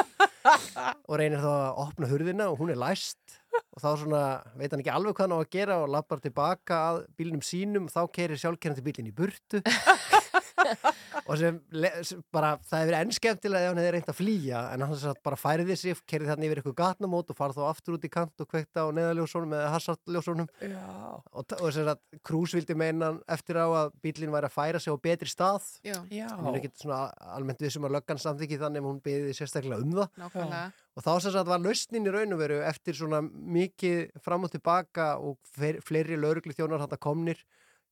[1.09, 3.41] og reynir þá að opna hurðina og hún er læst.
[3.75, 4.21] Og þá svona
[4.55, 7.89] veit hann ekki alveg hvað hann á að gera og lappar tilbaka að bílnum sínum.
[7.91, 9.61] Þá keirir sjálfkerrandi bílinn í burtu
[11.25, 11.55] og sem,
[12.05, 15.21] sem bara, það hefur enn skemmtilega ef hann hefði reynt að flýja en hann satt
[15.25, 18.43] bara færiði sig, kerið þarna yfir eitthvað gatnamót og farið þá aftur út í kant
[18.45, 20.83] og kveikta á neðaljósónum eða hassartljósónum Já.
[21.31, 24.81] og, og sem sagt, Krús vildi meina hann eftir á að bílinn væri að færa
[24.83, 25.65] sig á betri stað.
[26.37, 27.01] Hún er ekkert svona
[27.35, 30.09] almennt við sem að löggan samþykki þannig ef hún beðið sérstaklega um það.
[30.21, 30.65] Nákvæmlega.
[30.95, 34.53] og þá sem sagt var lausnin í raun og veru eftir svona mikið fram og
[34.53, 37.41] tilbaka og fleiri, fleiri lauruglu þjónar þetta komnir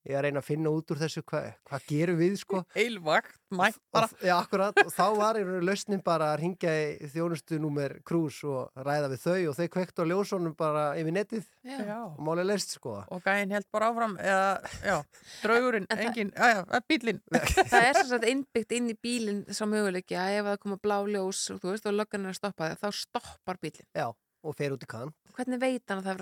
[0.08, 3.80] ég að reyna að finna út úr þessu hvað hva gerum við sko Heilvakt, mætt
[3.94, 7.96] bara Já, akkurat, og þá var í raun lausnin bara að ringja í þjónustu númer
[8.08, 12.00] Krús og ræða við þau og þau kvektu á ljósónum bara yfir netið Já.
[12.04, 14.50] og málið leist sko Og gæinn held bara áfram, eða,
[14.84, 14.98] já,
[15.44, 17.22] draugurinn, engin, já, já, bílinn.
[17.72, 20.98] Það er sem sagt innbyggt inn í bílinn sá möguleiki að ef það koma blá
[21.08, 23.90] ljós og þú veist og löggan er að stoppa þig, þá stoppar bílinn.
[23.96, 24.08] Já,
[24.44, 26.22] og fer út í kann Hvernig veit hann að það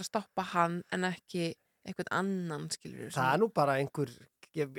[1.85, 4.11] verið að stoppa hann en ekki einhvern annan, skilur Það er nú bara einhver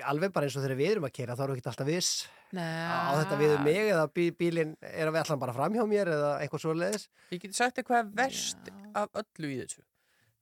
[0.04, 2.10] alveg bara eins og þegar við erum að kera þá erum við ekki alltaf viss
[2.52, 2.62] Nei.
[2.62, 5.86] á þetta við um mig eða bí, bílinn er að við allan bara fram hjá
[5.88, 9.80] mér eða eitthvað svo leiðis Ég geti sagt eitthvað er verst af öllu í þessu.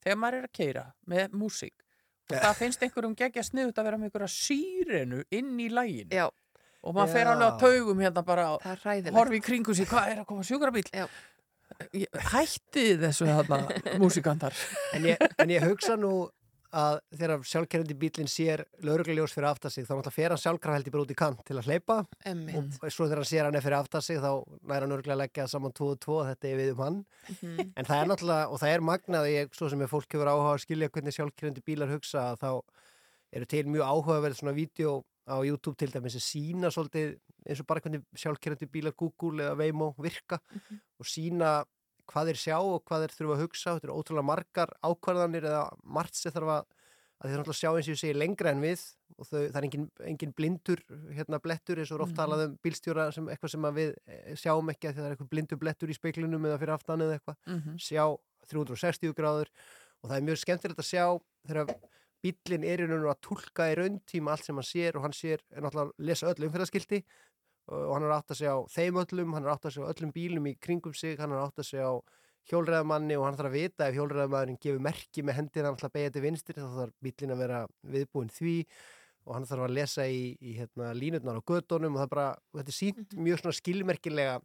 [0.03, 1.77] Þegar maður er að keira með músík
[2.31, 6.11] og það finnst einhverjum geggja sniðut að vera með einhverja sírenu inn í lægin.
[6.11, 6.27] Já.
[6.83, 7.31] Og maður fer Já.
[7.31, 9.15] alveg á taugum hérna bara hræðilegt.
[9.15, 10.83] horfi í kringu sig, hvað er að koma sjúkrabíl?
[10.91, 11.07] Já.
[12.31, 13.61] Hætti þessu þarna
[14.03, 14.55] músikantar.
[14.95, 16.27] en ég, en ég hugsa nú
[16.71, 20.87] að þegar sjálfkerrandi bílinn sér laurugluljós fyrir aftar sig þá náttúrulega fer hann sjálfkrafa held
[20.87, 22.77] ég bara út í kant til að hleypa Einmitt.
[22.81, 24.29] og svo þegar hann sér hann er fyrir aftar sig þá
[24.63, 27.05] næra hann örgulega að leggja saman 2 og 2 þetta er við um hann
[27.41, 27.71] Mhm.
[27.75, 30.53] en það er náttúrulega, og það er magnað ég, svo sem er fólk hefur áhuga
[30.55, 32.61] að skilja hvernig sjálfkerrandi bílar hugsa þá
[33.33, 37.67] eru til mjög áhugaverð svona vídeo á YouTube til dæmis sem sína svolítið eins og
[37.67, 40.39] bara hvernig sjálfkerrandi bílar Google eða Waymo virka
[40.99, 41.63] og sína
[42.11, 45.63] hvað þeir sjá og hvað þeir þurfa að hugsa þetta eru ótrúlega margar ákvarðanir eða
[45.83, 46.63] margt sem þarf að
[47.21, 48.81] að þeir þarf að sjá eins og ég segi lengra en við
[49.21, 50.79] og þau, það er engin, engin blindur
[51.13, 52.17] hérna blettur eins og er oft Mhm.
[52.17, 55.59] talað um bílstjóra sem eitthvað sem við eh, sjáum ekki að það er eitthvað blindur
[55.61, 57.77] blettur í speiklunum eða fyrir aftan eða eitthvað Mhm.
[57.77, 58.17] sjá
[58.49, 59.47] 360 gráður
[60.01, 61.05] og það er mjög skemmtilegt að sjá
[61.47, 61.75] þegar
[62.23, 65.13] bílinn er í raun og að tólka í rauntíma allt sem hann sér og hann
[65.13, 67.03] sér er náttúrulega að lesa öll umferðaskilti
[67.71, 69.91] og hann er átt að segja á þeim öllum, hann er átt að segja á
[69.93, 71.95] öllum bílum í kringum sig, hann er átt að segja á
[72.49, 75.97] hjólreðamanni og hann þarf að vita ef hjólreðamannin gefur merki með hendina hann ætla að
[75.97, 77.59] beigja til vinstri þá þarf bílinn að vera
[77.93, 78.55] viðbúin því
[79.27, 82.27] og hann þarf að lesa í, í hérna, línutnar á gödunum og það er bara,
[82.51, 84.39] og þetta er sínt mjög svona skilmerkilega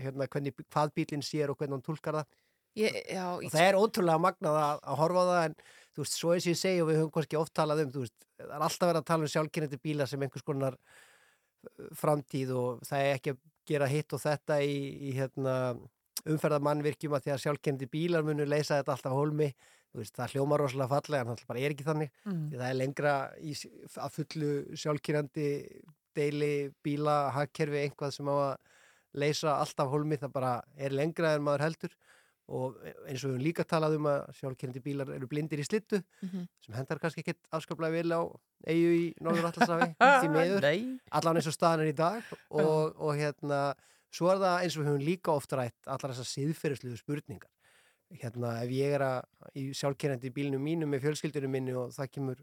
[0.00, 2.38] hérna, hvernig, hvað bílinn sér og hvernig hann tólkar það.
[2.76, 5.54] Ég, já, og það er ótrúlega magnað að, að horfa á það en
[5.96, 8.02] þú veist, svo eins og ég segi og við höfum kannski oft talað um, þú
[8.04, 10.76] veist, það er alltaf verið að tala um sjálfkynandi bíla sem einhvers konar
[11.98, 14.76] framtíð og það er ekki að gera hitt og þetta í,
[15.08, 15.54] í hérna,
[16.26, 19.48] umferðamannvirkjum að því að sjálfkynandi bílar munu leysa þetta alltaf hólmi
[19.96, 22.48] veist, það hljómar rosalega fallega en það bara er ekki þannig Mm.
[22.52, 23.52] það er lengra í,
[23.96, 25.46] að fullu sjálfkynandi
[26.16, 26.52] deili
[26.84, 28.56] bíla, hagkerfi einhvað sem á að
[29.16, 31.96] leysa alltaf hólmi það bara er lengra en maður heldur
[32.48, 32.76] og
[33.08, 36.44] eins og við höfum líka talað um að sjálfkynandi bílar eru blindir í slittu Mhm.
[36.62, 38.22] sem hendar kannski ekkit afskaplega vel á
[38.70, 39.88] eigu í Norður Allasafi
[40.22, 40.60] því meður,
[41.10, 43.74] allan eins og staðan er í dag og, og hérna
[44.14, 47.50] svo er það eins og við höfum líka oft rætt allar þessar siðferðisluðu spurningar.
[48.22, 49.24] Hérna ef ég er að
[49.58, 52.38] í sjálfkynandi bílnum mínu með fjölskyldunum minni og það kemur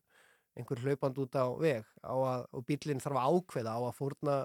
[0.59, 4.35] einhver hlaupand út á veg á að, og bílinn þarf að ákveða á að fórna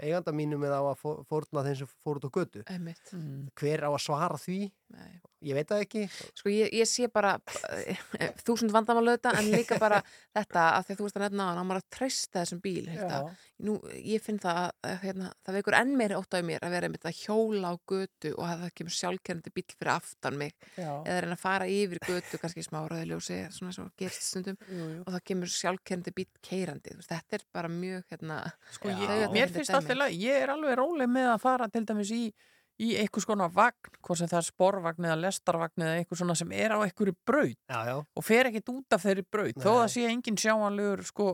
[0.00, 3.12] eiganda mínum eða á að fó- fórna þeim sem fór út á götu Einmitt.
[3.56, 4.58] hver á að svara því
[4.88, 5.20] Nei.
[5.44, 6.02] ég veit það ekki
[6.38, 7.34] Sko ég, ég sé bara
[7.76, 7.98] eh,
[8.44, 10.02] þúsund vandamál auðvitað en líka bara
[10.36, 12.86] þetta að því að þú veist að nefna að maður að treysta þessum bíl.
[13.58, 16.86] Nú, ég finn það að, hérna, það vekur enn meiri ótt á mér að vera
[16.88, 20.92] einmitt að hjóla á götu og að það kemur sjálfkerrandi bíl fyrir aftan mig Já.
[21.02, 25.00] eða reyna að fara yfir götu kannski smá rauðljósi svona svo gerst stundum Jú, jú.
[25.02, 28.38] og það kemur sjálfkerrandi bíl keirandi þetta er bara mjög hérna
[28.78, 29.90] Sko, ég, mér þetta finnst dæmi.
[29.90, 32.22] alltaf læg, ég er alveg róleg með að fara til dæmis í,
[32.78, 36.52] í eitthvað svona vagn, hvort sem það er sporvagn eða lestarvagn eða eitthvað svona sem
[36.52, 36.78] er á
[37.68, 37.96] já, já.
[38.14, 41.26] og fer ekkit út af þeirri braut, þó það sé engin sjáanlegur sko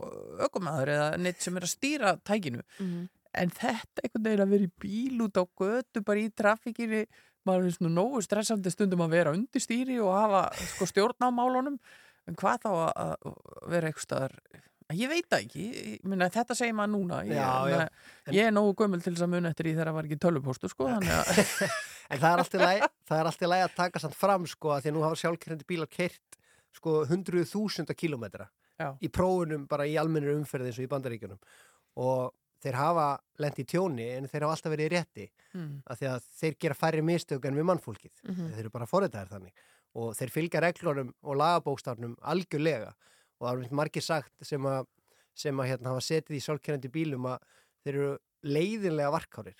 [0.47, 3.05] ökumæður eða neitt sem er að stýra tækinu Mhm.
[3.35, 7.05] en þetta einhvern veginn að vera í bíl út á götu bara í trafíkinni
[7.45, 11.29] maður finnst nú nógu stressandi stundum að vera undir stýri og hafa sko stjórn á
[11.29, 11.77] málunum
[12.25, 14.39] en hvað þá að, að vera eitthvað
[14.93, 17.77] ég veit það ekki, minna, þetta segir maður núna ég, Já, já.
[17.77, 17.89] meina,
[18.37, 20.69] ég er nógu gömul til þess að muna eftir því þegar það var ekki tölvupóstu
[20.69, 25.03] sko, en það er er alltaf læg að taka samt fram sko því að nú
[25.07, 26.37] hafa sjálfkerrandi bílar kert
[26.75, 28.45] sko hundruðu þúsunda kilometra
[28.77, 28.91] Já.
[29.01, 31.39] í prófunum bara í almennir umferði eins og í bandaríkjunum
[32.03, 32.33] og
[32.65, 33.07] þeir hafa
[33.39, 35.77] lent í tjóni en þeir hafa alltaf verið í rétti Mm.
[35.87, 38.47] af því að þeir gera færri mistök en við mannfólkið Mhm.
[38.51, 39.53] þeir eru bara forritaðir þannig
[39.95, 42.89] og þeir fylgja reglunum og lagabókstafnum algjörlega
[43.39, 44.87] og það er margir sagt sem að,
[45.35, 47.45] sem að hérna, hafa setið í sjálfkerrandi bílum að
[47.85, 48.11] þeir eru
[48.45, 49.57] leiðinlega varkárir.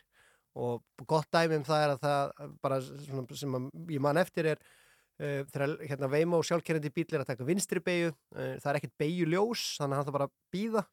[0.56, 4.52] Og gott dæmi um það er að það bara svona, sem að ég man eftir
[4.54, 8.80] er uh, þegar hérna, Veimo sjálfkerrandi bíl er að taka vinstri beigju uh, það er
[8.80, 10.86] ekkert beigju ljós þannig að hann það bara býða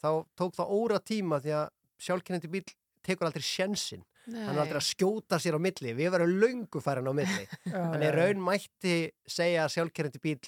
[0.00, 0.10] þá
[0.40, 1.66] tók það óra tíma því að
[2.00, 2.64] sjálfkerrandi bíl
[3.04, 7.08] tekur aldrei sjensin hann er aldrei að skjóta sér á milli við verðum löngu færin
[7.08, 7.46] á milli.
[7.72, 8.96] Þannig raun mætti
[9.28, 10.38] segja að sjálfkerrandi bíl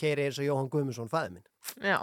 [0.00, 1.46] keiri eins og Jóhann Guðmundsson fæði minn.
[1.84, 1.98] Já,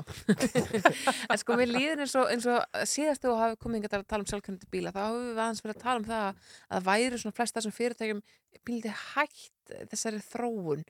[1.31, 4.29] en sko við líðum eins og, eins og síðast þú hafi komið að tala um
[4.29, 7.37] sjálfkennandi bíla þá hafum við aðeins verið að tala um það að það væri svona
[7.39, 8.21] flest þessum fyrirtækjum
[8.67, 10.85] bíldi hægt þessari þróun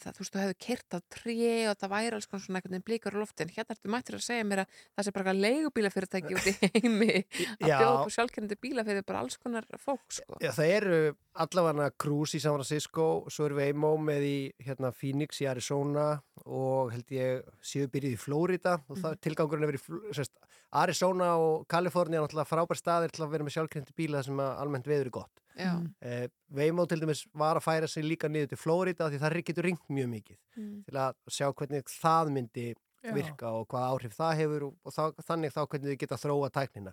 [0.00, 2.74] það, þú veist, þú hefur kert á tré og það væri alls konar svona einhvern
[2.76, 5.34] veginn blíkar á lofti en hérna ertu mættir að segja mér að það sé bara
[5.36, 10.38] leigubílafyrirtæki út í heimi að bjóða upp sjálfkennandi bíla fyrir bara alls konar fólk, sko.
[10.40, 11.00] Já, það eru
[11.44, 16.08] allavega Cruise í San Francisco, svo erum við Eimo með í hérna, Phoenix í Arizona
[16.46, 20.34] og held ég séu byrjuð í Florida og það tilgangurinn er verið sérst,
[20.82, 24.88] Arizona og Kalifornia er náttúrulega frábær staðir til að vera með sjálfkrindi bíla sem almennt
[24.88, 25.41] veður er gott.
[25.56, 25.72] Já.
[26.00, 29.68] Eh, Veimo til dæmis var að færa sig líka niður til Florida því það getur
[29.68, 30.84] ringt mjög mikið Mm.
[30.84, 33.12] til að sjá hvernig það myndi Já.
[33.16, 36.50] virka og hvað áhrif það hefur og, og þá, þannig þá hvernig þið geta þróa
[36.52, 36.92] tæknina.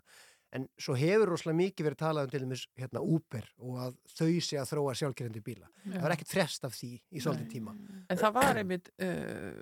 [0.51, 4.39] En svo hefur rosalega mikið verið talað um til dæmis hérna Uber og að þau
[4.41, 5.67] sé að þróa sjálfkerrandi bíla.
[5.85, 5.91] Já.
[5.93, 7.75] Það var ekkert frest af því í svolítið tíma.
[8.09, 9.61] En það var einmitt uh,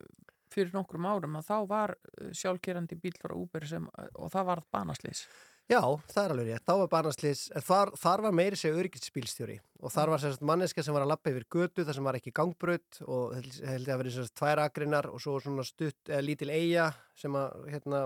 [0.53, 4.63] fyrir nokkrum árum að þá var uh, sjálfkerandi bíl frá Uber sem, og það var
[4.71, 5.25] banaslis.
[5.67, 6.63] Já, það er alveg rétt.
[6.63, 10.95] Þá var barnaslýs, þar, þar var meiri segja öryggisbílstjóri og þar var sérst manneska sem
[10.95, 14.15] var að lappa yfir götu þar sem var ekki gangbraut og held ég að verið
[14.15, 16.87] sérst tvær akrinar og svo svona stutt, eða lítil eiga
[17.19, 18.01] sem að hérna,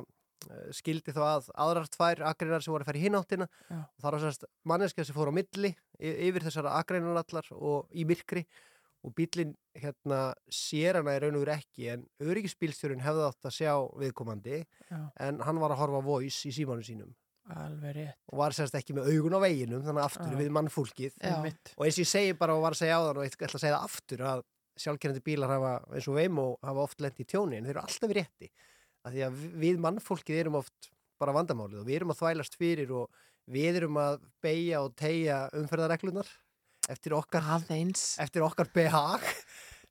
[0.49, 3.47] eh, skildi þá að aðrar tvær akrinar sem voru að í hináttina
[3.77, 8.09] og þar var sérst manneska sem fór á milli yfir þessara akrinar allar og í
[8.09, 8.47] myrkri
[9.05, 13.57] og bílinn hérna sér hana í raun og veru ekki en öryggisbílstjórinn hefði átt að
[13.57, 14.99] sjá viðkomandi Já.
[15.25, 17.13] en hann var að horfa voice í símanu sínum
[17.49, 18.17] Alveg rétt.
[18.31, 20.39] og var sérst ekki með augun á veginum þannig aftur Já.
[20.39, 21.31] við mannfólkið Já.
[21.31, 21.73] Einmitt.
[21.75, 23.49] og eins og ég segi bara og var að segja á þann og ég ætla
[23.57, 24.43] að segja það aftur að
[24.81, 28.13] sjálfkerrandi bílar hafa eins og Veimo hafa oft lent í tjóni en þeir eru alltaf
[28.15, 28.51] rétti
[29.01, 30.91] að því að við mannfólkið erum oft
[31.21, 33.09] bara vandamálið og við erum að þvælast fyrir og
[33.51, 36.29] við erum að beigja og tegja umferðareglunar
[36.89, 37.45] eftir okkar,
[38.21, 39.25] eftir okkar behag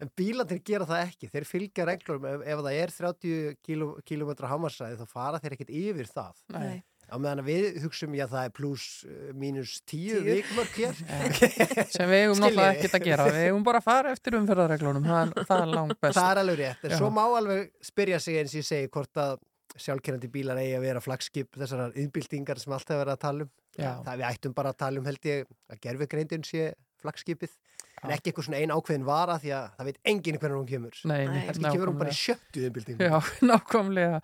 [0.01, 4.51] en bílandir gera það ekki þeir fylgja reglum ef, ef það er 30 kíló, kílómetra
[4.51, 6.81] hamarsæði þá fara þeir ekkert yfir það Nei.
[7.11, 10.23] Á meðan að við hugsum já það er pluss uh, mínus 10 Tíu.
[10.27, 10.99] vikmörk hér.
[11.95, 13.29] Sem við eigum náttúrulega ekkert að gera.
[13.31, 15.09] Við eigum bara að fara eftir umferðarreglunum.
[15.11, 16.19] Það, það er langt best.
[16.19, 16.99] Það er alveg rétt, en Já.
[17.03, 19.39] svo má alveg spyrja sig eins ég segi hvort að
[19.81, 23.53] sjálfkerrandi bílar eigi að vera flagskip þessar yðbildingar sem alltaf er verið að tala um.
[23.81, 27.55] Það við ættum bara að tala um held ég að gerfugreindin sé flagskipið
[28.01, 31.01] en ekki eitthvað svona ein ákveðin vara því að það veit enginn hvernig hún kemur.
[31.11, 33.17] Nei, kannski kemur hún bara í sjöttu yðbildingu Já,
[33.51, 34.21] nákvæmlega.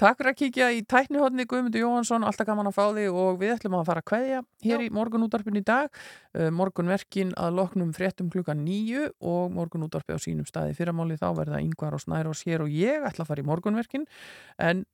[0.00, 3.54] Takk fyrir að kíkja í tæknihotni Guðmundur Jóhansson, alltaf gaman að fá þig og við
[3.56, 6.00] ætlum að fara að kveðja hér í morgunútdarpin í dag.
[6.34, 11.62] Uh, morgunverkin að loknum fréttum klukkan nýju og morgunútdarpi á sínum staði fyrramáli þá verða
[11.62, 14.06] yngvar og snær og sér og ég ætla að fara í morgunverkin.
[14.58, 14.84] En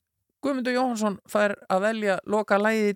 [0.45, 2.93] Guðmundur Jóhansson fær að velja loka lægið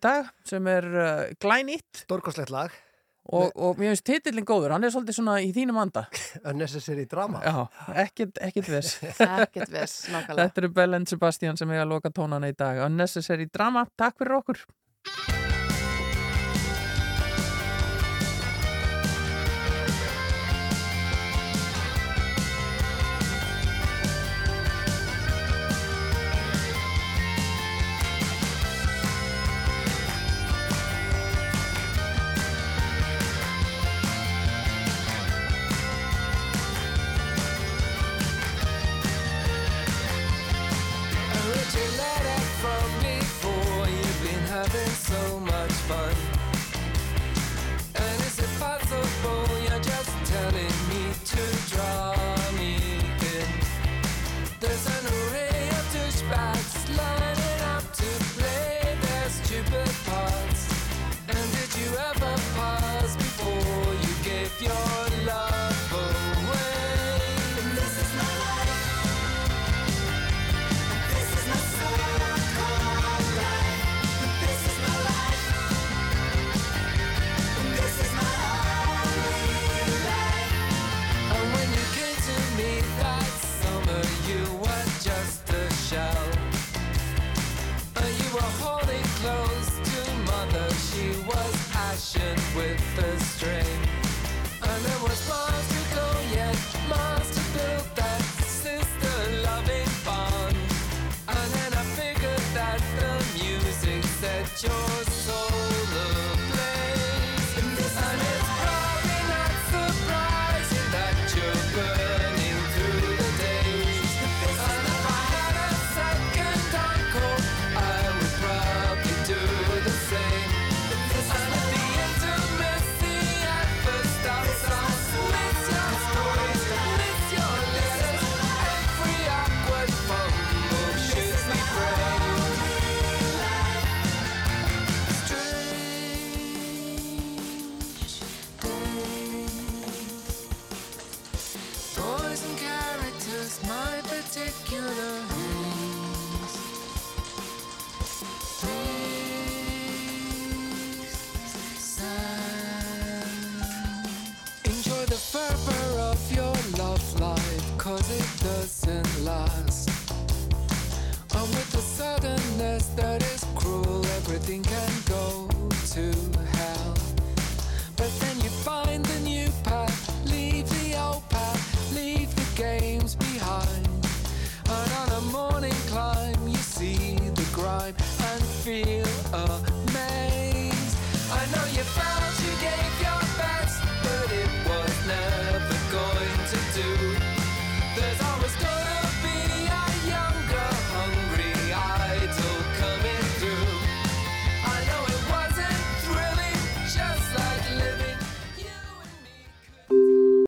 [3.30, 6.06] Og, og mér finnst titillin góður, hann er svolítið svona í þínum anda.
[6.50, 7.42] Unnecessary drama.
[7.44, 8.96] Já, ekkert, ekkert viss.
[9.44, 10.48] Ekkert viss, nákvæmlega.
[10.48, 12.80] Þetta eru Bell and Sebastian sem eiga að loka tónana í dag.
[12.88, 14.64] Unnecessary drama, takk fyrir okkur.